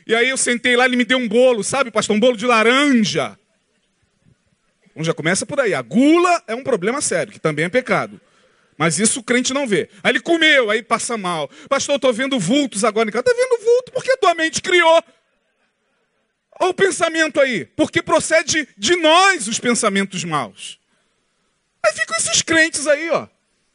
E 0.06 0.14
aí 0.14 0.28
eu 0.28 0.36
sentei 0.36 0.76
lá, 0.76 0.84
ele 0.86 0.96
me 0.96 1.04
deu 1.04 1.18
um 1.18 1.28
bolo, 1.28 1.64
sabe, 1.64 1.90
pastor, 1.90 2.16
um 2.16 2.20
bolo 2.20 2.36
de 2.36 2.46
laranja. 2.46 3.38
Então 4.97 5.05
já 5.05 5.12
começa 5.12 5.44
por 5.44 5.61
aí. 5.61 5.74
A 5.74 5.82
gula 5.82 6.42
é 6.47 6.55
um 6.55 6.62
problema 6.62 7.03
sério, 7.03 7.30
que 7.30 7.38
também 7.38 7.66
é 7.66 7.68
pecado. 7.68 8.18
Mas 8.78 8.99
isso 8.99 9.20
o 9.20 9.22
crente 9.22 9.53
não 9.53 9.66
vê. 9.66 9.90
Aí 10.03 10.12
ele 10.12 10.20
comeu, 10.20 10.70
aí 10.70 10.82
passa 10.82 11.18
mal. 11.18 11.51
Pastor, 11.68 11.97
estou 11.97 12.14
vendo 12.14 12.40
vultos 12.40 12.82
agora 12.82 13.07
em 13.07 13.12
casa. 13.12 13.26
Está 13.28 13.36
vendo 13.38 13.62
vulto 13.62 13.92
porque 13.92 14.11
a 14.11 14.16
tua 14.16 14.34
mente 14.34 14.62
criou. 14.62 15.05
Olha 16.59 16.70
o 16.70 16.74
pensamento 16.74 17.38
aí. 17.38 17.66
Porque 17.66 18.01
procede 18.01 18.66
de 18.74 18.97
nós 18.97 19.47
os 19.47 19.61
pensamentos 19.61 20.24
maus. 20.24 20.78
Aí 21.84 21.92
ficam 21.92 22.16
esses 22.16 22.40
crentes 22.40 22.86
aí, 22.86 23.11
ó. 23.11 23.28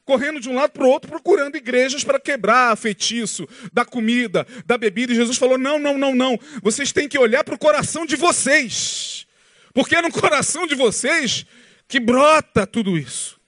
Correndo 0.04 0.40
de 0.40 0.50
um 0.50 0.56
lado 0.56 0.72
para 0.72 0.84
o 0.84 0.90
outro, 0.90 1.12
procurando 1.12 1.56
igrejas 1.56 2.04
para 2.04 2.20
quebrar 2.20 2.76
feitiço 2.76 3.48
da 3.72 3.86
comida, 3.86 4.48
da 4.66 4.76
bebida. 4.76 5.14
E 5.14 5.16
Jesus 5.16 5.38
falou: 5.38 5.60
não, 5.60 5.78
não, 5.78 6.00
não, 6.00 6.16
não. 6.16 6.40
Vocês 6.64 6.92
têm 6.92 7.08
que 7.08 7.20
olhar 7.20 7.44
para 7.44 7.54
o 7.54 7.60
coração 7.60 8.08
de 8.08 8.16
vocês. 8.16 9.28
Porque 9.74 9.96
é 9.96 10.02
no 10.02 10.12
coração 10.12 10.68
de 10.68 10.76
vocês 10.76 11.46
que 11.88 12.00
brota 12.00 12.66
tudo 12.66 12.98
isso. 12.98 13.40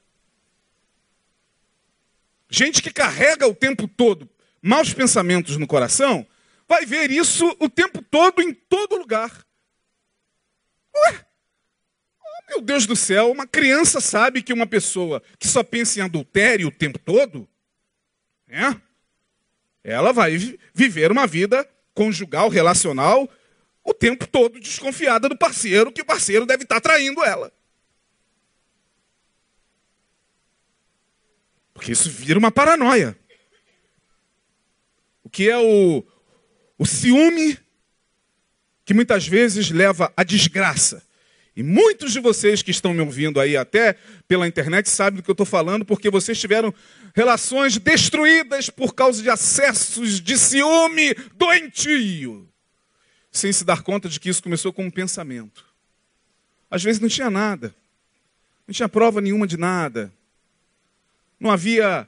Gente 2.50 2.82
que 2.82 2.92
carrega 2.92 3.48
o 3.48 3.56
tempo 3.56 3.88
todo 3.88 4.30
maus 4.64 4.94
pensamentos 4.94 5.58
no 5.58 5.68
coração, 5.68 6.26
vai 6.66 6.86
ver 6.86 7.12
isso 7.12 7.54
o 7.60 7.70
tempo 7.70 8.02
todo, 8.02 8.42
em 8.42 8.54
todo 8.54 8.96
lugar. 8.96 9.46
Ué, 10.96 11.26
oh, 12.22 12.52
meu 12.52 12.62
Deus 12.62 12.86
do 12.86 12.96
céu, 12.96 13.30
uma 13.30 13.46
criança 13.46 14.00
sabe 14.00 14.42
que 14.42 14.54
uma 14.54 14.66
pessoa 14.66 15.22
que 15.38 15.50
só 15.50 15.64
pensa 15.64 16.00
em 16.00 16.04
adultério 16.04 16.70
o 16.70 16.72
tempo 16.72 16.98
todo, 16.98 17.48
é, 18.48 18.74
ela 19.84 20.14
vai 20.14 20.38
viver 20.74 21.12
uma 21.12 21.28
vida 21.28 21.70
conjugal, 21.94 22.48
relacional, 22.48 23.30
o 23.84 23.94
tempo 23.94 24.28
todo 24.28 24.60
desconfiada 24.60 25.28
do 25.28 25.38
parceiro, 25.38 25.92
que 25.92 26.02
o 26.02 26.06
parceiro 26.06 26.46
deve 26.46 26.64
estar 26.64 26.80
traindo 26.80 27.24
ela. 27.24 27.52
Porque 31.74 31.92
isso 31.92 32.10
vira 32.10 32.40
uma 32.40 32.52
paranoia. 32.52 33.18
O 35.24 35.30
que 35.30 35.50
é 35.50 35.58
o, 35.58 36.04
o 36.78 36.86
ciúme 36.86 37.58
que 38.86 38.94
muitas 38.94 39.28
vezes 39.28 39.70
leva 39.70 40.14
à 40.16 40.24
desgraça. 40.24 41.04
E 41.56 41.62
muitos 41.62 42.12
de 42.14 42.20
vocês 42.20 42.62
que 42.62 42.72
estão 42.72 42.94
me 42.94 43.02
ouvindo 43.02 43.40
aí 43.40 43.56
até 43.56 43.96
pela 44.28 44.48
internet 44.48 44.90
sabem 44.90 45.18
do 45.18 45.24
que 45.24 45.30
eu 45.30 45.34
estou 45.34 45.46
falando, 45.46 45.86
porque 45.86 46.10
vocês 46.10 46.40
tiveram 46.40 46.74
relações 47.16 47.78
destruídas 47.78 48.70
por 48.70 48.96
causa 48.96 49.22
de 49.22 49.30
acessos 49.30 50.20
de 50.20 50.38
ciúme 50.38 51.14
doentio, 51.36 52.50
sem 53.34 53.52
se 53.52 53.66
dar 53.66 53.82
conta 53.82 54.08
de 54.08 54.20
que 54.20 54.30
isso 54.30 54.44
começou 54.44 54.72
com 54.72 54.86
um 54.86 54.92
pensamento. 54.92 55.66
Às 56.70 56.84
vezes 56.84 57.02
não 57.02 57.10
tinha 57.10 57.32
nada, 57.32 57.76
não 58.68 58.74
tinha 58.74 58.88
prova 58.88 59.20
nenhuma 59.20 59.48
de 59.48 59.58
nada, 59.58 60.14
não 61.40 61.52
havia 61.52 62.08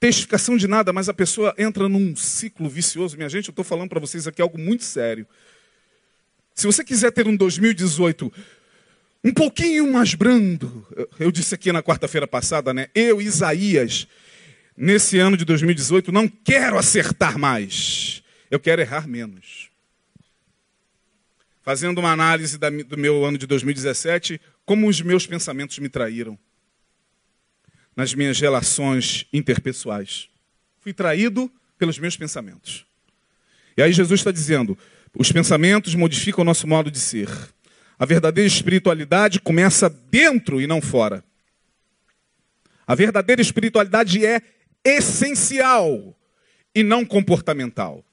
testificação 0.00 0.56
de 0.56 0.66
nada, 0.66 0.92
mas 0.92 1.08
a 1.08 1.14
pessoa 1.14 1.54
entra 1.56 1.88
num 1.88 2.16
ciclo 2.16 2.68
vicioso. 2.68 3.16
Minha 3.16 3.28
gente, 3.28 3.48
eu 3.48 3.52
estou 3.52 3.64
falando 3.64 3.90
para 3.90 4.00
vocês 4.00 4.26
aqui 4.26 4.42
algo 4.42 4.58
muito 4.58 4.82
sério. 4.82 5.26
Se 6.54 6.66
você 6.66 6.82
quiser 6.82 7.12
ter 7.12 7.28
um 7.28 7.36
2018 7.36 8.32
um 9.22 9.32
pouquinho 9.32 9.90
mais 9.90 10.14
brando, 10.14 10.86
eu 11.18 11.30
disse 11.30 11.54
aqui 11.54 11.72
na 11.72 11.82
quarta-feira 11.82 12.26
passada, 12.26 12.74
né? 12.74 12.88
Eu, 12.94 13.20
Isaías, 13.20 14.06
nesse 14.76 15.18
ano 15.18 15.36
de 15.36 15.44
2018, 15.44 16.12
não 16.12 16.28
quero 16.28 16.78
acertar 16.78 17.38
mais, 17.38 18.22
eu 18.54 18.60
quero 18.60 18.80
errar 18.80 19.08
menos. 19.08 19.68
Fazendo 21.60 21.98
uma 21.98 22.12
análise 22.12 22.56
do 22.56 22.96
meu 22.96 23.24
ano 23.24 23.36
de 23.36 23.46
2017, 23.46 24.40
como 24.64 24.86
os 24.86 25.00
meus 25.00 25.26
pensamentos 25.26 25.78
me 25.80 25.88
traíram 25.88 26.38
nas 27.96 28.14
minhas 28.14 28.38
relações 28.38 29.26
interpessoais. 29.32 30.28
Fui 30.78 30.92
traído 30.92 31.50
pelos 31.76 31.98
meus 31.98 32.16
pensamentos. 32.16 32.86
E 33.76 33.82
aí 33.82 33.92
Jesus 33.92 34.20
está 34.20 34.30
dizendo: 34.30 34.78
os 35.16 35.32
pensamentos 35.32 35.94
modificam 35.96 36.42
o 36.42 36.44
nosso 36.44 36.66
modo 36.68 36.92
de 36.92 37.00
ser. 37.00 37.28
A 37.98 38.04
verdadeira 38.04 38.46
espiritualidade 38.46 39.40
começa 39.40 39.88
dentro 39.88 40.60
e 40.60 40.66
não 40.66 40.80
fora. 40.80 41.24
A 42.86 42.94
verdadeira 42.94 43.42
espiritualidade 43.42 44.24
é 44.24 44.40
essencial 44.84 46.16
e 46.72 46.84
não 46.84 47.04
comportamental. 47.04 48.04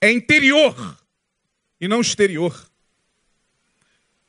É 0.00 0.10
interior 0.10 0.98
e 1.80 1.88
não 1.88 2.00
exterior. 2.00 2.68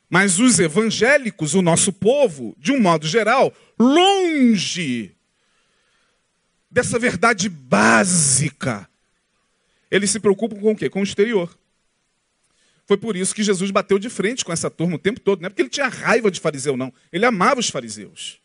Mas 0.08 0.38
os 0.38 0.58
evangélicos, 0.58 1.54
o 1.54 1.62
nosso 1.62 1.92
povo, 1.92 2.56
de 2.58 2.72
um 2.72 2.80
modo 2.80 3.06
geral, 3.06 3.54
longe 3.78 5.14
dessa 6.70 6.98
verdade 6.98 7.48
básica. 7.48 8.88
Eles 9.90 10.10
se 10.10 10.20
preocupam 10.20 10.58
com 10.58 10.72
o 10.72 10.76
quê? 10.76 10.88
Com 10.88 11.00
o 11.00 11.04
exterior. 11.04 11.56
Foi 12.86 12.96
por 12.96 13.16
isso 13.16 13.34
que 13.34 13.42
Jesus 13.42 13.70
bateu 13.70 13.98
de 13.98 14.08
frente 14.08 14.44
com 14.44 14.52
essa 14.52 14.70
turma 14.70 14.96
o 14.96 14.98
tempo 14.98 15.20
todo. 15.20 15.40
Não 15.40 15.46
é 15.46 15.50
porque 15.50 15.60
ele 15.60 15.68
tinha 15.68 15.88
raiva 15.88 16.30
de 16.30 16.40
fariseu, 16.40 16.74
não. 16.74 16.92
Ele 17.12 17.26
amava 17.26 17.60
os 17.60 17.68
fariseus. 17.68 18.40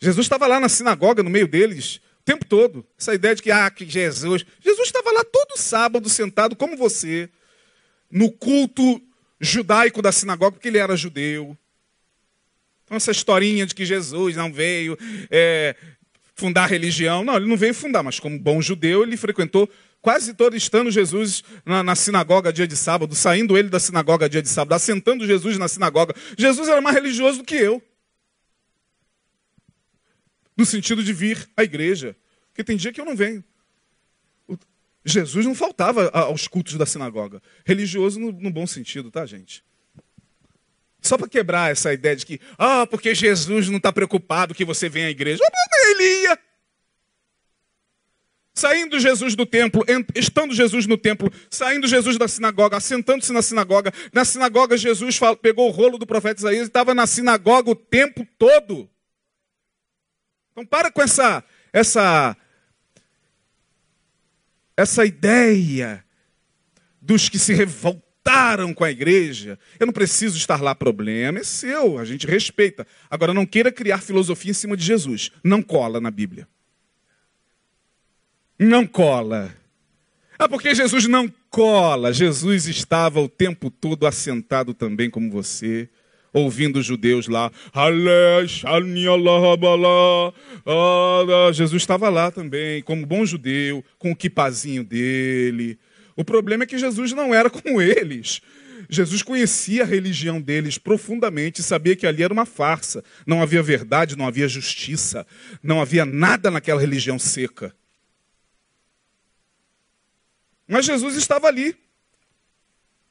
Jesus 0.00 0.24
estava 0.24 0.46
lá 0.46 0.58
na 0.58 0.68
sinagoga, 0.68 1.22
no 1.22 1.30
meio 1.30 1.46
deles, 1.46 2.00
tempo 2.28 2.44
todo. 2.44 2.86
Essa 2.98 3.14
ideia 3.14 3.34
de 3.34 3.42
que, 3.42 3.50
ah, 3.50 3.70
que 3.70 3.88
Jesus. 3.88 4.44
Jesus 4.60 4.86
estava 4.86 5.10
lá 5.12 5.24
todo 5.24 5.58
sábado, 5.58 6.10
sentado 6.10 6.54
como 6.54 6.76
você, 6.76 7.30
no 8.10 8.30
culto 8.30 9.00
judaico 9.40 10.02
da 10.02 10.12
sinagoga, 10.12 10.52
porque 10.52 10.68
ele 10.68 10.76
era 10.76 10.94
judeu. 10.94 11.56
Então, 12.84 12.98
essa 12.98 13.10
historinha 13.10 13.64
de 13.64 13.74
que 13.74 13.86
Jesus 13.86 14.36
não 14.36 14.52
veio 14.52 14.98
é, 15.30 15.74
fundar 16.34 16.66
religião. 16.66 17.24
Não, 17.24 17.36
ele 17.36 17.46
não 17.46 17.56
veio 17.56 17.72
fundar, 17.72 18.02
mas 18.02 18.20
como 18.20 18.38
bom 18.38 18.60
judeu, 18.60 19.02
ele 19.02 19.16
frequentou 19.16 19.68
quase 20.02 20.34
todo 20.34 20.54
estando 20.54 20.90
Jesus 20.90 21.42
na, 21.64 21.82
na, 21.82 21.94
sinagoga 21.94 22.52
dia 22.52 22.68
de 22.68 22.76
sábado, 22.76 23.14
saindo 23.14 23.56
ele 23.56 23.70
da 23.70 23.80
sinagoga 23.80 24.28
dia 24.28 24.42
de 24.42 24.48
sábado, 24.50 24.74
assentando 24.74 25.26
Jesus 25.26 25.56
na 25.56 25.66
sinagoga. 25.66 26.14
Jesus 26.36 26.68
era 26.68 26.80
mais 26.82 26.94
religioso 26.94 27.38
do 27.38 27.44
que 27.44 27.56
eu. 27.56 27.82
No 30.58 30.66
sentido 30.66 31.04
de 31.04 31.12
vir 31.12 31.48
à 31.56 31.62
igreja. 31.62 32.16
Porque 32.48 32.64
tem 32.64 32.76
dia 32.76 32.92
que 32.92 33.00
eu 33.00 33.04
não 33.04 33.14
venho. 33.14 33.44
Jesus 35.04 35.46
não 35.46 35.54
faltava 35.54 36.10
aos 36.10 36.48
cultos 36.48 36.74
da 36.74 36.84
sinagoga. 36.84 37.40
Religioso 37.64 38.18
no, 38.18 38.50
bom 38.50 38.66
sentido, 38.66 39.10
tá, 39.10 39.24
gente? 39.24 39.64
Só 41.00 41.16
para 41.16 41.28
quebrar 41.28 41.70
essa 41.70 41.92
ideia 41.92 42.16
de 42.16 42.26
que, 42.26 42.40
ah, 42.58 42.86
porque 42.86 43.14
Jesus 43.14 43.68
não 43.68 43.76
está 43.76 43.92
preocupado 43.92 44.54
que 44.54 44.64
você 44.64 44.88
venha 44.88 45.06
à 45.06 45.10
igreja. 45.10 45.40
Ele 45.90 46.22
ia. 46.22 46.38
Saindo 48.52 48.98
Jesus 48.98 49.36
do 49.36 49.46
templo, 49.46 49.84
estando 50.16 50.52
Jesus 50.52 50.84
no 50.84 50.98
templo, 50.98 51.32
saindo 51.48 51.86
Jesus 51.86 52.18
da 52.18 52.26
sinagoga, 52.26 52.76
assentando-se 52.76 53.32
na 53.32 53.40
sinagoga. 53.40 53.92
Na 54.12 54.24
sinagoga, 54.24 54.76
Jesus 54.76 55.20
pegou 55.40 55.68
o 55.68 55.70
rolo 55.70 55.96
do 55.96 56.04
profeta 56.04 56.40
Isaías 56.40 56.64
e 56.64 56.66
estava 56.66 56.92
na 56.92 57.06
sinagoga 57.06 57.70
o 57.70 57.76
tempo 57.76 58.26
todo. 58.36 58.90
Então, 60.58 60.66
para 60.66 60.90
com 60.90 61.00
essa, 61.00 61.44
essa, 61.72 62.36
essa 64.76 65.04
ideia 65.04 66.04
dos 67.00 67.28
que 67.28 67.38
se 67.38 67.52
revoltaram 67.52 68.74
com 68.74 68.84
a 68.84 68.90
igreja. 68.90 69.58
Eu 69.78 69.86
não 69.86 69.92
preciso 69.92 70.36
estar 70.36 70.60
lá, 70.60 70.74
problema 70.74 71.38
é 71.38 71.44
seu, 71.44 71.98
a 71.98 72.04
gente 72.04 72.26
respeita. 72.26 72.86
Agora, 73.08 73.32
não 73.32 73.46
queira 73.46 73.70
criar 73.70 73.98
filosofia 73.98 74.50
em 74.50 74.54
cima 74.54 74.76
de 74.76 74.84
Jesus. 74.84 75.30
Não 75.44 75.62
cola 75.62 76.00
na 76.00 76.10
Bíblia 76.10 76.48
não 78.58 78.86
cola. 78.86 79.54
Ah, 80.38 80.48
porque 80.48 80.74
Jesus 80.74 81.06
não 81.06 81.32
cola. 81.50 82.12
Jesus 82.12 82.66
estava 82.66 83.20
o 83.20 83.28
tempo 83.28 83.70
todo 83.70 84.06
assentado 84.06 84.74
também 84.74 85.08
como 85.08 85.30
você, 85.30 85.88
ouvindo 86.38 86.78
os 86.78 86.86
judeus 86.86 87.28
lá. 87.28 87.50
Jesus 91.52 91.82
estava 91.82 92.08
lá 92.08 92.30
também, 92.30 92.82
como 92.82 93.06
bom 93.06 93.24
judeu, 93.24 93.84
com 93.98 94.12
o 94.12 94.16
quipazinho 94.16 94.84
dele. 94.84 95.78
O 96.16 96.24
problema 96.24 96.64
é 96.64 96.66
que 96.66 96.78
Jesus 96.78 97.12
não 97.12 97.34
era 97.34 97.48
como 97.48 97.80
eles. 97.80 98.40
Jesus 98.90 99.22
conhecia 99.22 99.82
a 99.82 99.86
religião 99.86 100.40
deles 100.40 100.78
profundamente 100.78 101.60
e 101.60 101.64
sabia 101.64 101.94
que 101.94 102.06
ali 102.06 102.22
era 102.22 102.32
uma 102.32 102.46
farsa. 102.46 103.04
Não 103.26 103.42
havia 103.42 103.62
verdade, 103.62 104.16
não 104.16 104.26
havia 104.26 104.48
justiça, 104.48 105.26
não 105.62 105.80
havia 105.80 106.04
nada 106.06 106.50
naquela 106.50 106.80
religião 106.80 107.18
seca. 107.18 107.74
Mas 110.66 110.86
Jesus 110.86 111.16
estava 111.16 111.46
ali, 111.46 111.76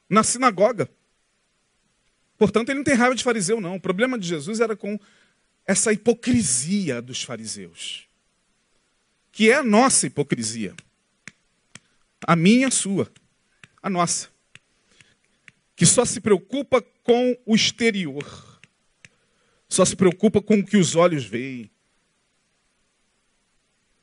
na 0.08 0.22
sinagoga. 0.22 0.88
Portanto, 2.38 2.68
ele 2.68 2.78
não 2.78 2.84
tem 2.84 2.94
raiva 2.94 3.14
de 3.14 3.24
fariseu, 3.24 3.60
não. 3.60 3.76
O 3.76 3.80
problema 3.80 4.18
de 4.18 4.26
Jesus 4.26 4.60
era 4.60 4.76
com 4.76 4.98
essa 5.66 5.92
hipocrisia 5.92 7.02
dos 7.02 7.22
fariseus, 7.22 8.08
que 9.30 9.50
é 9.50 9.54
a 9.54 9.62
nossa 9.62 10.06
hipocrisia. 10.06 10.74
A 12.26 12.34
minha, 12.34 12.68
a 12.68 12.70
sua, 12.70 13.10
a 13.82 13.90
nossa. 13.90 14.28
Que 15.76 15.84
só 15.84 16.04
se 16.04 16.20
preocupa 16.20 16.80
com 17.02 17.36
o 17.44 17.54
exterior, 17.54 18.60
só 19.68 19.84
se 19.84 19.94
preocupa 19.94 20.40
com 20.40 20.58
o 20.58 20.64
que 20.64 20.76
os 20.76 20.96
olhos 20.96 21.24
veem. 21.24 21.70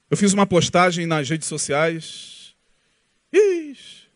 Eu 0.09 0.17
fiz 0.17 0.33
uma 0.33 0.45
postagem 0.45 1.07
nas 1.07 1.27
redes 1.27 1.47
sociais 1.47 2.35
Ixi. 3.35 4.07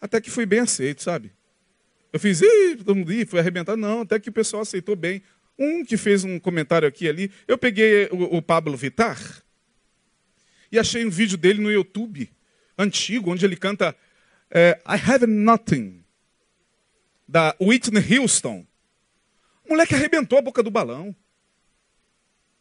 Até 0.00 0.20
que 0.20 0.30
fui 0.30 0.44
bem 0.44 0.60
aceito, 0.60 1.02
sabe? 1.02 1.32
Eu 2.12 2.20
fiz, 2.20 2.40
ih, 2.42 2.76
todo 2.76 2.94
mundo 2.94 3.12
ia, 3.12 3.26
foi 3.26 3.40
arrebentado. 3.40 3.80
Não, 3.80 4.02
até 4.02 4.20
que 4.20 4.28
o 4.28 4.32
pessoal 4.32 4.62
aceitou 4.62 4.94
bem. 4.94 5.22
Um 5.58 5.84
que 5.84 5.96
fez 5.96 6.24
um 6.24 6.38
comentário 6.38 6.86
aqui 6.86 7.08
ali, 7.08 7.30
eu 7.46 7.56
peguei 7.56 8.08
o, 8.10 8.36
o 8.36 8.42
Pablo 8.42 8.76
Vittar 8.76 9.18
e 10.70 10.78
achei 10.78 11.04
um 11.04 11.10
vídeo 11.10 11.36
dele 11.36 11.60
no 11.60 11.70
YouTube, 11.70 12.30
antigo, 12.76 13.30
onde 13.30 13.44
ele 13.44 13.56
canta 13.56 13.94
é, 14.50 14.80
I 14.86 15.10
Have 15.10 15.26
Nothing, 15.26 16.02
da 17.28 17.54
Whitney 17.60 18.18
Houston. 18.18 18.66
O 19.64 19.70
moleque 19.70 19.94
arrebentou 19.94 20.38
a 20.38 20.42
boca 20.42 20.62
do 20.62 20.70
balão. 20.70 21.14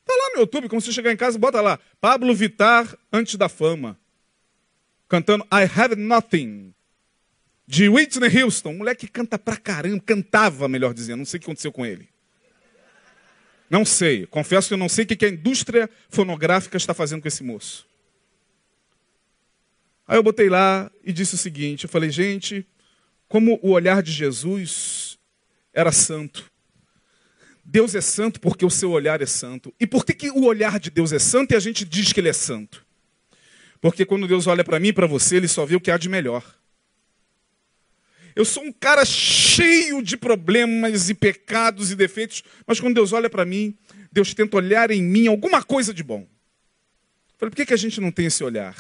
Tá 0.06 0.14
lá 0.14 0.36
no 0.36 0.42
YouTube, 0.42 0.68
como 0.68 0.82
você 0.82 0.92
chegar 0.92 1.14
em 1.14 1.18
casa, 1.18 1.40
bota 1.40 1.62
lá, 1.62 1.80
Pablo 2.00 2.36
Vittar 2.36 2.94
antes 3.12 3.36
da 3.36 3.48
fama 3.48 3.98
cantando 5.12 5.46
I 5.52 5.68
Have 5.78 5.98
Nothing, 5.98 6.74
de 7.72 7.88
Whitney 7.88 8.44
Houston. 8.44 8.74
moleque 8.74 9.08
canta 9.08 9.40
pra 9.40 9.56
caramba, 9.56 10.04
cantava, 10.06 10.68
melhor 10.68 10.94
dizendo, 10.94 11.20
não 11.20 11.26
sei 11.26 11.38
o 11.38 11.40
que 11.40 11.46
aconteceu 11.46 11.72
com 11.72 11.86
ele. 11.86 12.10
Não 13.70 13.86
sei, 13.86 14.26
confesso 14.26 14.68
que 14.68 14.74
eu 14.74 14.78
não 14.78 14.90
sei 14.90 15.06
o 15.06 15.08
que 15.08 15.26
a 15.26 15.30
indústria 15.30 15.90
fonográfica 16.10 16.76
está 16.76 16.94
fazendo 16.94 17.22
com 17.22 17.30
esse 17.30 17.42
moço. 17.42 17.88
Aí 20.06 20.18
eu 20.18 20.24
botei 20.24 20.50
lá 20.50 20.92
e 21.02 21.14
disse 21.14 21.36
o 21.36 21.38
seguinte: 21.38 21.86
eu 21.86 21.90
falei, 21.90 22.10
gente, 22.10 22.68
como 23.30 23.58
o 23.64 23.70
olhar 23.70 24.04
de 24.04 24.12
Jesus 24.12 25.18
era 25.74 25.94
santo. 25.94 26.52
Deus 27.64 27.96
é 27.96 28.02
santo 28.02 28.42
porque 28.42 28.66
o 28.66 28.70
seu 28.70 28.92
olhar 28.92 29.22
é 29.22 29.26
santo. 29.26 29.74
E 29.80 29.88
por 29.88 30.06
que, 30.06 30.14
que 30.14 30.30
o 30.30 30.44
olhar 30.44 30.78
de 30.78 30.90
Deus 30.90 31.14
é 31.14 31.20
santo 31.20 31.54
e 31.54 31.56
a 31.56 31.60
gente 31.62 31.86
diz 31.86 32.12
que 32.12 32.20
ele 32.20 32.28
é 32.28 32.34
santo? 32.34 32.86
Porque 33.80 34.06
quando 34.06 34.28
Deus 34.28 34.46
olha 34.46 34.62
para 34.66 34.78
mim 34.78 34.90
e 34.90 34.94
para 34.94 35.08
você, 35.08 35.38
ele 35.38 35.48
só 35.48 35.66
vê 35.66 35.78
o 35.78 35.80
que 35.80 35.90
há 35.90 35.98
de 35.98 36.10
melhor. 36.10 36.44
Eu 38.36 38.46
sou 38.46 38.64
um 38.64 38.72
cara 38.72 39.04
cheio 39.06 40.02
de 40.02 40.16
problemas 40.16 41.10
e 41.10 41.14
pecados 41.14 41.92
e 41.92 41.96
defeitos, 41.96 42.44
mas 42.66 42.80
quando 42.80 42.96
Deus 42.96 43.14
olha 43.14 43.30
para 43.30 43.46
mim, 43.46 43.78
Deus 44.12 44.34
tenta 44.34 44.58
olhar 44.58 44.92
em 44.92 45.02
mim 45.02 45.28
alguma 45.28 45.64
coisa 45.64 45.94
de 45.94 46.04
bom. 46.04 46.22
Eu 46.22 47.38
falei, 47.38 47.50
por 47.52 47.56
que, 47.56 47.66
que 47.66 47.74
a 47.74 47.78
gente 47.78 48.00
não 48.00 48.12
tem 48.12 48.28
esse 48.28 48.44
olhar? 48.44 48.76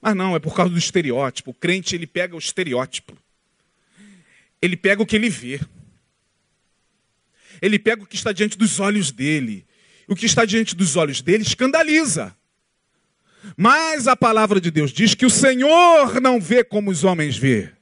Ah, 0.00 0.14
não, 0.14 0.36
é 0.36 0.38
por 0.38 0.54
causa 0.54 0.72
do 0.72 0.78
estereótipo. 0.78 1.50
O 1.50 1.54
crente, 1.54 1.94
ele 1.94 2.06
pega 2.06 2.34
o 2.34 2.38
estereótipo. 2.38 3.16
Ele 4.62 4.76
pega 4.76 5.02
o 5.02 5.06
que 5.06 5.16
ele 5.16 5.28
vê. 5.28 5.60
Ele 7.60 7.78
pega 7.78 8.02
o 8.02 8.06
que 8.06 8.16
está 8.16 8.32
diante 8.32 8.56
dos 8.56 8.78
olhos 8.80 9.10
dele. 9.10 9.66
O 10.06 10.14
que 10.14 10.26
está 10.26 10.44
diante 10.44 10.74
dos 10.74 10.96
olhos 10.96 11.20
dele 11.20 11.42
escandaliza. 11.42 12.36
Mas 13.56 14.08
a 14.08 14.16
palavra 14.16 14.60
de 14.60 14.70
Deus 14.70 14.92
diz 14.92 15.14
que 15.14 15.26
o 15.26 15.30
Senhor 15.30 16.20
não 16.20 16.40
vê 16.40 16.64
como 16.64 16.90
os 16.90 17.04
homens 17.04 17.36
vê. 17.36 17.75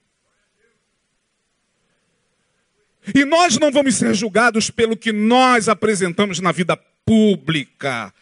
E 3.12 3.24
nós 3.24 3.58
não 3.58 3.72
vamos 3.72 3.96
ser 3.96 4.14
julgados 4.14 4.70
pelo 4.70 4.96
que 4.96 5.12
nós 5.12 5.68
apresentamos 5.68 6.38
na 6.40 6.52
vida 6.52 6.76
pública. 6.76 8.14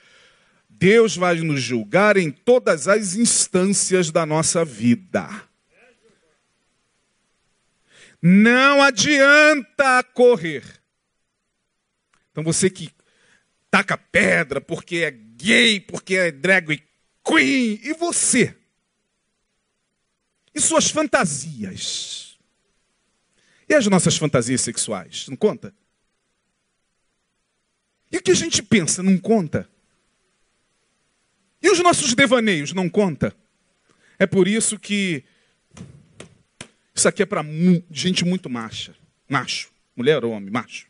Deus 0.68 1.16
vai 1.16 1.36
nos 1.36 1.62
julgar 1.62 2.16
em 2.16 2.30
todas 2.30 2.88
as 2.88 3.14
instâncias 3.14 4.10
da 4.10 4.24
nossa 4.24 4.64
vida. 4.64 5.28
Não 8.20 8.82
adianta 8.82 10.02
correr. 10.14 10.64
Então 12.30 12.42
você 12.42 12.70
que 12.70 12.90
taca 13.70 13.96
pedra 13.96 14.60
porque 14.60 14.96
é 14.98 15.10
gay, 15.10 15.80
porque 15.80 16.16
é 16.16 16.30
drag 16.30 16.82
Queen, 17.24 17.80
e 17.82 17.94
você? 17.94 18.56
E 20.54 20.60
suas 20.60 20.90
fantasias? 20.90 22.31
E 23.72 23.74
as 23.74 23.86
nossas 23.86 24.18
fantasias 24.18 24.60
sexuais? 24.60 25.26
Não 25.28 25.34
conta? 25.34 25.74
E 28.10 28.18
o 28.18 28.22
que 28.22 28.30
a 28.30 28.34
gente 28.34 28.62
pensa? 28.62 29.02
Não 29.02 29.16
conta? 29.16 29.66
E 31.62 31.70
os 31.70 31.78
nossos 31.78 32.12
devaneios? 32.12 32.74
Não 32.74 32.86
conta? 32.86 33.34
É 34.18 34.26
por 34.26 34.46
isso 34.46 34.78
que 34.78 35.24
isso 36.94 37.08
aqui 37.08 37.22
é 37.22 37.26
para 37.26 37.42
gente 37.90 38.26
muito 38.26 38.50
macha. 38.50 38.94
Macho. 39.26 39.70
Mulher 39.96 40.22
ou 40.22 40.32
homem, 40.32 40.50
macho. 40.50 40.86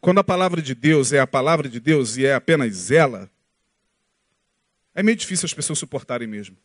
quando 0.00 0.18
a 0.18 0.24
palavra 0.24 0.62
de 0.62 0.72
Deus 0.72 1.12
é 1.12 1.18
a 1.18 1.26
palavra 1.26 1.68
de 1.68 1.80
Deus 1.80 2.16
e 2.16 2.24
é 2.24 2.34
apenas 2.34 2.92
ela, 2.92 3.28
é 4.94 5.02
meio 5.02 5.16
difícil 5.16 5.46
as 5.46 5.54
pessoas 5.54 5.80
suportarem 5.80 6.28
mesmo. 6.28 6.56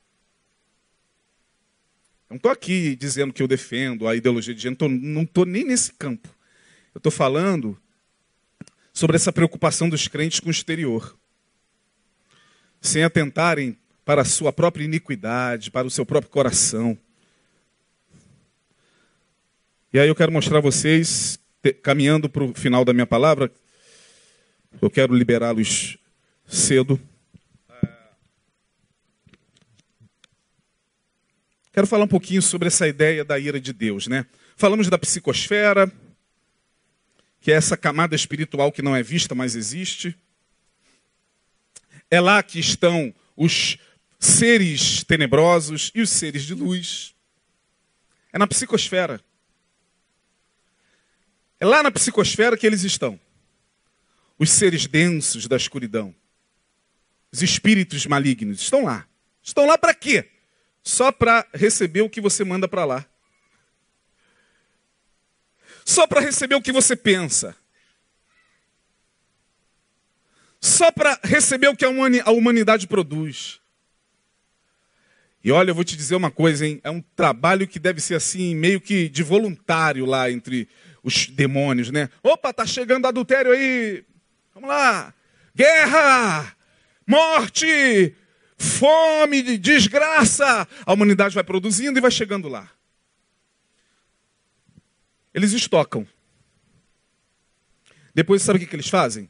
Não 2.34 2.38
estou 2.38 2.52
aqui 2.52 2.96
dizendo 2.96 3.32
que 3.32 3.44
eu 3.44 3.48
defendo 3.48 4.08
a 4.08 4.16
ideologia 4.16 4.56
de 4.56 4.62
gênero, 4.64 4.90
não 4.90 5.22
estou 5.22 5.46
nem 5.46 5.64
nesse 5.64 5.94
campo. 5.94 6.28
Eu 6.92 6.98
estou 6.98 7.12
falando 7.12 7.78
sobre 8.92 9.16
essa 9.16 9.32
preocupação 9.32 9.88
dos 9.88 10.08
crentes 10.08 10.40
com 10.40 10.48
o 10.48 10.52
exterior, 10.52 11.16
sem 12.82 13.04
atentarem 13.04 13.78
para 14.04 14.24
a 14.24 14.26
sua 14.26 14.52
própria 14.52 14.84
iniquidade, 14.84 15.70
para 15.70 15.86
o 15.86 15.92
seu 15.92 16.08
próprio 16.08 16.32
coração. 16.32 16.98
E 19.94 20.00
aí 20.00 20.08
eu 20.08 20.16
quero 20.16 20.32
mostrar 20.32 20.58
a 20.58 20.62
vocês, 20.62 21.40
caminhando 21.84 22.28
para 22.28 22.46
o 22.46 22.54
final 22.56 22.84
da 22.84 22.94
minha 22.94 23.06
palavra, 23.06 23.52
eu 24.82 24.90
quero 24.90 25.14
liberá-los 25.14 26.00
cedo. 26.48 27.00
Quero 31.74 31.88
falar 31.88 32.04
um 32.04 32.08
pouquinho 32.08 32.40
sobre 32.40 32.68
essa 32.68 32.88
ideia 32.88 33.26
da 33.26 33.40
ira 33.40 33.60
de 33.60 33.74
Deus, 33.74 34.06
né? 34.06 34.28
Falamos 34.56 34.90
da 34.90 34.98
psicosfera, 35.00 35.92
que 37.42 37.52
é 37.52 37.56
essa 37.56 37.76
camada 37.76 38.16
espiritual 38.16 38.72
que 38.72 38.84
não 38.84 38.96
é 38.96 39.02
vista, 39.02 39.34
mas 39.34 39.56
existe. 39.56 40.16
É 42.12 42.22
lá 42.22 42.44
que 42.44 42.60
estão 42.60 43.12
os 43.36 43.80
seres 44.20 45.04
tenebrosos 45.04 45.92
e 45.96 46.02
os 46.02 46.12
seres 46.12 46.44
de 46.44 46.54
luz. 46.54 47.16
É 48.32 48.38
na 48.38 48.46
psicosfera. 48.46 49.20
É 51.60 51.66
lá 51.66 51.82
na 51.82 51.90
psicosfera 51.90 52.56
que 52.56 52.68
eles 52.68 52.84
estão. 52.84 53.20
Os 54.38 54.52
seres 54.52 54.86
densos 54.86 55.48
da 55.48 55.58
escuridão. 55.58 56.14
Os 57.32 57.42
espíritos 57.42 58.06
malignos 58.06 58.62
estão 58.62 58.84
lá. 58.84 59.08
Estão 59.42 59.66
lá 59.66 59.76
para 59.76 59.96
quê? 59.96 60.30
Só 60.84 61.12
para 61.12 61.48
receber 61.54 62.02
o 62.02 62.10
que 62.10 62.20
você 62.20 62.44
manda 62.44 62.68
para 62.68 62.84
lá. 62.84 63.06
Só 65.86 66.06
para 66.06 66.20
receber 66.20 66.56
o 66.56 66.62
que 66.62 66.72
você 66.72 66.96
pensa. 66.96 67.56
Só 70.60 70.92
para 70.92 71.20
receber 71.24 71.68
o 71.68 71.76
que 71.76 71.86
a 71.86 72.32
humanidade 72.32 72.88
produz. 72.88 73.60
E 75.44 75.52
olha, 75.52 75.72
eu 75.72 75.76
vou 75.76 75.84
te 75.84 75.98
dizer 75.98 76.16
uma 76.16 76.32
coisa, 76.32 76.66
hein? 76.66 76.80
É 76.84 76.90
um 76.90 77.02
trabalho 77.02 77.68
que 77.68 77.80
deve 77.80 78.00
ser 78.00 78.16
assim, 78.16 78.56
meio 78.56 78.80
que 78.80 79.10
de 79.10 79.24
voluntário 79.24 80.06
lá 80.06 80.32
entre 80.32 80.70
os 81.04 81.28
demônios, 81.28 81.92
né? 81.92 82.10
Opa, 82.22 82.54
tá 82.54 82.66
chegando 82.66 83.08
adultério 83.08 83.52
aí. 83.52 84.06
Vamos 84.54 84.70
lá. 84.70 85.14
Guerra! 85.54 86.56
Morte! 87.06 88.16
Fome, 88.64 89.58
desgraça. 89.58 90.68
A 90.86 90.94
humanidade 90.94 91.36
vai 91.36 91.44
produzindo 91.44 92.00
e 92.00 92.02
vai 92.02 92.10
chegando 92.10 92.48
lá. 92.48 92.72
Eles 95.34 95.52
estocam. 95.52 96.08
Depois, 98.14 98.42
sabe 98.42 98.64
o 98.64 98.68
que, 98.68 98.76
eles 98.76 98.88
fazem? 98.88 99.30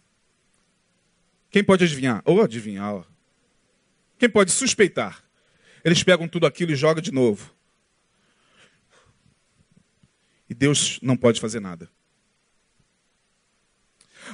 Quem 1.49 1.63
pode 1.63 1.83
adivinhar? 1.83 2.21
Ou 2.25 2.41
adivinhar. 2.41 2.93
Ó. 2.93 3.03
Quem 4.19 4.29
pode 4.29 4.51
suspeitar? 4.51 5.23
Eles 5.83 6.03
pegam 6.03 6.27
tudo 6.27 6.45
aquilo 6.45 6.71
e 6.71 6.75
jogam 6.75 7.01
de 7.01 7.11
novo. 7.11 7.53
E 10.49 10.53
Deus 10.53 10.99
não 11.01 11.15
pode 11.15 11.39
fazer 11.39 11.59
nada. 11.59 11.89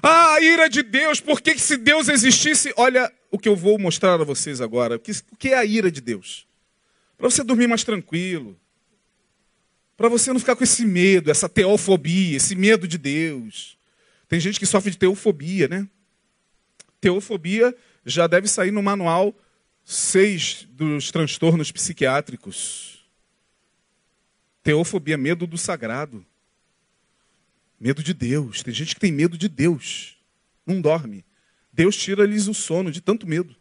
Ah, 0.02 0.36
a 0.36 0.42
ira 0.42 0.70
de 0.70 0.82
Deus, 0.82 1.20
por 1.20 1.42
que 1.42 1.58
se 1.58 1.78
Deus 1.78 2.08
existisse? 2.08 2.74
Olha 2.78 3.12
o 3.32 3.38
que 3.38 3.50
eu 3.50 3.56
vou 3.56 3.78
mostrar 3.78 4.20
a 4.20 4.24
vocês 4.24 4.62
agora. 4.62 4.96
O 4.96 5.00
que 5.38 5.50
é 5.50 5.58
a 5.58 5.66
ira 5.66 5.92
de 5.92 6.02
Deus? 6.02 6.48
Para 7.18 7.30
você 7.30 7.44
dormir 7.44 7.68
mais 7.68 7.84
tranquilo. 7.84 8.60
Para 9.98 10.08
você 10.08 10.32
não 10.32 10.40
ficar 10.40 10.56
com 10.56 10.64
esse 10.64 10.86
medo, 10.86 11.30
essa 11.30 11.50
teofobia, 11.50 12.38
esse 12.38 12.56
medo 12.56 12.88
de 12.88 12.98
Deus. 12.98 13.78
Tem 14.30 14.40
gente 14.40 14.58
que 14.58 14.66
sofre 14.66 14.92
de 14.92 14.98
teofobia, 14.98 15.68
né? 15.68 15.88
Teofobia 17.02 17.76
já 18.06 18.26
deve 18.26 18.48
sair 18.48 18.72
no 18.72 18.82
manual 18.82 19.36
6 19.84 20.68
dos 20.72 21.12
transtornos 21.12 21.72
psiquiátricos. 21.72 23.06
Teofobia, 24.64 25.18
medo 25.18 25.46
do 25.46 25.58
sagrado. 25.58 26.26
Medo 27.80 28.04
de 28.04 28.14
Deus. 28.14 28.62
Tem 28.62 28.74
gente 28.74 28.94
que 28.94 29.00
tem 29.00 29.12
medo 29.12 29.38
de 29.38 29.48
Deus. 29.48 30.18
Não 30.66 30.82
dorme. 30.82 31.26
Deus 31.72 31.96
tira-lhes 31.96 32.48
o 32.48 32.54
sono 32.54 32.92
de 32.92 33.02
tanto 33.02 33.26
medo. 33.28 33.56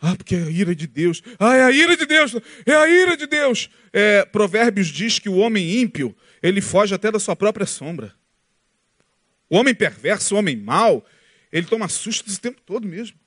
Ah, 0.00 0.14
porque 0.14 0.34
é 0.34 0.42
a 0.42 0.50
ira 0.50 0.74
de 0.74 0.86
Deus. 0.86 1.22
Ah, 1.38 1.56
é 1.56 1.62
a 1.62 1.70
ira 1.70 1.96
de 1.96 2.04
Deus. 2.04 2.34
É 2.66 2.74
a 2.74 2.86
ira 2.86 3.16
de 3.16 3.26
Deus. 3.26 3.70
É, 3.92 4.24
Provérbios 4.26 4.88
diz 4.88 5.18
que 5.18 5.30
o 5.30 5.36
homem 5.36 5.80
ímpio, 5.80 6.14
ele 6.42 6.60
foge 6.60 6.94
até 6.94 7.10
da 7.10 7.18
sua 7.18 7.34
própria 7.34 7.64
sombra. 7.64 8.14
O 9.48 9.56
homem 9.56 9.74
perverso, 9.74 10.34
o 10.34 10.38
homem 10.38 10.56
mau, 10.56 11.06
ele 11.50 11.66
toma 11.66 11.88
susto 11.88 12.28
esse 12.28 12.40
tempo 12.40 12.60
todo 12.60 12.86
mesmo. 12.86 13.18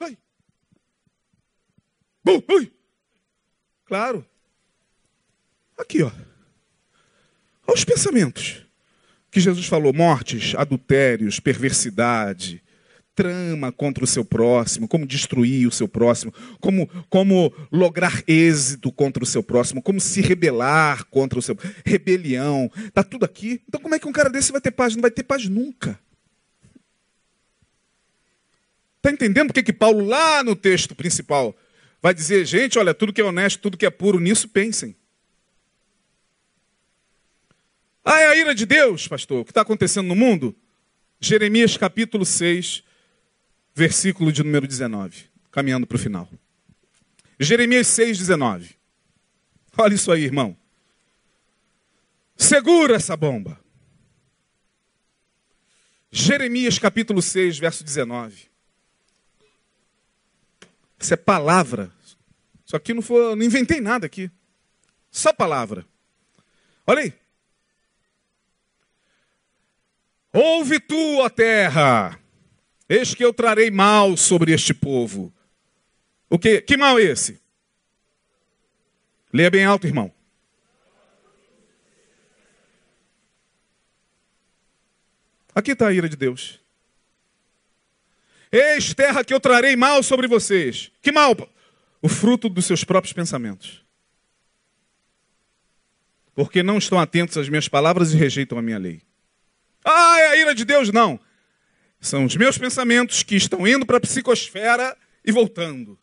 Ai. 0.00 0.18
Ai. 2.48 2.72
Claro. 3.86 4.26
Aqui, 5.78 6.02
ó. 6.02 6.10
Olha 7.66 7.74
os 7.74 7.84
pensamentos 7.84 8.66
que 9.30 9.40
Jesus 9.40 9.66
falou: 9.66 9.92
mortes, 9.92 10.54
adultérios, 10.54 11.40
perversidade, 11.40 12.62
trama 13.14 13.72
contra 13.72 14.04
o 14.04 14.06
seu 14.06 14.24
próximo, 14.24 14.86
como 14.86 15.06
destruir 15.06 15.66
o 15.66 15.72
seu 15.72 15.88
próximo, 15.88 16.32
como, 16.60 16.86
como 17.08 17.52
lograr 17.72 18.22
êxito 18.28 18.92
contra 18.92 19.24
o 19.24 19.26
seu 19.26 19.42
próximo, 19.42 19.82
como 19.82 20.00
se 20.00 20.20
rebelar 20.20 21.06
contra 21.06 21.38
o 21.38 21.42
seu. 21.42 21.56
Rebelião. 21.84 22.70
Está 22.76 23.02
tudo 23.02 23.24
aqui. 23.24 23.62
Então, 23.66 23.80
como 23.80 23.94
é 23.94 23.98
que 23.98 24.06
um 24.06 24.12
cara 24.12 24.28
desse 24.28 24.52
vai 24.52 24.60
ter 24.60 24.70
paz? 24.70 24.94
Não 24.94 25.02
vai 25.02 25.10
ter 25.10 25.22
paz 25.22 25.48
nunca. 25.48 25.98
Está 28.98 29.10
entendendo 29.10 29.48
por 29.48 29.54
que, 29.54 29.62
que 29.62 29.72
Paulo, 29.72 30.04
lá 30.04 30.44
no 30.44 30.54
texto 30.54 30.94
principal, 30.94 31.56
vai 32.02 32.12
dizer: 32.12 32.44
gente, 32.44 32.78
olha, 32.78 32.92
tudo 32.92 33.12
que 33.12 33.20
é 33.20 33.24
honesto, 33.24 33.60
tudo 33.60 33.78
que 33.78 33.86
é 33.86 33.90
puro, 33.90 34.20
nisso 34.20 34.48
pensem. 34.48 34.94
Ah, 38.08 38.20
é 38.20 38.26
a 38.28 38.36
ira 38.36 38.54
de 38.54 38.64
Deus, 38.64 39.08
pastor. 39.08 39.40
O 39.40 39.44
que 39.44 39.50
está 39.50 39.62
acontecendo 39.62 40.06
no 40.06 40.14
mundo? 40.14 40.54
Jeremias 41.18 41.76
capítulo 41.76 42.24
6, 42.24 42.84
versículo 43.74 44.30
de 44.30 44.44
número 44.44 44.64
19. 44.68 45.24
Caminhando 45.50 45.88
para 45.88 45.96
o 45.96 45.98
final. 45.98 46.28
Jeremias 47.40 47.88
6, 47.88 48.18
19. 48.18 48.76
Olha 49.76 49.94
isso 49.94 50.12
aí, 50.12 50.22
irmão. 50.22 50.56
Segura 52.36 52.94
essa 52.94 53.16
bomba. 53.16 53.58
Jeremias 56.08 56.78
capítulo 56.78 57.20
6, 57.20 57.58
verso 57.58 57.82
19. 57.82 58.48
Isso 60.96 61.12
é 61.12 61.16
palavra. 61.16 61.90
Isso 62.64 62.76
aqui 62.76 62.94
não 62.94 63.02
foi, 63.02 63.34
não 63.34 63.42
inventei 63.42 63.80
nada 63.80 64.06
aqui. 64.06 64.30
Só 65.10 65.32
palavra. 65.32 65.84
Olha 66.86 67.02
aí. 67.02 67.25
Ouve 70.38 70.78
tu, 70.78 71.20
ó 71.20 71.30
terra, 71.30 72.20
eis 72.86 73.14
que 73.14 73.24
eu 73.24 73.32
trarei 73.32 73.70
mal 73.70 74.18
sobre 74.18 74.52
este 74.52 74.74
povo. 74.74 75.32
O 76.28 76.38
que? 76.38 76.60
Que 76.60 76.76
mal 76.76 76.98
é 76.98 77.04
esse? 77.04 77.40
Leia 79.32 79.50
bem 79.50 79.64
alto, 79.64 79.86
irmão. 79.86 80.12
Aqui 85.54 85.70
está 85.70 85.88
a 85.88 85.92
ira 85.94 86.06
de 86.06 86.16
Deus. 86.16 86.60
Eis 88.52 88.92
terra 88.92 89.24
que 89.24 89.32
eu 89.32 89.40
trarei 89.40 89.74
mal 89.74 90.02
sobre 90.02 90.28
vocês. 90.28 90.92
Que 91.00 91.10
mal? 91.10 91.34
O 92.02 92.10
fruto 92.10 92.50
dos 92.50 92.66
seus 92.66 92.84
próprios 92.84 93.14
pensamentos. 93.14 93.82
Porque 96.34 96.62
não 96.62 96.76
estão 96.76 97.00
atentos 97.00 97.38
às 97.38 97.48
minhas 97.48 97.68
palavras 97.68 98.12
e 98.12 98.18
rejeitam 98.18 98.58
a 98.58 98.62
minha 98.62 98.76
lei. 98.76 99.05
Ah, 99.88 100.18
é 100.18 100.26
a 100.30 100.36
ira 100.36 100.52
de 100.52 100.64
Deus? 100.64 100.90
Não. 100.90 101.18
São 102.00 102.24
os 102.24 102.34
meus 102.34 102.58
pensamentos 102.58 103.22
que 103.22 103.36
estão 103.36 103.64
indo 103.66 103.86
para 103.86 103.98
a 103.98 104.00
psicosfera 104.00 104.96
e 105.24 105.30
voltando. 105.30 105.96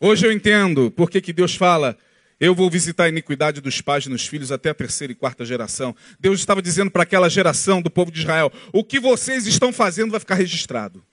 Hoje 0.00 0.26
eu 0.26 0.32
entendo 0.32 0.90
por 0.90 1.10
que, 1.10 1.32
Deus 1.34 1.54
fala, 1.54 1.96
eu 2.40 2.54
vou 2.54 2.70
visitar 2.70 3.04
a 3.04 3.08
iniquidade 3.10 3.60
dos 3.60 3.82
pais 3.82 4.06
nos 4.06 4.26
filhos 4.26 4.50
até 4.50 4.70
a 4.70 4.74
terceira 4.74 5.12
e 5.12 5.16
quarta 5.16 5.44
geração. 5.44 5.94
Deus 6.18 6.40
estava 6.40 6.62
dizendo 6.62 6.90
para 6.90 7.02
aquela 7.02 7.28
geração 7.28 7.82
do 7.82 7.90
povo 7.90 8.10
de 8.10 8.20
Israel: 8.20 8.50
o 8.72 8.82
que 8.82 8.98
vocês 8.98 9.46
estão 9.46 9.74
fazendo 9.74 10.12
vai 10.12 10.20
ficar 10.20 10.36
registrado. 10.36 11.04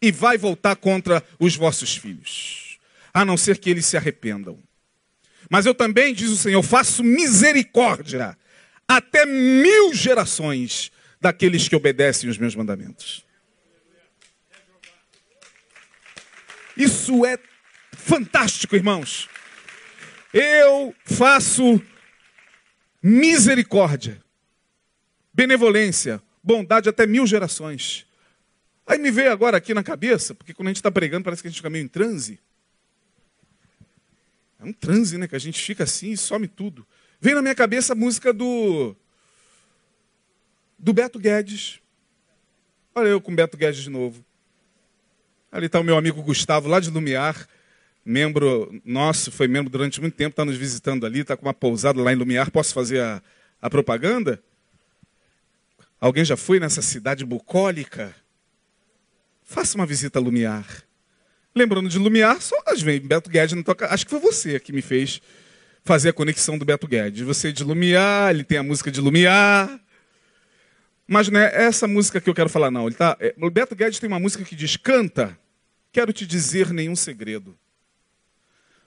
E 0.00 0.12
vai 0.12 0.38
voltar 0.38 0.76
contra 0.76 1.22
os 1.38 1.56
vossos 1.56 1.96
filhos, 1.96 2.78
a 3.12 3.24
não 3.24 3.36
ser 3.36 3.58
que 3.58 3.68
eles 3.68 3.84
se 3.84 3.96
arrependam. 3.96 4.58
Mas 5.50 5.66
eu 5.66 5.74
também, 5.74 6.14
diz 6.14 6.30
o 6.30 6.36
Senhor, 6.36 6.62
faço 6.62 7.02
misericórdia 7.02 8.38
até 8.96 9.24
mil 9.24 9.94
gerações 9.94 10.90
daqueles 11.20 11.68
que 11.68 11.76
obedecem 11.76 12.28
os 12.28 12.36
meus 12.36 12.56
mandamentos. 12.56 13.24
Isso 16.76 17.24
é 17.24 17.38
fantástico, 17.92 18.74
irmãos. 18.74 19.28
Eu 20.34 20.92
faço 21.04 21.80
misericórdia, 23.00 24.20
benevolência, 25.32 26.20
bondade 26.42 26.88
até 26.88 27.06
mil 27.06 27.26
gerações. 27.28 28.04
Aí 28.84 28.98
me 28.98 29.12
veio 29.12 29.30
agora 29.30 29.56
aqui 29.56 29.72
na 29.72 29.84
cabeça, 29.84 30.34
porque 30.34 30.52
quando 30.52 30.66
a 30.66 30.70
gente 30.70 30.78
está 30.78 30.90
pregando 30.90 31.24
parece 31.24 31.42
que 31.42 31.48
a 31.48 31.50
gente 31.50 31.58
fica 31.58 31.70
meio 31.70 31.84
em 31.84 31.88
transe. 31.88 32.40
É 34.58 34.64
um 34.64 34.72
transe, 34.72 35.16
né? 35.16 35.28
Que 35.28 35.36
a 35.36 35.40
gente 35.40 35.62
fica 35.62 35.84
assim 35.84 36.10
e 36.10 36.16
some 36.16 36.48
tudo. 36.48 36.84
Vem 37.20 37.34
na 37.34 37.42
minha 37.42 37.54
cabeça 37.54 37.92
a 37.92 37.96
música 37.96 38.32
do. 38.32 38.96
do 40.78 40.92
Beto 40.92 41.18
Guedes. 41.18 41.78
Olha 42.94 43.08
eu 43.08 43.20
com 43.20 43.34
Beto 43.34 43.58
Guedes 43.58 43.82
de 43.82 43.90
novo. 43.90 44.24
Ali 45.52 45.66
está 45.66 45.78
o 45.78 45.84
meu 45.84 45.98
amigo 45.98 46.22
Gustavo, 46.22 46.68
lá 46.68 46.80
de 46.80 46.90
Lumiar, 46.90 47.46
membro 48.04 48.80
nosso, 48.84 49.30
foi 49.32 49.48
membro 49.48 49.68
durante 49.68 50.00
muito 50.00 50.14
tempo, 50.14 50.30
está 50.30 50.44
nos 50.44 50.56
visitando 50.56 51.04
ali, 51.04 51.20
está 51.20 51.36
com 51.36 51.44
uma 51.44 51.52
pousada 51.52 52.00
lá 52.00 52.12
em 52.12 52.16
Lumiar. 52.16 52.50
Posso 52.50 52.72
fazer 52.72 53.00
a, 53.00 53.22
a 53.60 53.68
propaganda? 53.68 54.42
Alguém 56.00 56.24
já 56.24 56.36
foi 56.36 56.58
nessa 56.58 56.80
cidade 56.80 57.24
bucólica? 57.26 58.14
Faça 59.44 59.76
uma 59.76 59.84
visita 59.84 60.18
a 60.18 60.22
Lumiar. 60.22 60.84
Lembrando 61.54 61.88
de 61.88 61.98
Lumiar, 61.98 62.40
só 62.40 62.56
às 62.64 62.80
vezes 62.80 63.06
Beto 63.06 63.28
Guedes 63.28 63.54
não 63.54 63.62
toca. 63.62 63.92
Acho 63.92 64.06
que 64.06 64.10
foi 64.10 64.20
você 64.20 64.58
que 64.58 64.72
me 64.72 64.80
fez 64.80 65.20
fazer 65.84 66.10
a 66.10 66.12
conexão 66.12 66.58
do 66.58 66.64
Beto 66.64 66.86
Guedes. 66.86 67.22
Você 67.22 67.48
é 67.48 67.52
de 67.52 67.64
Lumiar, 67.64 68.30
ele 68.30 68.44
tem 68.44 68.58
a 68.58 68.62
música 68.62 68.90
de 68.90 69.00
Lumiar. 69.00 69.80
Mas 71.06 71.28
não 71.28 71.40
é 71.40 71.64
essa 71.64 71.86
música 71.86 72.20
que 72.20 72.30
eu 72.30 72.34
quero 72.34 72.48
falar, 72.48 72.70
não. 72.70 72.86
Ele 72.86 72.94
tá, 72.94 73.16
é, 73.20 73.34
o 73.40 73.50
Beto 73.50 73.74
Guedes 73.74 73.98
tem 73.98 74.08
uma 74.08 74.20
música 74.20 74.44
que 74.44 74.54
diz: 74.54 74.76
Canta, 74.76 75.36
quero 75.92 76.12
te 76.12 76.26
dizer 76.26 76.72
nenhum 76.72 76.94
segredo. 76.94 77.58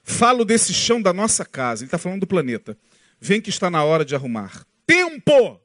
Falo 0.02 0.44
desse 0.44 0.72
chão 0.72 1.00
da 1.00 1.12
nossa 1.12 1.44
casa. 1.44 1.82
Ele 1.82 1.88
está 1.88 1.98
falando 1.98 2.20
do 2.20 2.26
planeta. 2.26 2.76
Vem 3.20 3.40
que 3.40 3.50
está 3.50 3.70
na 3.70 3.82
hora 3.84 4.04
de 4.04 4.14
arrumar. 4.14 4.66
Tempo! 4.86 5.60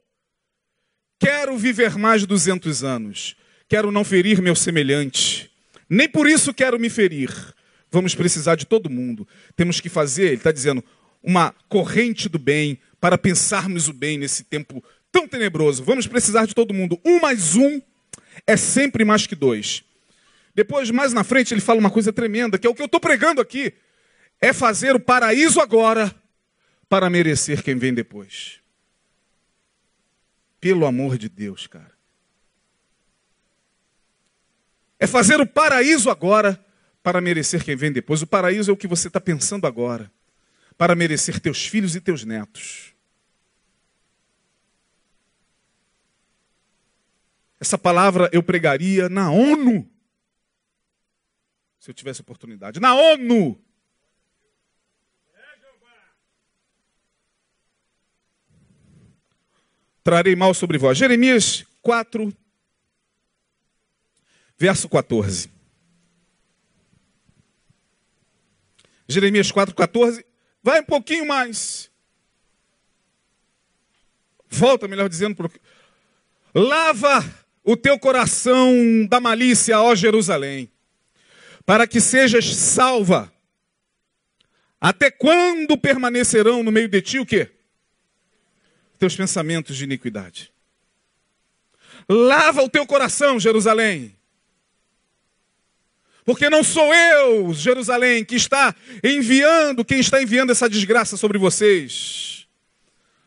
Quero 1.18 1.56
viver 1.58 1.98
mais 1.98 2.22
de 2.22 2.26
200 2.26 2.82
anos. 2.82 3.36
Quero 3.68 3.90
não 3.90 4.02
ferir 4.02 4.40
meu 4.40 4.56
semelhante. 4.56 5.50
Nem 5.88 6.08
por 6.08 6.26
isso 6.26 6.54
quero 6.54 6.78
me 6.78 6.88
ferir. 6.88 7.30
Vamos 7.90 8.14
precisar 8.14 8.54
de 8.54 8.64
todo 8.64 8.88
mundo. 8.88 9.28
Temos 9.54 9.80
que 9.80 9.88
fazer, 9.88 10.26
ele 10.26 10.34
está 10.36 10.52
dizendo, 10.52 10.82
uma 11.22 11.54
corrente 11.68 12.28
do 12.28 12.38
bem 12.38 12.78
para 13.00 13.18
pensarmos 13.18 13.88
o 13.88 13.92
bem 13.92 14.18
nesse 14.18 14.44
tempo 14.44 14.82
tão 15.10 15.26
tenebroso. 15.26 15.84
Vamos 15.84 16.06
precisar 16.06 16.46
de 16.46 16.54
todo 16.54 16.74
mundo. 16.74 17.00
Um 17.04 17.20
mais 17.20 17.56
um 17.56 17.80
é 18.46 18.56
sempre 18.56 19.04
mais 19.04 19.26
que 19.26 19.34
dois. 19.34 19.84
Depois, 20.54 20.90
mais 20.90 21.12
na 21.12 21.24
frente, 21.24 21.54
ele 21.54 21.60
fala 21.60 21.80
uma 21.80 21.90
coisa 21.90 22.12
tremenda, 22.12 22.58
que 22.58 22.66
é 22.66 22.70
o 22.70 22.74
que 22.74 22.82
eu 22.82 22.86
estou 22.86 23.00
pregando 23.00 23.40
aqui. 23.40 23.72
É 24.40 24.52
fazer 24.52 24.96
o 24.96 25.00
paraíso 25.00 25.60
agora 25.60 26.14
para 26.88 27.08
merecer 27.08 27.62
quem 27.62 27.76
vem 27.76 27.94
depois. 27.94 28.58
Pelo 30.60 30.84
amor 30.84 31.16
de 31.16 31.28
Deus, 31.28 31.66
cara. 31.66 31.92
É 34.98 35.06
fazer 35.06 35.40
o 35.40 35.46
paraíso 35.46 36.10
agora 36.10 36.62
para 37.02 37.20
merecer 37.20 37.64
quem 37.64 37.76
vem 37.76 37.90
depois. 37.90 38.20
O 38.20 38.26
paraíso 38.26 38.70
é 38.70 38.74
o 38.74 38.76
que 38.76 38.86
você 38.86 39.08
está 39.08 39.20
pensando 39.20 39.66
agora, 39.66 40.12
para 40.80 40.94
merecer 40.94 41.38
teus 41.38 41.66
filhos 41.66 41.94
e 41.94 42.00
teus 42.00 42.24
netos. 42.24 42.94
Essa 47.60 47.76
palavra 47.76 48.30
eu 48.32 48.42
pregaria 48.42 49.06
na 49.06 49.30
ONU. 49.30 49.86
Se 51.78 51.90
eu 51.90 51.94
tivesse 51.94 52.22
oportunidade. 52.22 52.80
Na 52.80 52.94
ONU. 52.94 53.62
Trarei 60.02 60.34
mal 60.34 60.54
sobre 60.54 60.78
vós. 60.78 60.96
Jeremias 60.96 61.62
4, 61.82 62.34
verso 64.56 64.88
14. 64.88 65.50
Jeremias 69.06 69.52
4, 69.52 69.74
14. 69.74 70.29
Vai 70.62 70.80
um 70.80 70.84
pouquinho 70.84 71.26
mais. 71.26 71.90
Volta, 74.48 74.88
melhor 74.88 75.08
dizendo. 75.08 75.50
Lava 76.54 77.24
o 77.62 77.76
teu 77.76 77.98
coração 77.98 79.06
da 79.08 79.20
malícia, 79.20 79.80
ó 79.80 79.94
Jerusalém, 79.94 80.70
para 81.64 81.86
que 81.86 82.00
sejas 82.00 82.46
salva. 82.54 83.32
Até 84.80 85.10
quando 85.10 85.76
permanecerão 85.78 86.62
no 86.62 86.72
meio 86.72 86.88
de 86.88 87.02
ti 87.02 87.18
o 87.18 87.26
quê? 87.26 87.50
Teus 88.98 89.14
pensamentos 89.14 89.76
de 89.76 89.84
iniquidade. 89.84 90.52
Lava 92.08 92.62
o 92.62 92.68
teu 92.68 92.86
coração, 92.86 93.38
Jerusalém. 93.38 94.16
Porque 96.30 96.48
não 96.48 96.62
sou 96.62 96.94
eu, 96.94 97.52
Jerusalém, 97.52 98.24
que 98.24 98.36
está 98.36 98.72
enviando, 99.02 99.84
quem 99.84 99.98
está 99.98 100.22
enviando 100.22 100.52
essa 100.52 100.70
desgraça 100.70 101.16
sobre 101.16 101.38
vocês. 101.38 102.46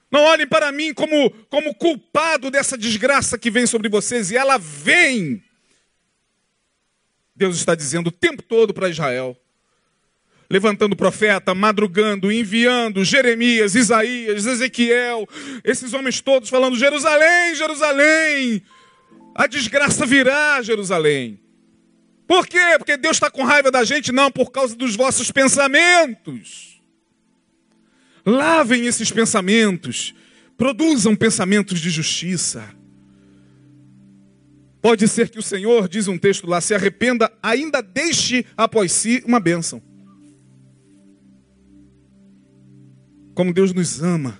Não 0.09 0.21
olhem 0.21 0.47
para 0.47 0.71
mim 0.71 0.93
como, 0.93 1.29
como 1.49 1.75
culpado 1.75 2.49
dessa 2.49 2.77
desgraça 2.77 3.37
que 3.37 3.51
vem 3.51 3.67
sobre 3.67 3.89
vocês, 3.89 4.31
e 4.31 4.37
ela 4.37 4.57
vem. 4.57 5.43
Deus 7.35 7.57
está 7.57 7.75
dizendo 7.75 8.07
o 8.07 8.11
tempo 8.11 8.41
todo 8.41 8.73
para 8.73 8.87
Israel, 8.87 9.37
levantando 10.49 10.95
profeta, 10.95 11.53
madrugando, 11.53 12.31
enviando 12.31 13.03
Jeremias, 13.03 13.75
Isaías, 13.75 14.45
Ezequiel, 14.45 15.27
esses 15.61 15.91
homens 15.93 16.21
todos 16.21 16.47
falando: 16.47 16.77
Jerusalém, 16.77 17.53
Jerusalém, 17.53 18.63
a 19.35 19.45
desgraça 19.45 20.05
virá, 20.05 20.61
Jerusalém. 20.61 21.42
Por 22.27 22.47
quê? 22.47 22.77
Porque 22.77 22.97
Deus 22.97 23.17
está 23.17 23.29
com 23.29 23.43
raiva 23.43 23.69
da 23.69 23.83
gente? 23.83 24.11
Não, 24.11 24.31
por 24.31 24.51
causa 24.51 24.75
dos 24.75 24.95
vossos 24.95 25.31
pensamentos. 25.31 26.81
Lavem 28.25 28.85
esses 28.85 29.11
pensamentos. 29.11 30.13
Produzam 30.57 31.15
pensamentos 31.15 31.79
de 31.79 31.89
justiça. 31.89 32.63
Pode 34.81 35.07
ser 35.07 35.29
que 35.29 35.39
o 35.39 35.43
Senhor, 35.43 35.87
diz 35.87 36.07
um 36.07 36.17
texto 36.17 36.45
lá, 36.45 36.59
se 36.59 36.75
arrependa, 36.75 37.31
ainda 37.41 37.81
deixe 37.81 38.45
após 38.55 38.91
si 38.91 39.23
uma 39.25 39.39
bênção. 39.39 39.81
Como 43.33 43.53
Deus 43.53 43.73
nos 43.73 44.01
ama. 44.01 44.39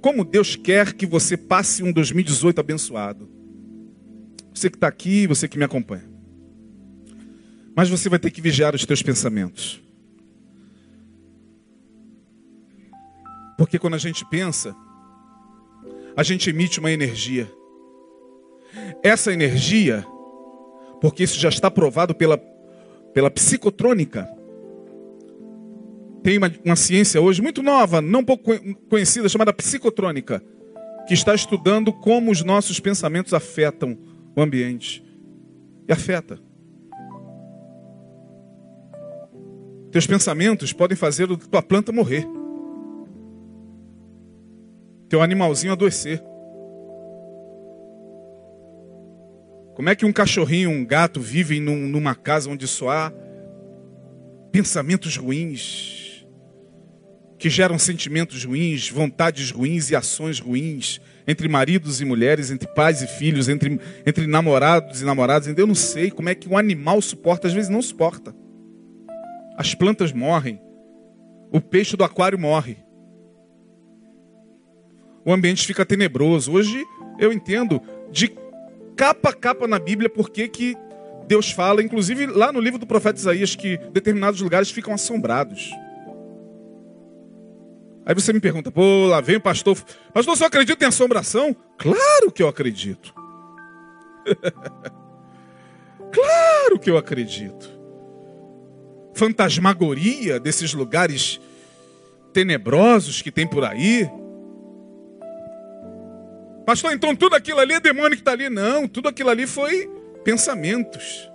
Como 0.00 0.24
Deus 0.24 0.56
quer 0.56 0.92
que 0.92 1.06
você 1.06 1.36
passe 1.36 1.82
um 1.82 1.92
2018 1.92 2.60
abençoado. 2.60 3.35
Você 4.56 4.70
que 4.70 4.78
está 4.78 4.88
aqui, 4.88 5.26
você 5.26 5.46
que 5.46 5.58
me 5.58 5.64
acompanha. 5.64 6.08
Mas 7.76 7.90
você 7.90 8.08
vai 8.08 8.18
ter 8.18 8.30
que 8.30 8.40
vigiar 8.40 8.74
os 8.74 8.86
teus 8.86 9.02
pensamentos. 9.02 9.82
Porque 13.58 13.78
quando 13.78 13.92
a 13.92 13.98
gente 13.98 14.24
pensa, 14.24 14.74
a 16.16 16.22
gente 16.22 16.48
emite 16.48 16.80
uma 16.80 16.90
energia. 16.90 17.52
Essa 19.02 19.30
energia, 19.30 20.06
porque 21.02 21.24
isso 21.24 21.38
já 21.38 21.50
está 21.50 21.70
provado 21.70 22.14
pela, 22.14 22.38
pela 23.12 23.30
psicotrônica, 23.30 24.26
tem 26.22 26.38
uma, 26.38 26.50
uma 26.64 26.76
ciência 26.76 27.20
hoje 27.20 27.42
muito 27.42 27.62
nova, 27.62 28.00
não 28.00 28.24
pouco 28.24 28.52
conhecida, 28.88 29.28
chamada 29.28 29.52
psicotrônica, 29.52 30.42
que 31.06 31.12
está 31.12 31.34
estudando 31.34 31.92
como 31.92 32.30
os 32.30 32.42
nossos 32.42 32.80
pensamentos 32.80 33.34
afetam 33.34 34.15
o 34.36 34.42
ambiente. 34.42 35.02
E 35.88 35.92
afeta. 35.92 36.38
Teus 39.90 40.06
pensamentos 40.06 40.72
podem 40.72 40.96
fazer 40.96 41.32
a 41.32 41.36
tua 41.36 41.62
planta 41.62 41.90
morrer 41.90 42.26
teu 45.08 45.22
animalzinho 45.22 45.72
adoecer. 45.72 46.22
Como 49.74 49.88
é 49.90 49.94
que 49.94 50.06
um 50.06 50.12
cachorrinho, 50.12 50.70
um 50.70 50.84
gato 50.84 51.20
vivem 51.20 51.60
num, 51.60 51.86
numa 51.88 52.14
casa 52.14 52.50
onde 52.50 52.66
só 52.66 52.88
há 52.88 53.12
pensamentos 54.50 55.16
ruins, 55.16 56.26
que 57.38 57.50
geram 57.50 57.78
sentimentos 57.78 58.44
ruins, 58.44 58.88
vontades 58.88 59.50
ruins 59.50 59.90
e 59.90 59.96
ações 59.96 60.40
ruins, 60.40 61.00
entre 61.26 61.48
maridos 61.48 62.00
e 62.00 62.04
mulheres, 62.04 62.50
entre 62.50 62.68
pais 62.68 63.02
e 63.02 63.06
filhos, 63.06 63.48
entre, 63.48 63.80
entre 64.06 64.26
namorados 64.26 65.02
e 65.02 65.04
namoradas. 65.04 65.46
Eu 65.56 65.66
não 65.66 65.74
sei 65.74 66.10
como 66.10 66.28
é 66.28 66.34
que 66.34 66.48
um 66.48 66.56
animal 66.56 67.00
suporta, 67.02 67.48
às 67.48 67.52
vezes 67.52 67.68
não 67.68 67.82
suporta. 67.82 68.34
As 69.56 69.74
plantas 69.74 70.12
morrem, 70.12 70.60
o 71.50 71.60
peixe 71.60 71.96
do 71.96 72.04
aquário 72.04 72.38
morre. 72.38 72.76
o 75.24 75.32
ambiente 75.32 75.66
fica 75.66 75.84
tenebroso. 75.84 76.52
Hoje 76.52 76.84
eu 77.18 77.32
entendo 77.32 77.82
de 78.12 78.32
capa 78.94 79.30
a 79.30 79.34
capa 79.34 79.66
na 79.66 79.78
Bíblia 79.78 80.08
porque 80.08 80.46
que 80.46 80.76
Deus 81.26 81.50
fala, 81.50 81.82
inclusive 81.82 82.26
lá 82.26 82.52
no 82.52 82.60
livro 82.60 82.78
do 82.78 82.86
profeta 82.86 83.18
Isaías, 83.18 83.56
que 83.56 83.76
determinados 83.92 84.40
lugares 84.40 84.70
ficam 84.70 84.94
assombrados. 84.94 85.72
Aí 88.06 88.14
você 88.14 88.32
me 88.32 88.38
pergunta, 88.38 88.70
pô, 88.70 89.06
lá 89.06 89.20
vem 89.20 89.34
o 89.34 89.40
pastor. 89.40 89.76
Pastor, 90.14 90.36
você 90.36 90.44
acredita 90.44 90.84
em 90.84 90.88
assombração? 90.88 91.56
Claro 91.76 92.30
que 92.32 92.40
eu 92.40 92.46
acredito. 92.46 93.12
claro 96.12 96.78
que 96.78 96.88
eu 96.88 96.96
acredito. 96.96 97.68
Fantasmagoria 99.12 100.38
desses 100.38 100.72
lugares 100.72 101.40
tenebrosos 102.32 103.20
que 103.20 103.32
tem 103.32 103.44
por 103.44 103.64
aí. 103.64 104.08
Pastor, 106.64 106.92
então 106.92 107.16
tudo 107.16 107.34
aquilo 107.34 107.58
ali 107.58 107.72
é 107.72 107.80
demônio 107.80 108.10
que 108.12 108.20
está 108.22 108.32
ali? 108.32 108.48
Não, 108.48 108.86
tudo 108.86 109.08
aquilo 109.08 109.30
ali 109.30 109.48
foi 109.48 109.90
pensamentos 110.22 111.28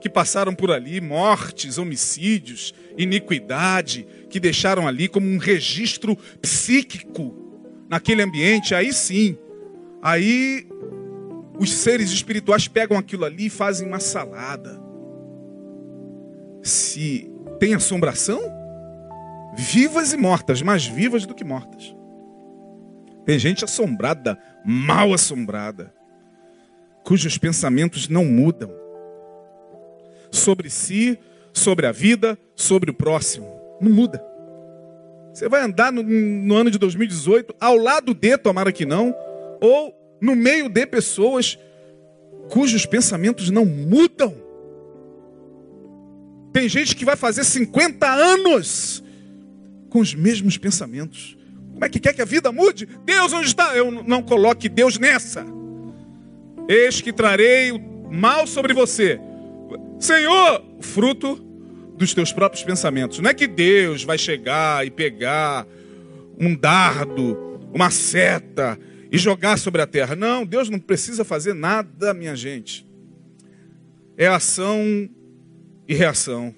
que 0.00 0.08
passaram 0.08 0.54
por 0.54 0.70
ali, 0.70 1.00
mortes, 1.00 1.76
homicídios, 1.76 2.74
iniquidade, 2.96 4.06
que 4.30 4.40
deixaram 4.40 4.88
ali 4.88 5.08
como 5.08 5.26
um 5.26 5.36
registro 5.36 6.16
psíquico 6.40 7.36
naquele 7.88 8.22
ambiente, 8.22 8.74
aí 8.74 8.92
sim, 8.92 9.36
aí 10.02 10.66
os 11.58 11.72
seres 11.72 12.10
espirituais 12.10 12.66
pegam 12.66 12.96
aquilo 12.96 13.24
ali 13.24 13.46
e 13.46 13.50
fazem 13.50 13.86
uma 13.86 14.00
salada. 14.00 14.80
Se 16.62 17.30
tem 17.58 17.74
assombração, 17.74 18.40
vivas 19.54 20.12
e 20.12 20.16
mortas, 20.16 20.62
mais 20.62 20.86
vivas 20.86 21.26
do 21.26 21.34
que 21.34 21.44
mortas. 21.44 21.94
Tem 23.26 23.38
gente 23.38 23.64
assombrada, 23.64 24.38
mal 24.64 25.12
assombrada, 25.12 25.92
cujos 27.04 27.36
pensamentos 27.36 28.08
não 28.08 28.24
mudam 28.24 28.79
sobre 30.30 30.70
si, 30.70 31.18
sobre 31.52 31.86
a 31.86 31.92
vida, 31.92 32.38
sobre 32.54 32.90
o 32.90 32.94
próximo. 32.94 33.46
Não 33.80 33.90
muda. 33.90 34.22
Você 35.32 35.48
vai 35.48 35.62
andar 35.62 35.92
no, 35.92 36.02
no 36.02 36.54
ano 36.56 36.70
de 36.70 36.78
2018 36.78 37.54
ao 37.60 37.76
lado 37.76 38.12
de, 38.14 38.36
tomara 38.36 38.72
que 38.72 38.84
não, 38.84 39.14
ou 39.60 39.94
no 40.20 40.34
meio 40.34 40.68
de 40.68 40.86
pessoas 40.86 41.58
cujos 42.50 42.84
pensamentos 42.84 43.50
não 43.50 43.64
mudam. 43.64 44.34
Tem 46.52 46.68
gente 46.68 46.96
que 46.96 47.04
vai 47.04 47.16
fazer 47.16 47.44
50 47.44 48.06
anos 48.08 49.02
com 49.88 50.00
os 50.00 50.14
mesmos 50.14 50.58
pensamentos. 50.58 51.36
Como 51.72 51.84
é 51.84 51.88
que 51.88 52.00
quer 52.00 52.12
que 52.12 52.22
a 52.22 52.26
vida 52.26 52.50
mude? 52.50 52.86
Deus 53.04 53.32
onde 53.32 53.46
está? 53.46 53.76
Eu 53.76 53.90
não 53.90 54.22
coloque 54.22 54.68
Deus 54.68 54.98
nessa. 54.98 55.46
Eis 56.68 57.00
que 57.00 57.12
trarei 57.12 57.70
o 57.72 57.80
mal 58.12 58.46
sobre 58.46 58.74
você. 58.74 59.20
Senhor, 60.00 60.64
fruto 60.80 61.36
dos 61.94 62.14
teus 62.14 62.32
próprios 62.32 62.64
pensamentos. 62.64 63.18
Não 63.18 63.28
é 63.28 63.34
que 63.34 63.46
Deus 63.46 64.02
vai 64.02 64.16
chegar 64.16 64.86
e 64.86 64.90
pegar 64.90 65.66
um 66.38 66.56
dardo, 66.56 67.60
uma 67.74 67.90
seta 67.90 68.78
e 69.12 69.18
jogar 69.18 69.58
sobre 69.58 69.82
a 69.82 69.86
terra. 69.86 70.16
Não, 70.16 70.46
Deus 70.46 70.70
não 70.70 70.78
precisa 70.78 71.22
fazer 71.22 71.52
nada, 71.52 72.14
minha 72.14 72.34
gente. 72.34 72.86
É 74.16 74.26
ação 74.26 75.06
e 75.86 75.94
reação. 75.94 76.54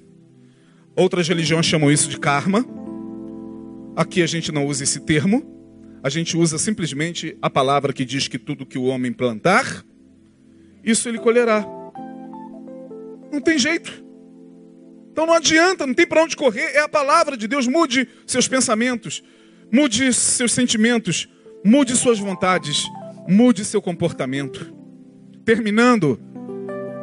Outras 0.95 1.27
religiões 1.27 1.67
chamam 1.67 1.91
isso 1.91 2.09
de 2.09 2.21
karma. 2.21 2.65
Aqui 3.97 4.23
a 4.23 4.27
gente 4.27 4.53
não 4.53 4.67
usa 4.67 4.85
esse 4.85 5.01
termo. 5.01 5.45
A 6.01 6.09
gente 6.09 6.37
usa 6.37 6.59
simplesmente 6.59 7.37
a 7.43 7.51
palavra 7.51 7.93
que 7.93 8.05
diz 8.05 8.29
que 8.29 8.39
tudo 8.39 8.65
que 8.65 8.79
o 8.79 8.85
homem 8.85 9.13
plantar, 9.13 9.85
isso 10.85 11.09
ele 11.09 11.19
colherá. 11.19 11.82
Não 13.33 13.41
tem 13.41 13.59
jeito. 13.59 14.05
Então 15.11 15.27
não 15.27 15.35
adianta, 15.35 15.87
não 15.87 15.95
tem 15.95 16.07
para 16.07 16.23
onde 16.23 16.37
correr. 16.37 16.75
É 16.75 16.81
a 16.81 16.89
palavra 16.89 17.37
de 17.37 17.49
Deus. 17.49 17.67
Mude 17.67 18.07
seus 18.27 18.47
pensamentos, 18.47 19.23
mude 19.73 20.13
seus 20.13 20.53
sentimentos, 20.53 21.29
mude 21.65 21.97
suas 21.97 22.19
vontades, 22.19 22.85
mude 23.27 23.65
seu 23.65 23.81
comportamento. 23.81 24.75
Terminando, 25.45 26.21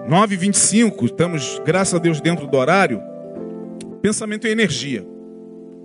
9h25, 0.08 1.06
estamos, 1.06 1.62
graças 1.66 1.94
a 1.94 2.00
Deus, 2.00 2.22
dentro 2.22 2.48
do 2.48 2.58
horário. 2.58 3.02
Pensamento 4.02 4.48
é 4.48 4.52
energia. 4.52 5.06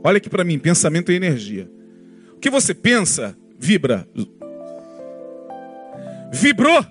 Olha 0.02 0.18
aqui 0.18 0.30
para 0.30 0.44
mim, 0.44 0.58
pensamento 0.58 1.10
é 1.10 1.14
energia. 1.14 1.70
O 2.34 2.38
que 2.38 2.50
você 2.50 2.74
pensa, 2.74 3.36
vibra. 3.58 4.06
Vibrou, 6.32 6.84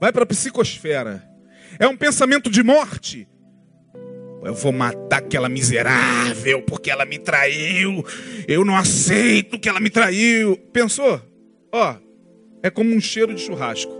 vai 0.00 0.12
para 0.12 0.22
a 0.22 0.26
psicosfera. 0.26 1.33
É 1.78 1.86
um 1.88 1.96
pensamento 1.96 2.50
de 2.50 2.62
morte 2.62 3.28
eu 4.44 4.54
vou 4.54 4.72
matar 4.72 5.18
aquela 5.18 5.48
miserável 5.48 6.62
porque 6.62 6.90
ela 6.90 7.04
me 7.04 7.18
traiu. 7.18 8.04
Eu 8.46 8.64
não 8.64 8.76
aceito 8.76 9.58
que 9.58 9.68
ela 9.68 9.80
me 9.80 9.88
traiu. 9.88 10.56
Pensou? 10.72 11.20
Ó, 11.72 11.96
é 12.62 12.70
como 12.70 12.94
um 12.94 13.00
cheiro 13.00 13.34
de 13.34 13.40
churrasco. 13.40 13.92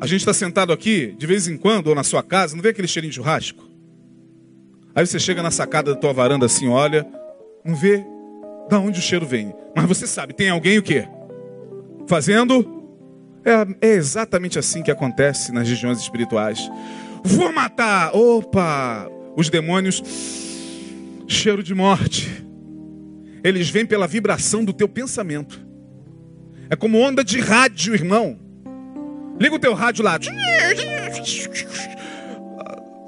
A 0.00 0.06
gente 0.06 0.20
está 0.20 0.32
sentado 0.32 0.72
aqui, 0.72 1.14
de 1.18 1.26
vez 1.26 1.48
em 1.48 1.56
quando, 1.56 1.88
ou 1.88 1.94
na 1.94 2.04
sua 2.04 2.22
casa, 2.22 2.54
não 2.54 2.62
vê 2.62 2.70
aquele 2.70 2.88
cheirinho 2.88 3.10
de 3.10 3.16
churrasco? 3.16 3.68
Aí 4.94 5.04
você 5.06 5.18
chega 5.18 5.42
na 5.42 5.50
sacada 5.50 5.94
da 5.94 6.00
tua 6.00 6.12
varanda 6.12 6.46
assim, 6.46 6.68
olha, 6.68 7.06
não 7.64 7.74
vê 7.74 8.04
da 8.68 8.78
onde 8.78 9.00
o 9.00 9.02
cheiro 9.02 9.26
vem. 9.26 9.52
Mas 9.74 9.86
você 9.86 10.06
sabe, 10.06 10.34
tem 10.34 10.50
alguém 10.50 10.78
o 10.78 10.82
quê? 10.82 11.08
Fazendo? 12.06 12.73
É, 13.44 13.88
é 13.88 13.92
exatamente 13.92 14.58
assim 14.58 14.82
que 14.82 14.90
acontece 14.90 15.52
nas 15.52 15.68
regiões 15.68 16.00
espirituais. 16.00 16.70
Vou 17.22 17.52
matar! 17.52 18.14
Opa! 18.14 19.08
Os 19.36 19.50
demônios, 19.50 20.02
cheiro 21.28 21.62
de 21.62 21.74
morte. 21.74 22.44
Eles 23.42 23.68
vêm 23.68 23.84
pela 23.84 24.06
vibração 24.06 24.64
do 24.64 24.72
teu 24.72 24.88
pensamento. 24.88 25.60
É 26.70 26.76
como 26.76 26.98
onda 26.98 27.22
de 27.22 27.40
rádio, 27.40 27.94
irmão. 27.94 28.38
Liga 29.38 29.56
o 29.56 29.58
teu 29.58 29.74
rádio 29.74 30.04
lá. 30.04 30.18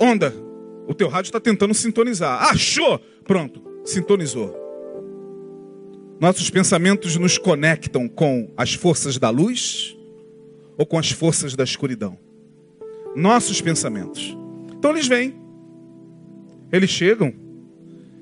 Onda. 0.01 0.35
O 0.87 0.95
teu 0.95 1.09
rádio 1.09 1.29
está 1.29 1.41
tentando 1.41 1.73
sintonizar. 1.73 2.45
Achou! 2.51 2.99
Pronto, 3.25 3.63
sintonizou. 3.85 4.55
Nossos 6.21 6.51
pensamentos 6.51 7.17
nos 7.17 7.39
conectam 7.39 8.09
com 8.09 8.53
as 8.57 8.75
forças 8.75 9.19
da 9.19 9.31
luz 9.31 9.96
ou 10.77 10.87
com 10.87 10.99
as 10.99 11.11
forças 11.11 11.55
da 11.55 11.65
escuridão? 11.65 12.19
Nossos 13.15 13.61
pensamentos. 13.61 14.37
Então 14.77 14.91
eles 14.91 15.07
vêm. 15.07 15.35
Eles 16.73 16.91
chegam 16.91 17.33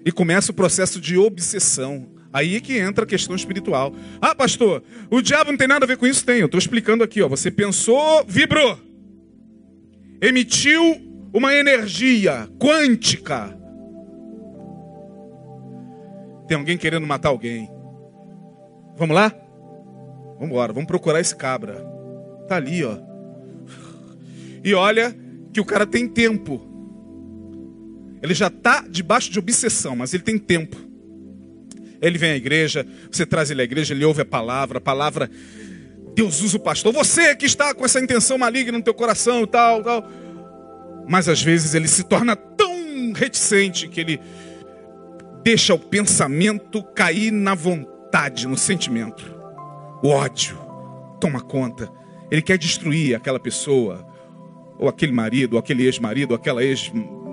e 0.05 0.13
começa 0.13 0.53
o 0.53 0.55
processo 0.55 1.01
de 1.01 1.17
obsessão. 1.17 2.09
Aí 2.33 2.57
é 2.57 2.61
que 2.61 2.79
entra 2.79 3.05
a 3.05 3.07
questão 3.07 3.35
espiritual. 3.35 3.95
Ah, 4.21 4.35
pastor, 4.35 4.83
o 5.11 5.23
diabo 5.23 5.51
não 5.51 5.59
tem 5.59 5.69
nada 5.69 5.85
a 5.85 5.89
ver 5.89 5.97
com 5.97 6.07
isso? 6.07 6.25
Tem, 6.25 6.41
eu 6.41 6.47
estou 6.47 6.59
explicando 6.59 7.05
aqui. 7.05 7.23
Ó. 7.23 7.29
Você 7.29 7.51
pensou, 7.51 8.25
vibrou, 8.27 8.79
emitiu 10.21 10.83
uma 11.33 11.55
energia 11.55 12.49
quântica. 12.59 13.57
Tem 16.47 16.57
alguém 16.57 16.77
querendo 16.77 17.07
matar 17.07 17.31
alguém. 17.31 17.71
Vamos 18.97 19.15
lá? 19.15 19.33
Vamos 20.35 20.49
embora, 20.49 20.73
vamos 20.73 20.87
procurar 20.87 21.21
esse 21.21 21.35
cabra. 21.35 21.94
Tá 22.49 22.57
ali, 22.57 22.85
ó. 22.85 22.99
E 24.63 24.75
olha 24.75 25.15
que 25.53 25.61
o 25.61 25.65
cara 25.65 25.87
tem 25.87 26.09
tempo. 26.09 26.61
Ele 28.23 28.35
já 28.35 28.47
está 28.47 28.85
debaixo 28.89 29.31
de 29.31 29.39
obsessão, 29.39 29.95
mas 29.95 30.15
ele 30.15 30.23
tem 30.23 30.39
tempo. 30.39 30.77
Ele 32.01 32.19
vem 32.19 32.33
à 32.33 32.37
igreja, 32.37 32.87
você 33.11 33.25
traz 33.25 33.51
ele 33.51 33.61
à 33.61 33.65
igreja, 33.65 33.95
ele 33.95 34.05
ouve 34.05 34.23
a 34.23 34.25
palavra, 34.25 34.79
a 34.79 34.81
palavra. 34.81 35.31
Deus 36.15 36.41
usa 36.43 36.57
o 36.57 36.61
pastor. 36.61 36.93
Você 36.93 37.35
que 37.37 37.47
está 37.47 37.75
com 37.75 37.85
essa 37.85 38.01
intenção 38.01 38.39
maligna 38.39 38.79
no 38.79 38.85
teu 38.85 38.95
coração 38.95 39.43
e 39.43 39.47
tal, 39.47 39.83
tal. 39.83 40.11
Mas 41.07 41.29
às 41.29 41.43
vezes 41.43 41.75
ele 41.75 41.89
se 41.89 42.05
torna 42.05 42.35
tão 42.35 43.13
reticente 43.13 43.89
que 43.89 44.01
ele 44.01 44.21
deixa 45.43 45.75
o 45.75 45.79
pensamento 45.79 46.83
cair 46.83 47.31
na 47.31 47.55
vontade, 47.55 48.49
no 48.49 48.57
sentimento. 48.57 49.35
O 50.03 50.09
ódio 50.09 50.59
toma 51.21 51.41
conta. 51.41 51.91
Ele 52.35 52.43
quer 52.43 52.59
destruir 52.59 53.15
aquela 53.15 53.39
pessoa, 53.39 54.05
ou 54.77 54.89
aquele 54.89 55.13
marido, 55.13 55.53
ou 55.53 55.59
aquele 55.61 55.85
ex-marido, 55.85 56.33
ou 56.33 56.37
aquela 56.37 56.65
ex 56.65 56.91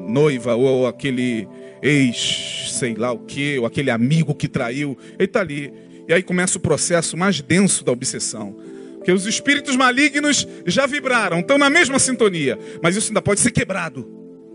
noiva 0.07 0.53
ou 0.53 0.85
aquele 0.85 1.47
ex, 1.81 2.67
sei 2.73 2.93
lá 2.93 3.11
o 3.11 3.17
que, 3.17 3.57
ou 3.57 3.65
aquele 3.65 3.89
amigo 3.89 4.35
que 4.35 4.47
traiu. 4.47 4.95
Ele 5.17 5.25
está 5.25 5.39
ali. 5.39 5.73
E 6.07 6.13
aí 6.13 6.21
começa 6.21 6.59
o 6.59 6.61
processo 6.61 7.17
mais 7.17 7.41
denso 7.41 7.83
da 7.83 7.91
obsessão. 7.91 8.55
Porque 8.97 9.11
os 9.11 9.25
espíritos 9.25 9.75
malignos 9.75 10.47
já 10.67 10.85
vibraram, 10.85 11.39
estão 11.39 11.57
na 11.57 11.67
mesma 11.67 11.97
sintonia. 11.97 12.59
Mas 12.79 12.95
isso 12.95 13.07
ainda 13.07 13.23
pode 13.23 13.39
ser 13.39 13.49
quebrado 13.49 14.07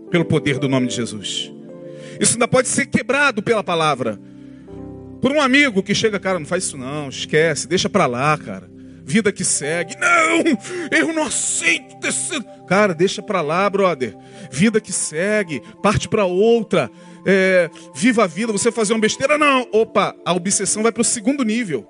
pelo 0.09 0.23
poder 0.23 0.59
do 0.59 0.69
nome 0.69 0.87
de 0.87 0.95
Jesus. 0.95 1.51
Isso 2.21 2.35
ainda 2.35 2.47
pode 2.47 2.69
ser 2.69 2.85
quebrado 2.85 3.43
pela 3.43 3.61
palavra. 3.61 4.17
Por 5.19 5.33
um 5.33 5.41
amigo 5.41 5.83
que 5.83 5.93
chega, 5.93 6.17
cara, 6.17 6.39
não 6.39 6.45
faz 6.45 6.63
isso 6.63 6.77
não, 6.77 7.09
esquece, 7.09 7.67
deixa 7.67 7.89
pra 7.89 8.05
lá, 8.05 8.37
cara. 8.37 8.76
Vida 9.07 9.31
que 9.31 9.45
segue. 9.45 9.95
Não, 9.97 10.43
eu 10.91 11.13
não 11.13 11.23
aceito 11.23 11.97
ter. 11.97 12.13
Cara, 12.67 12.93
deixa 12.93 13.21
pra 13.21 13.39
lá, 13.39 13.69
brother. 13.69 14.13
Vida 14.51 14.81
que 14.81 14.91
segue, 14.91 15.61
parte 15.81 16.09
pra 16.09 16.25
outra. 16.25 16.91
É, 17.25 17.69
viva 17.95 18.25
a 18.25 18.27
vida, 18.27 18.51
você 18.51 18.69
fazer 18.69 18.91
uma 18.91 18.99
besteira, 18.99 19.37
não. 19.37 19.65
Opa, 19.71 20.13
a 20.25 20.33
obsessão 20.33 20.83
vai 20.83 20.91
pro 20.91 21.05
segundo 21.05 21.45
nível. 21.45 21.87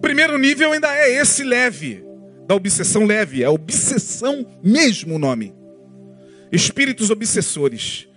Primeiro 0.00 0.38
nível 0.38 0.72
ainda 0.72 0.96
é 0.96 1.20
esse 1.20 1.44
leve, 1.44 2.02
da 2.46 2.54
obsessão 2.54 3.04
leve, 3.04 3.42
é 3.42 3.50
obsessão 3.50 4.46
mesmo 4.64 5.16
o 5.16 5.18
nome. 5.18 5.54
Espíritos 6.50 7.10
obsessores. 7.10 8.07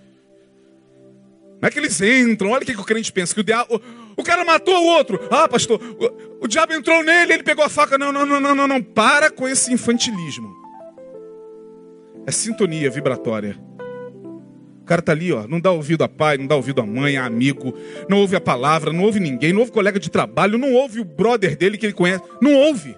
Não 1.61 1.67
é 1.67 1.71
que 1.71 1.77
eles 1.77 2.01
entram, 2.01 2.49
olha 2.49 2.63
o 2.63 2.65
que, 2.65 2.73
que 2.73 2.81
o 2.81 2.83
crente 2.83 3.13
pensa, 3.13 3.35
que 3.35 3.41
o 3.41 3.43
diabo. 3.43 3.79
O 4.17 4.23
cara 4.23 4.43
matou 4.43 4.75
o 4.75 4.87
outro. 4.87 5.19
Ah, 5.29 5.47
pastor, 5.47 5.79
o, 5.79 6.45
o 6.45 6.47
diabo 6.47 6.73
entrou 6.73 7.03
nele, 7.03 7.33
ele 7.33 7.43
pegou 7.43 7.63
a 7.63 7.69
faca. 7.69 7.99
Não, 7.99 8.11
não, 8.11 8.25
não, 8.25 8.39
não, 8.39 8.55
não, 8.55 8.67
não. 8.67 8.81
Para 8.81 9.29
com 9.29 9.47
esse 9.47 9.71
infantilismo. 9.71 10.51
É 12.25 12.31
sintonia 12.31 12.89
vibratória. 12.89 13.59
O 14.81 14.85
cara 14.85 15.01
tá 15.03 15.11
ali, 15.11 15.31
ó, 15.31 15.47
não 15.47 15.59
dá 15.59 15.71
ouvido 15.71 16.03
a 16.03 16.09
pai, 16.09 16.37
não 16.37 16.47
dá 16.47 16.55
ouvido 16.55 16.81
a 16.81 16.85
mãe, 16.85 17.15
a 17.15 17.25
amigo, 17.25 17.73
não 18.09 18.17
ouve 18.17 18.35
a 18.35 18.41
palavra, 18.41 18.91
não 18.91 19.03
ouve 19.03 19.19
ninguém, 19.19 19.53
não 19.53 19.59
ouve 19.59 19.71
colega 19.71 19.99
de 19.99 20.09
trabalho, 20.09 20.57
não 20.57 20.73
ouve 20.73 20.99
o 20.99 21.05
brother 21.05 21.55
dele 21.55 21.77
que 21.77 21.85
ele 21.85 21.93
conhece, 21.93 22.23
não 22.41 22.55
ouve. 22.55 22.97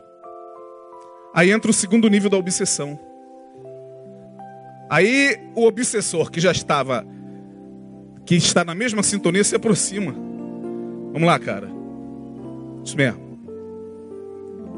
Aí 1.36 1.52
entra 1.52 1.70
o 1.70 1.74
segundo 1.74 2.10
nível 2.10 2.30
da 2.30 2.38
obsessão. 2.38 2.98
Aí 4.90 5.38
o 5.56 5.66
obsessor 5.66 6.32
que 6.32 6.40
já 6.40 6.52
estava, 6.52 7.06
que 8.26 8.36
está 8.36 8.64
na 8.64 8.74
mesma 8.74 9.04
sintonia, 9.04 9.44
se 9.44 9.56
aproxima. 9.56 10.14
Vamos 11.12 11.28
lá, 11.28 11.38
cara. 11.40 11.70
Isso 12.84 12.96
mesmo. 12.98 13.22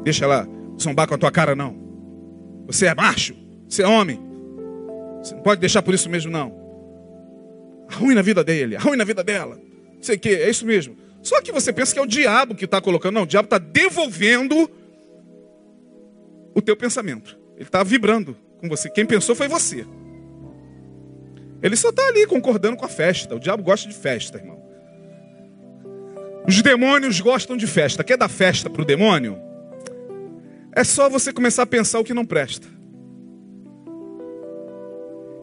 Deixa 0.04 0.24
ela 0.24 0.48
zombar 0.80 1.08
com 1.08 1.14
a 1.14 1.18
tua 1.18 1.30
cara, 1.30 1.54
não. 1.54 1.76
Você 2.66 2.86
é 2.86 2.94
macho, 2.94 3.34
você 3.68 3.82
é 3.82 3.88
homem. 3.88 4.20
Você 5.22 5.34
não 5.34 5.42
pode 5.42 5.60
deixar 5.60 5.82
por 5.82 5.94
isso 5.94 6.08
mesmo, 6.08 6.30
não. 6.30 6.52
Ruim 7.92 8.14
na 8.14 8.22
vida 8.22 8.42
dele, 8.42 8.76
ruim 8.76 8.96
na 8.96 9.04
vida 9.04 9.22
dela. 9.22 9.60
Sei 10.00 10.18
que, 10.18 10.28
é 10.28 10.50
isso 10.50 10.66
mesmo. 10.66 10.96
Só 11.22 11.40
que 11.40 11.50
você 11.50 11.72
pensa 11.72 11.92
que 11.92 11.98
é 11.98 12.02
o 12.02 12.06
diabo 12.06 12.54
que 12.54 12.64
está 12.64 12.80
colocando. 12.80 13.14
Não, 13.14 13.22
o 13.22 13.26
diabo 13.26 13.46
está 13.46 13.58
devolvendo 13.58 14.70
o 16.54 16.62
teu 16.62 16.76
pensamento. 16.76 17.36
Ele 17.56 17.64
está 17.64 17.82
vibrando 17.82 18.36
com 18.58 18.68
você. 18.68 18.88
Quem 18.88 19.04
pensou 19.04 19.34
foi 19.34 19.48
você. 19.48 19.84
Ele 21.62 21.76
só 21.76 21.90
está 21.90 22.06
ali 22.08 22.26
concordando 22.26 22.76
com 22.76 22.84
a 22.84 22.88
festa. 22.88 23.34
O 23.34 23.40
diabo 23.40 23.62
gosta 23.62 23.88
de 23.88 23.94
festa, 23.94 24.38
irmão. 24.38 24.62
Os 26.46 26.62
demônios 26.62 27.20
gostam 27.20 27.56
de 27.56 27.66
festa. 27.66 28.04
Quer 28.04 28.16
dar 28.16 28.28
festa 28.28 28.70
para 28.70 28.82
o 28.82 28.84
demônio? 28.84 29.38
É 30.74 30.84
só 30.84 31.08
você 31.08 31.32
começar 31.32 31.62
a 31.62 31.66
pensar 31.66 31.98
o 31.98 32.04
que 32.04 32.14
não 32.14 32.24
presta. 32.24 32.68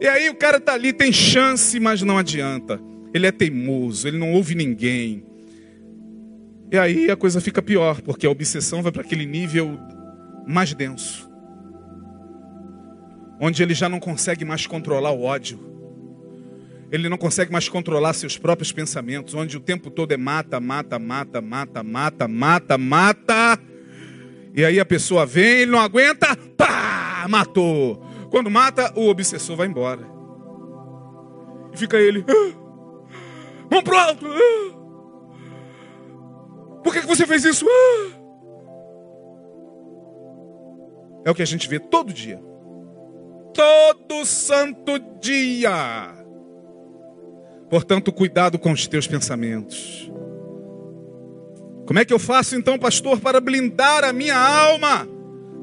E 0.00 0.06
aí 0.06 0.28
o 0.30 0.34
cara 0.34 0.58
está 0.58 0.74
ali, 0.74 0.92
tem 0.92 1.12
chance, 1.12 1.78
mas 1.80 2.02
não 2.02 2.16
adianta. 2.16 2.80
Ele 3.12 3.26
é 3.26 3.32
teimoso, 3.32 4.06
ele 4.06 4.18
não 4.18 4.32
ouve 4.32 4.54
ninguém. 4.54 5.24
E 6.70 6.78
aí 6.78 7.10
a 7.10 7.16
coisa 7.16 7.40
fica 7.40 7.62
pior, 7.62 8.00
porque 8.00 8.26
a 8.26 8.30
obsessão 8.30 8.82
vai 8.82 8.90
para 8.90 9.02
aquele 9.02 9.26
nível 9.26 9.78
mais 10.46 10.72
denso. 10.74 11.30
Onde 13.40 13.62
ele 13.62 13.74
já 13.74 13.88
não 13.88 14.00
consegue 14.00 14.44
mais 14.44 14.66
controlar 14.66 15.10
o 15.12 15.22
ódio. 15.22 15.73
Ele 16.94 17.08
não 17.08 17.18
consegue 17.18 17.50
mais 17.50 17.68
controlar 17.68 18.12
seus 18.12 18.38
próprios 18.38 18.70
pensamentos, 18.70 19.34
onde 19.34 19.56
o 19.56 19.60
tempo 19.60 19.90
todo 19.90 20.12
é 20.12 20.16
mata, 20.16 20.60
mata, 20.60 20.96
mata, 20.96 21.40
mata, 21.40 21.82
mata, 21.82 22.28
mata, 22.28 22.78
mata. 22.78 23.58
E 24.54 24.64
aí 24.64 24.78
a 24.78 24.84
pessoa 24.84 25.26
vem, 25.26 25.62
ele 25.62 25.72
não 25.72 25.80
aguenta, 25.80 26.36
pá, 26.56 27.26
matou. 27.28 28.00
Quando 28.30 28.48
mata, 28.48 28.92
o 28.94 29.08
obsessor 29.08 29.56
vai 29.56 29.66
embora. 29.66 30.06
E 31.72 31.76
fica 31.76 31.98
ele. 31.98 32.24
Ah, 32.28 32.52
vamos 33.68 33.82
pro 33.82 33.96
alto. 33.96 34.24
Ah, 34.28 34.74
por 36.84 36.92
que, 36.92 37.00
que 37.00 37.08
você 37.08 37.26
fez 37.26 37.44
isso? 37.44 37.66
Ah. 37.68 38.10
É 41.24 41.30
o 41.32 41.34
que 41.34 41.42
a 41.42 41.46
gente 41.46 41.68
vê 41.68 41.80
todo 41.80 42.12
dia. 42.12 42.40
Todo 43.52 44.24
santo 44.24 44.96
dia. 45.20 46.13
Portanto, 47.68 48.12
cuidado 48.12 48.58
com 48.58 48.72
os 48.72 48.86
teus 48.86 49.06
pensamentos. 49.06 50.10
Como 51.86 51.98
é 51.98 52.04
que 52.04 52.12
eu 52.12 52.18
faço 52.18 52.56
então, 52.56 52.78
pastor, 52.78 53.20
para 53.20 53.40
blindar 53.40 54.04
a 54.04 54.12
minha 54.12 54.36
alma? 54.36 55.06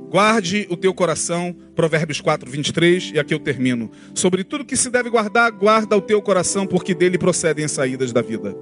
Guarde 0.09 0.67
o 0.69 0.75
teu 0.75 0.93
coração, 0.93 1.55
Provérbios 1.73 2.19
4, 2.19 2.49
23, 2.49 3.11
e 3.13 3.19
aqui 3.19 3.33
eu 3.33 3.39
termino. 3.39 3.89
Sobre 4.13 4.43
tudo 4.43 4.65
que 4.65 4.75
se 4.75 4.89
deve 4.89 5.09
guardar, 5.09 5.51
guarda 5.51 5.95
o 5.95 6.01
teu 6.01 6.21
coração, 6.21 6.67
porque 6.67 6.93
dele 6.93 7.17
procedem 7.17 7.63
as 7.63 7.71
saídas 7.71 8.11
da 8.11 8.21
vida. 8.21 8.55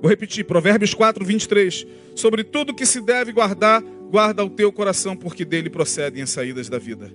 Vou 0.00 0.08
repetir, 0.08 0.44
Provérbios 0.44 0.94
4, 0.94 1.24
23. 1.24 1.86
Sobre 2.14 2.44
tudo 2.44 2.74
que 2.74 2.86
se 2.86 3.00
deve 3.00 3.32
guardar, 3.32 3.82
guarda 3.82 4.44
o 4.44 4.50
teu 4.50 4.70
coração, 4.70 5.16
porque 5.16 5.44
dele 5.44 5.70
procedem 5.70 6.22
as 6.22 6.30
saídas 6.30 6.68
da 6.68 6.78
vida. 6.78 7.10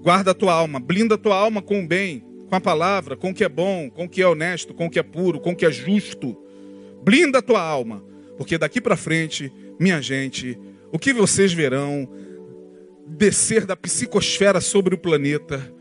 Guarda 0.00 0.30
a 0.30 0.34
tua 0.34 0.52
alma, 0.52 0.78
blinda 0.78 1.16
a 1.16 1.18
tua 1.18 1.36
alma 1.36 1.60
com 1.60 1.82
o 1.82 1.86
bem, 1.86 2.22
com 2.50 2.56
a 2.56 2.60
palavra, 2.60 3.16
com 3.16 3.30
o 3.30 3.34
que 3.34 3.44
é 3.44 3.48
bom, 3.48 3.88
com 3.88 4.04
o 4.04 4.08
que 4.08 4.20
é 4.20 4.26
honesto, 4.26 4.74
com 4.74 4.86
o 4.86 4.90
que 4.90 4.98
é 4.98 5.02
puro, 5.04 5.38
com 5.38 5.52
o 5.52 5.56
que 5.56 5.64
é 5.64 5.70
justo. 5.70 6.36
Blinda 7.00 7.38
a 7.38 7.42
tua 7.42 7.62
alma, 7.62 8.04
porque 8.36 8.58
daqui 8.58 8.80
para 8.80 8.96
frente, 8.96 9.52
minha 9.78 10.02
gente, 10.02 10.58
o 10.90 10.98
que 10.98 11.12
vocês 11.12 11.52
verão 11.52 12.08
descer 13.06 13.64
da 13.64 13.76
psicosfera 13.76 14.60
sobre 14.60 14.96
o 14.96 14.98
planeta 14.98 15.72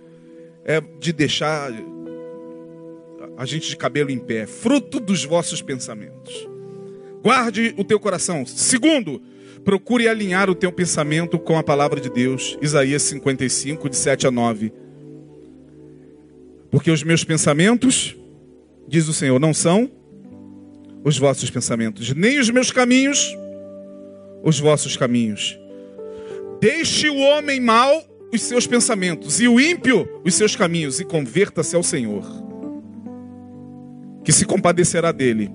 é 0.64 0.80
de 0.80 1.12
deixar 1.12 1.72
a 3.36 3.46
gente 3.46 3.70
de 3.70 3.76
cabelo 3.76 4.12
em 4.12 4.20
pé, 4.20 4.46
fruto 4.46 5.00
dos 5.00 5.26
vossos 5.26 5.64
pensamentos. 5.64 6.48
Guarde 7.24 7.74
o 7.78 7.84
teu 7.84 8.00
coração. 8.00 8.46
Segundo, 8.46 9.20
procure 9.66 10.08
alinhar 10.08 10.52
o 10.52 10.56
teu 10.56 10.72
pensamento 10.72 11.40
com 11.40 11.58
a 11.58 11.64
palavra 11.64 12.00
de 12.00 12.12
Deus. 12.12 12.58
Isaías 12.62 13.02
55, 13.02 13.90
de 13.90 13.96
7 13.96 14.28
a 14.28 14.32
9. 14.32 14.72
Porque 16.72 16.92
os 16.92 17.04
meus 17.04 17.24
pensamentos, 17.24 18.16
diz 18.88 19.08
o 19.08 19.14
Senhor, 19.14 19.40
não 19.40 19.54
são 19.54 19.92
os 21.04 21.18
vossos 21.18 21.50
pensamentos, 21.50 22.14
nem 22.14 22.40
os 22.40 22.50
meus 22.50 22.72
caminhos, 22.72 23.36
os 24.44 24.60
vossos 24.60 24.96
caminhos. 24.96 25.58
Deixe 26.60 27.10
o 27.10 27.18
homem 27.18 27.60
mau 27.60 28.04
os 28.34 28.42
seus 28.42 28.68
pensamentos 28.68 29.40
e 29.40 29.48
o 29.48 29.60
ímpio 29.60 30.08
os 30.24 30.36
seus 30.36 30.56
caminhos 30.56 31.00
e 31.00 31.06
converta-se 31.06 31.76
ao 31.76 31.82
Senhor, 31.82 32.24
que 34.24 34.32
se 34.32 34.46
compadecerá 34.46 35.12
dele. 35.12 35.50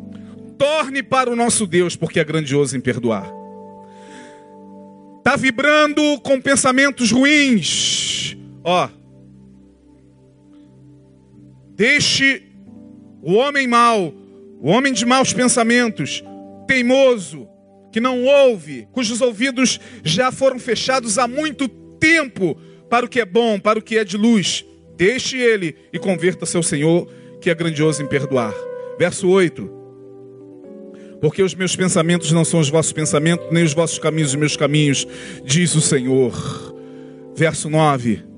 Torne 0.58 1.02
para 1.02 1.30
o 1.30 1.36
nosso 1.36 1.66
Deus, 1.66 1.96
porque 1.96 2.20
é 2.20 2.24
grandioso 2.24 2.76
em 2.76 2.80
perdoar. 2.80 3.30
Está 5.18 5.36
vibrando 5.36 6.02
com 6.20 6.40
pensamentos 6.40 7.10
ruins. 7.10 8.36
Ó. 8.62 8.88
Deixe 11.74 12.42
o 13.22 13.34
homem 13.34 13.66
mau, 13.66 14.14
o 14.60 14.68
homem 14.68 14.92
de 14.92 15.04
maus 15.04 15.32
pensamentos, 15.32 16.22
teimoso, 16.66 17.48
que 17.92 18.00
não 18.00 18.24
ouve, 18.24 18.88
cujos 18.92 19.20
ouvidos 19.20 19.80
já 20.02 20.30
foram 20.30 20.58
fechados 20.58 21.18
há 21.18 21.26
muito 21.26 21.68
tempo 21.68 22.56
para 22.88 23.06
o 23.06 23.08
que 23.08 23.20
é 23.20 23.24
bom, 23.24 23.58
para 23.58 23.78
o 23.78 23.82
que 23.82 23.98
é 23.98 24.04
de 24.04 24.16
luz. 24.16 24.64
Deixe 24.96 25.36
ele 25.38 25.76
e 25.92 25.98
converta-se 25.98 26.56
ao 26.56 26.62
Senhor, 26.62 27.08
que 27.40 27.50
é 27.50 27.54
grandioso 27.54 28.02
em 28.02 28.06
perdoar. 28.06 28.54
Verso 28.98 29.28
8. 29.28 29.70
Porque 31.20 31.42
os 31.42 31.54
meus 31.54 31.74
pensamentos 31.74 32.30
não 32.32 32.44
são 32.44 32.60
os 32.60 32.68
vossos 32.68 32.92
pensamentos, 32.92 33.46
nem 33.50 33.64
os 33.64 33.72
vossos 33.72 33.98
caminhos 33.98 34.30
os 34.30 34.36
meus 34.36 34.56
caminhos, 34.56 35.06
diz 35.44 35.74
o 35.74 35.80
Senhor. 35.80 36.32
Verso 37.34 37.68
9. 37.68 38.33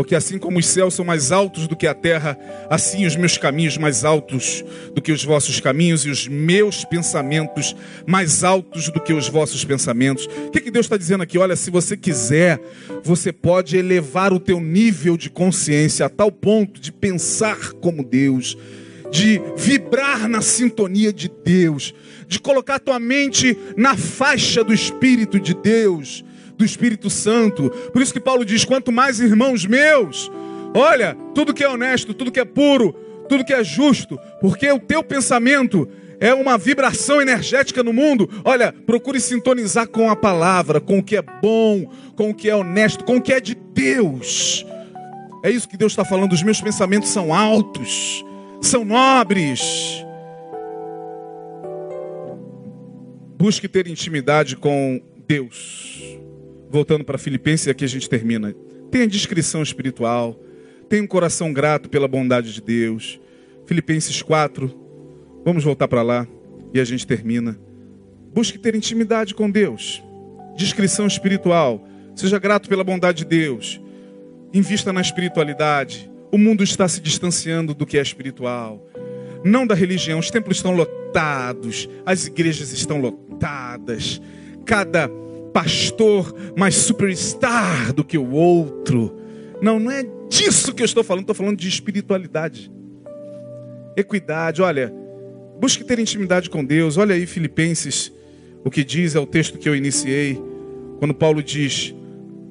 Porque 0.00 0.14
assim 0.14 0.38
como 0.38 0.58
os 0.58 0.66
céus 0.66 0.94
são 0.94 1.04
mais 1.04 1.30
altos 1.30 1.68
do 1.68 1.76
que 1.76 1.86
a 1.86 1.92
terra, 1.92 2.34
assim 2.70 3.04
os 3.04 3.16
meus 3.16 3.36
caminhos 3.36 3.76
mais 3.76 4.02
altos 4.02 4.64
do 4.94 5.02
que 5.02 5.12
os 5.12 5.22
vossos 5.22 5.60
caminhos 5.60 6.06
e 6.06 6.08
os 6.08 6.26
meus 6.26 6.86
pensamentos 6.86 7.76
mais 8.06 8.42
altos 8.42 8.88
do 8.88 8.98
que 8.98 9.12
os 9.12 9.28
vossos 9.28 9.62
pensamentos. 9.62 10.24
O 10.46 10.50
que, 10.50 10.62
que 10.62 10.70
Deus 10.70 10.86
está 10.86 10.96
dizendo 10.96 11.22
aqui? 11.22 11.36
Olha, 11.36 11.54
se 11.54 11.70
você 11.70 11.98
quiser, 11.98 12.58
você 13.04 13.30
pode 13.30 13.76
elevar 13.76 14.32
o 14.32 14.40
teu 14.40 14.58
nível 14.58 15.18
de 15.18 15.28
consciência 15.28 16.06
a 16.06 16.08
tal 16.08 16.32
ponto 16.32 16.80
de 16.80 16.90
pensar 16.90 17.72
como 17.72 18.02
Deus, 18.02 18.56
de 19.10 19.38
vibrar 19.54 20.26
na 20.30 20.40
sintonia 20.40 21.12
de 21.12 21.30
Deus, 21.44 21.92
de 22.26 22.40
colocar 22.40 22.78
tua 22.78 22.98
mente 22.98 23.54
na 23.76 23.94
faixa 23.98 24.64
do 24.64 24.72
Espírito 24.72 25.38
de 25.38 25.52
Deus 25.52 26.24
do 26.60 26.64
Espírito 26.64 27.10
Santo. 27.10 27.70
Por 27.92 28.00
isso 28.00 28.12
que 28.12 28.20
Paulo 28.20 28.44
diz: 28.44 28.64
quanto 28.64 28.92
mais 28.92 29.18
irmãos 29.18 29.66
meus, 29.66 30.30
olha, 30.74 31.16
tudo 31.34 31.54
que 31.54 31.64
é 31.64 31.68
honesto, 31.68 32.14
tudo 32.14 32.30
que 32.30 32.38
é 32.38 32.44
puro, 32.44 32.92
tudo 33.28 33.44
que 33.44 33.52
é 33.52 33.64
justo, 33.64 34.18
porque 34.40 34.70
o 34.70 34.78
teu 34.78 35.02
pensamento 35.02 35.88
é 36.20 36.34
uma 36.34 36.58
vibração 36.58 37.20
energética 37.20 37.82
no 37.82 37.94
mundo. 37.94 38.28
Olha, 38.44 38.72
procure 38.72 39.18
sintonizar 39.18 39.88
com 39.88 40.10
a 40.10 40.16
palavra, 40.16 40.80
com 40.80 40.98
o 40.98 41.02
que 41.02 41.16
é 41.16 41.22
bom, 41.22 41.90
com 42.14 42.30
o 42.30 42.34
que 42.34 42.50
é 42.50 42.54
honesto, 42.54 43.04
com 43.04 43.16
o 43.16 43.22
que 43.22 43.32
é 43.32 43.40
de 43.40 43.54
Deus. 43.54 44.66
É 45.42 45.50
isso 45.50 45.66
que 45.66 45.78
Deus 45.78 45.92
está 45.92 46.04
falando. 46.04 46.34
Os 46.34 46.42
meus 46.42 46.60
pensamentos 46.60 47.08
são 47.08 47.32
altos, 47.32 48.22
são 48.60 48.84
nobres. 48.84 50.04
Busque 53.38 53.66
ter 53.66 53.86
intimidade 53.86 54.54
com 54.54 55.00
Deus. 55.26 56.20
Voltando 56.70 57.04
para 57.04 57.18
Filipenses, 57.18 57.66
e 57.66 57.70
aqui 57.70 57.84
a 57.84 57.88
gente 57.88 58.08
termina. 58.08 58.54
Tenha 58.92 59.06
discrição 59.06 59.60
espiritual. 59.60 60.40
Tenha 60.88 61.02
um 61.02 61.06
coração 61.06 61.52
grato 61.52 61.88
pela 61.88 62.06
bondade 62.06 62.52
de 62.52 62.62
Deus. 62.62 63.20
Filipenses 63.66 64.22
4. 64.22 64.72
Vamos 65.44 65.64
voltar 65.64 65.88
para 65.88 66.02
lá 66.02 66.28
e 66.72 66.80
a 66.80 66.84
gente 66.84 67.06
termina. 67.06 67.58
Busque 68.32 68.56
ter 68.56 68.76
intimidade 68.76 69.34
com 69.34 69.50
Deus. 69.50 70.02
Discrição 70.56 71.08
espiritual. 71.08 71.84
Seja 72.14 72.38
grato 72.38 72.68
pela 72.68 72.84
bondade 72.84 73.18
de 73.18 73.24
Deus. 73.24 73.80
Invista 74.54 74.92
na 74.92 75.00
espiritualidade. 75.00 76.08
O 76.30 76.38
mundo 76.38 76.62
está 76.62 76.86
se 76.86 77.00
distanciando 77.00 77.74
do 77.74 77.84
que 77.84 77.98
é 77.98 78.02
espiritual. 78.02 78.86
Não 79.44 79.66
da 79.66 79.74
religião. 79.74 80.20
Os 80.20 80.30
templos 80.30 80.58
estão 80.58 80.72
lotados. 80.72 81.88
As 82.06 82.28
igrejas 82.28 82.72
estão 82.72 83.00
lotadas. 83.00 84.20
Cada 84.64 85.10
pastor 85.52 86.34
mais 86.56 86.74
superstar 86.74 87.92
do 87.92 88.04
que 88.04 88.16
o 88.16 88.30
outro. 88.30 89.16
Não, 89.60 89.78
não 89.78 89.90
é 89.90 90.04
disso 90.28 90.74
que 90.74 90.82
eu 90.82 90.86
estou 90.86 91.04
falando. 91.04 91.22
Estou 91.22 91.34
falando 91.34 91.58
de 91.58 91.68
espiritualidade. 91.68 92.70
Equidade. 93.96 94.62
Olha, 94.62 94.92
busque 95.60 95.84
ter 95.84 95.98
intimidade 95.98 96.48
com 96.48 96.64
Deus. 96.64 96.96
Olha 96.96 97.14
aí, 97.14 97.26
Filipenses. 97.26 98.12
O 98.64 98.70
que 98.70 98.84
diz 98.84 99.14
é 99.14 99.20
o 99.20 99.26
texto 99.26 99.58
que 99.58 99.68
eu 99.68 99.76
iniciei. 99.76 100.40
Quando 100.98 101.14
Paulo 101.14 101.42
diz 101.42 101.94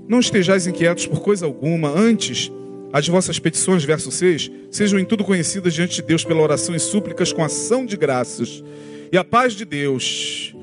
não 0.07 0.19
estejais 0.19 0.65
inquietos 0.65 1.05
por 1.05 1.21
coisa 1.21 1.45
alguma, 1.45 1.89
antes 1.89 2.51
as 2.91 3.07
vossas 3.07 3.38
petições, 3.38 3.84
verso 3.84 4.09
6, 4.09 4.49
sejam 4.71 4.99
em 4.99 5.05
tudo 5.05 5.23
conhecidas 5.23 5.76
diante 5.76 5.97
de 5.97 6.01
Deus 6.01 6.23
pela 6.23 6.41
oração 6.41 6.73
e 6.73 6.80
súplicas 6.80 7.31
com 7.31 7.43
ação 7.43 7.85
de 7.85 7.95
graças. 7.95 8.63
E 9.11 9.17
a 9.17 9.23
paz 9.23 9.53
de 9.53 9.65
Deus, 9.65 10.55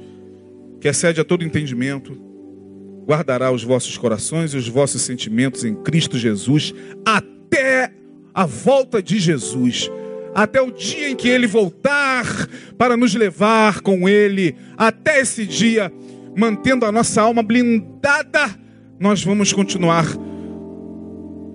que 0.80 0.88
excede 0.88 1.20
a 1.20 1.24
todo 1.24 1.44
entendimento, 1.44 2.26
guardará 3.07 3.51
os 3.51 3.62
vossos 3.62 3.97
corações 3.97 4.53
e 4.53 4.57
os 4.57 4.69
vossos 4.69 5.03
sentimentos 5.03 5.65
em 5.65 5.74
Cristo 5.74 6.19
Jesus 6.19 6.74
até 7.05 7.93
a 8.35 8.45
volta 8.45 9.03
de 9.03 9.19
Jesus, 9.19 9.91
até 10.35 10.61
o 10.61 10.70
dia 10.70 11.09
em 11.09 11.16
que 11.16 11.28
ele 11.28 11.47
voltar 11.47 12.27
para 12.77 12.97
nos 12.97 13.15
levar 13.15 13.81
com 13.81 14.09
ele, 14.09 14.55
até 14.77 15.20
esse 15.20 15.47
dia, 15.47 15.91
mantendo 16.37 16.85
a 16.85 16.93
nossa 16.93 17.23
alma 17.23 17.43
blindada 17.43 18.66
nós 18.99 19.23
vamos 19.23 19.53
continuar 19.53 20.07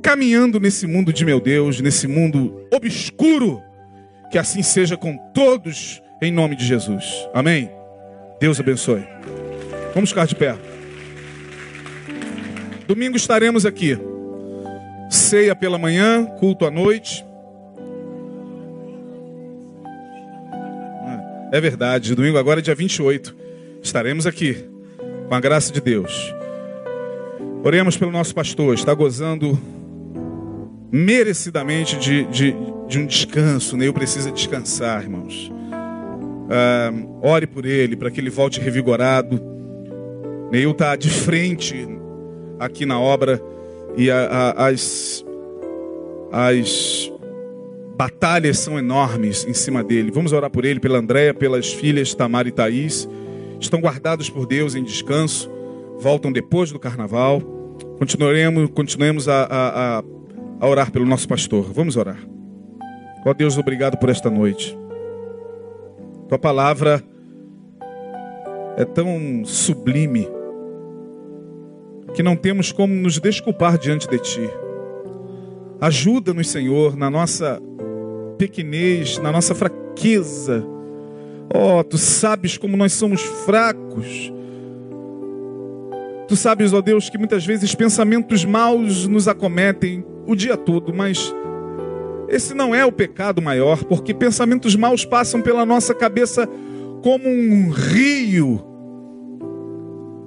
caminhando 0.03 0.59
nesse 0.59 0.85
mundo 0.85 1.11
de 1.11 1.25
meu 1.25 1.39
Deus, 1.39 1.81
nesse 1.81 2.07
mundo 2.07 2.67
obscuro. 2.71 3.61
Que 4.31 4.37
assim 4.37 4.63
seja 4.63 4.95
com 4.95 5.17
todos, 5.33 6.01
em 6.21 6.31
nome 6.31 6.55
de 6.55 6.65
Jesus. 6.65 7.27
Amém? 7.33 7.69
Deus 8.39 8.59
abençoe. 8.59 9.03
Vamos 9.93 10.11
ficar 10.11 10.25
de 10.25 10.35
pé. 10.35 10.55
Domingo 12.91 13.15
estaremos 13.15 13.65
aqui. 13.65 13.97
Ceia 15.09 15.55
pela 15.55 15.77
manhã, 15.77 16.25
culto 16.25 16.65
à 16.65 16.69
noite. 16.69 17.25
É 21.53 21.61
verdade, 21.61 22.13
domingo 22.13 22.37
agora 22.37 22.59
é 22.59 22.61
dia 22.61 22.75
28. 22.75 23.33
Estaremos 23.81 24.27
aqui, 24.27 24.65
com 25.29 25.33
a 25.33 25.39
graça 25.39 25.71
de 25.71 25.79
Deus. 25.79 26.35
Oremos 27.63 27.95
pelo 27.95 28.11
nosso 28.11 28.35
pastor, 28.35 28.73
está 28.73 28.93
gozando 28.93 29.57
merecidamente 30.91 31.95
de, 31.95 32.25
de, 32.25 32.53
de 32.89 32.99
um 32.99 33.05
descanso. 33.05 33.77
Neil 33.77 33.93
precisa 33.93 34.33
descansar, 34.33 35.03
irmãos. 35.03 35.49
Ah, 36.49 36.91
ore 37.21 37.47
por 37.47 37.65
ele, 37.65 37.95
para 37.95 38.11
que 38.11 38.19
ele 38.19 38.29
volte 38.29 38.59
revigorado. 38.59 39.41
Neil 40.51 40.71
está 40.71 40.97
de 40.97 41.09
frente 41.09 42.00
aqui 42.65 42.85
na 42.85 42.99
obra 42.99 43.41
e 43.97 44.09
a, 44.09 44.25
a, 44.25 44.67
as, 44.67 45.25
as 46.31 47.11
batalhas 47.97 48.59
são 48.59 48.79
enormes 48.79 49.45
em 49.45 49.53
cima 49.53 49.83
dele. 49.83 50.11
Vamos 50.11 50.33
orar 50.33 50.49
por 50.49 50.65
ele, 50.65 50.79
pela 50.79 50.99
Andréia, 50.99 51.33
pelas 51.33 51.71
filhas 51.71 52.13
Tamar 52.13 52.47
e 52.47 52.51
Thaís. 52.51 53.07
Estão 53.59 53.79
guardados 53.79 54.29
por 54.29 54.45
Deus 54.45 54.75
em 54.75 54.83
descanso 54.83 55.51
voltam 56.01 56.31
depois 56.31 56.71
do 56.71 56.79
carnaval. 56.79 57.39
Continuaremos, 57.99 58.69
continuemos 58.71 59.27
a, 59.27 59.43
a, 59.43 59.99
a, 59.99 60.03
a 60.59 60.67
orar 60.67 60.91
pelo 60.91 61.05
nosso 61.05 61.27
pastor. 61.27 61.71
Vamos 61.71 61.95
orar. 61.95 62.17
Ó 63.25 63.33
Deus, 63.33 63.57
obrigado 63.57 63.97
por 63.97 64.09
esta 64.09 64.29
noite. 64.29 64.75
Tua 66.27 66.39
palavra 66.39 67.03
é 68.77 68.83
tão 68.83 69.45
sublime 69.45 70.27
que 72.13 72.23
não 72.23 72.35
temos 72.35 72.71
como 72.71 72.93
nos 72.93 73.19
desculpar 73.19 73.77
diante 73.77 74.07
de 74.07 74.17
Ti. 74.19 74.49
Ajuda-nos, 75.79 76.49
Senhor, 76.49 76.95
na 76.95 77.09
nossa 77.09 77.61
pequenez, 78.37 79.17
na 79.17 79.31
nossa 79.31 79.55
fraqueza. 79.55 80.65
Oh, 81.53 81.83
Tu 81.83 81.97
sabes 81.97 82.57
como 82.57 82.77
nós 82.77 82.93
somos 82.93 83.21
fracos. 83.21 84.31
Tu 86.27 86.35
sabes, 86.35 86.71
ó 86.71 86.81
Deus, 86.81 87.09
que 87.09 87.17
muitas 87.17 87.45
vezes 87.45 87.75
pensamentos 87.75 88.45
maus 88.45 89.07
nos 89.07 89.27
acometem 89.27 90.05
o 90.25 90.35
dia 90.35 90.55
todo, 90.55 90.93
mas 90.93 91.33
esse 92.29 92.53
não 92.53 92.73
é 92.73 92.85
o 92.85 92.91
pecado 92.91 93.41
maior, 93.41 93.83
porque 93.83 94.13
pensamentos 94.13 94.73
maus 94.75 95.03
passam 95.03 95.41
pela 95.41 95.65
nossa 95.65 95.93
cabeça 95.93 96.47
como 97.03 97.27
um 97.27 97.69
rio. 97.69 98.70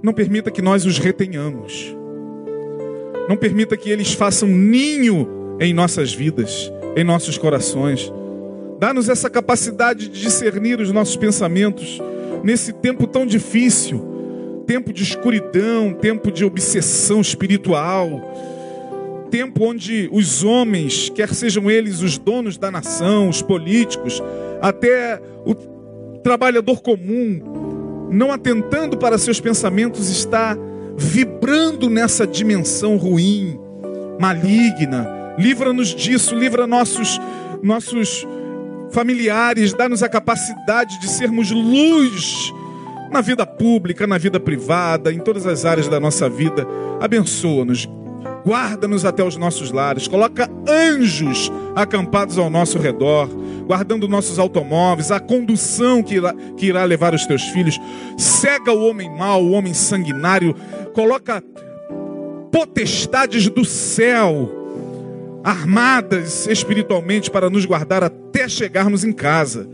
Não 0.04 0.12
permita 0.12 0.50
que 0.50 0.60
nós 0.60 0.84
os 0.84 0.98
retenhamos. 0.98 1.96
Não 3.26 3.38
permita 3.38 3.74
que 3.74 3.88
eles 3.88 4.12
façam 4.12 4.46
ninho 4.46 5.56
em 5.58 5.72
nossas 5.72 6.12
vidas, 6.12 6.70
em 6.94 7.02
nossos 7.02 7.38
corações. 7.38 8.12
Dá-nos 8.78 9.08
essa 9.08 9.30
capacidade 9.30 10.08
de 10.08 10.20
discernir 10.20 10.78
os 10.78 10.92
nossos 10.92 11.16
pensamentos 11.16 12.02
nesse 12.42 12.70
tempo 12.70 13.06
tão 13.06 13.24
difícil 13.24 14.12
tempo 14.66 14.92
de 14.92 15.02
escuridão, 15.02 15.94
tempo 15.94 16.30
de 16.30 16.44
obsessão 16.44 17.22
espiritual, 17.22 18.20
tempo 19.30 19.64
onde 19.64 20.08
os 20.12 20.44
homens, 20.44 21.08
quer 21.08 21.32
sejam 21.34 21.70
eles 21.70 22.02
os 22.02 22.18
donos 22.18 22.58
da 22.58 22.70
nação, 22.70 23.30
os 23.30 23.40
políticos, 23.40 24.22
até 24.60 25.18
o 25.46 25.54
trabalhador 26.22 26.82
comum, 26.82 27.73
não 28.14 28.32
atentando 28.32 28.96
para 28.96 29.18
seus 29.18 29.40
pensamentos, 29.40 30.08
está 30.08 30.56
vibrando 30.96 31.90
nessa 31.90 32.26
dimensão 32.26 32.96
ruim, 32.96 33.58
maligna. 34.18 35.06
Livra-nos 35.36 35.88
disso, 35.88 36.34
livra 36.34 36.66
nossos 36.66 37.20
nossos 37.62 38.26
familiares, 38.90 39.72
dá-nos 39.72 40.02
a 40.02 40.08
capacidade 40.08 41.00
de 41.00 41.08
sermos 41.08 41.50
luz 41.50 42.52
na 43.10 43.20
vida 43.20 43.46
pública, 43.46 44.06
na 44.06 44.18
vida 44.18 44.38
privada, 44.38 45.12
em 45.12 45.18
todas 45.18 45.46
as 45.46 45.64
áreas 45.64 45.88
da 45.88 45.98
nossa 45.98 46.28
vida. 46.28 46.66
Abençoa-nos, 47.00 47.88
guarda-nos 48.44 49.04
até 49.04 49.24
os 49.24 49.36
nossos 49.36 49.70
lares, 49.70 50.06
coloca 50.06 50.48
anjos 50.68 51.50
acampados 51.74 52.38
ao 52.38 52.50
nosso 52.50 52.78
redor, 52.78 53.28
guardando 53.66 54.06
nossos 54.06 54.38
automóveis, 54.38 55.10
a 55.10 55.18
condução 55.18 56.02
que 56.02 56.16
irá, 56.16 56.34
que 56.56 56.66
irá 56.66 56.84
levar 56.84 57.14
os 57.14 57.26
teus 57.26 57.42
filhos. 57.44 57.80
Cega 58.18 58.72
o 58.72 58.86
homem 58.86 59.08
mau, 59.10 59.42
o 59.42 59.52
homem 59.52 59.72
sanguinário, 59.72 60.54
coloca 60.92 61.42
potestades 62.52 63.48
do 63.48 63.64
céu 63.64 64.62
armadas 65.42 66.46
espiritualmente 66.46 67.30
para 67.30 67.50
nos 67.50 67.66
guardar 67.66 68.02
até 68.02 68.48
chegarmos 68.48 69.04
em 69.04 69.12
casa. 69.12 69.68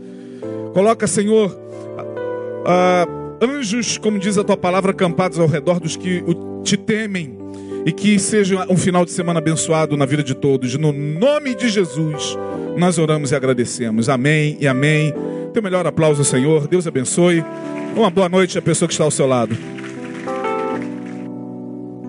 Coloca, 0.73 1.07
Senhor, 1.07 1.51
uh, 1.51 3.45
anjos, 3.45 3.97
como 3.97 4.19
diz 4.19 4.37
a 4.37 4.43
tua 4.43 4.57
palavra, 4.57 4.91
acampados 4.91 5.39
ao 5.39 5.47
redor 5.47 5.79
dos 5.79 5.95
que 5.95 6.23
te 6.63 6.75
temem. 6.75 7.40
E 7.85 7.91
que 7.91 8.19
seja 8.19 8.65
um 8.69 8.77
final 8.77 9.03
de 9.05 9.11
semana 9.11 9.39
abençoado 9.39 9.97
na 9.97 10.05
vida 10.05 10.23
de 10.23 10.35
todos. 10.35 10.77
No 10.77 10.91
nome 10.91 11.55
de 11.55 11.67
Jesus, 11.67 12.37
nós 12.77 12.97
oramos 12.97 13.31
e 13.31 13.35
agradecemos. 13.35 14.07
Amém 14.07 14.57
e 14.59 14.67
amém. 14.67 15.13
Teu 15.53 15.63
melhor 15.63 15.85
aplauso, 15.87 16.23
Senhor. 16.23 16.67
Deus 16.67 16.85
abençoe. 16.87 17.43
Uma 17.95 18.09
boa 18.09 18.29
noite 18.29 18.57
à 18.57 18.61
pessoa 18.61 18.87
que 18.87 18.93
está 18.93 19.03
ao 19.03 19.11
seu 19.11 19.25
lado. 19.25 19.57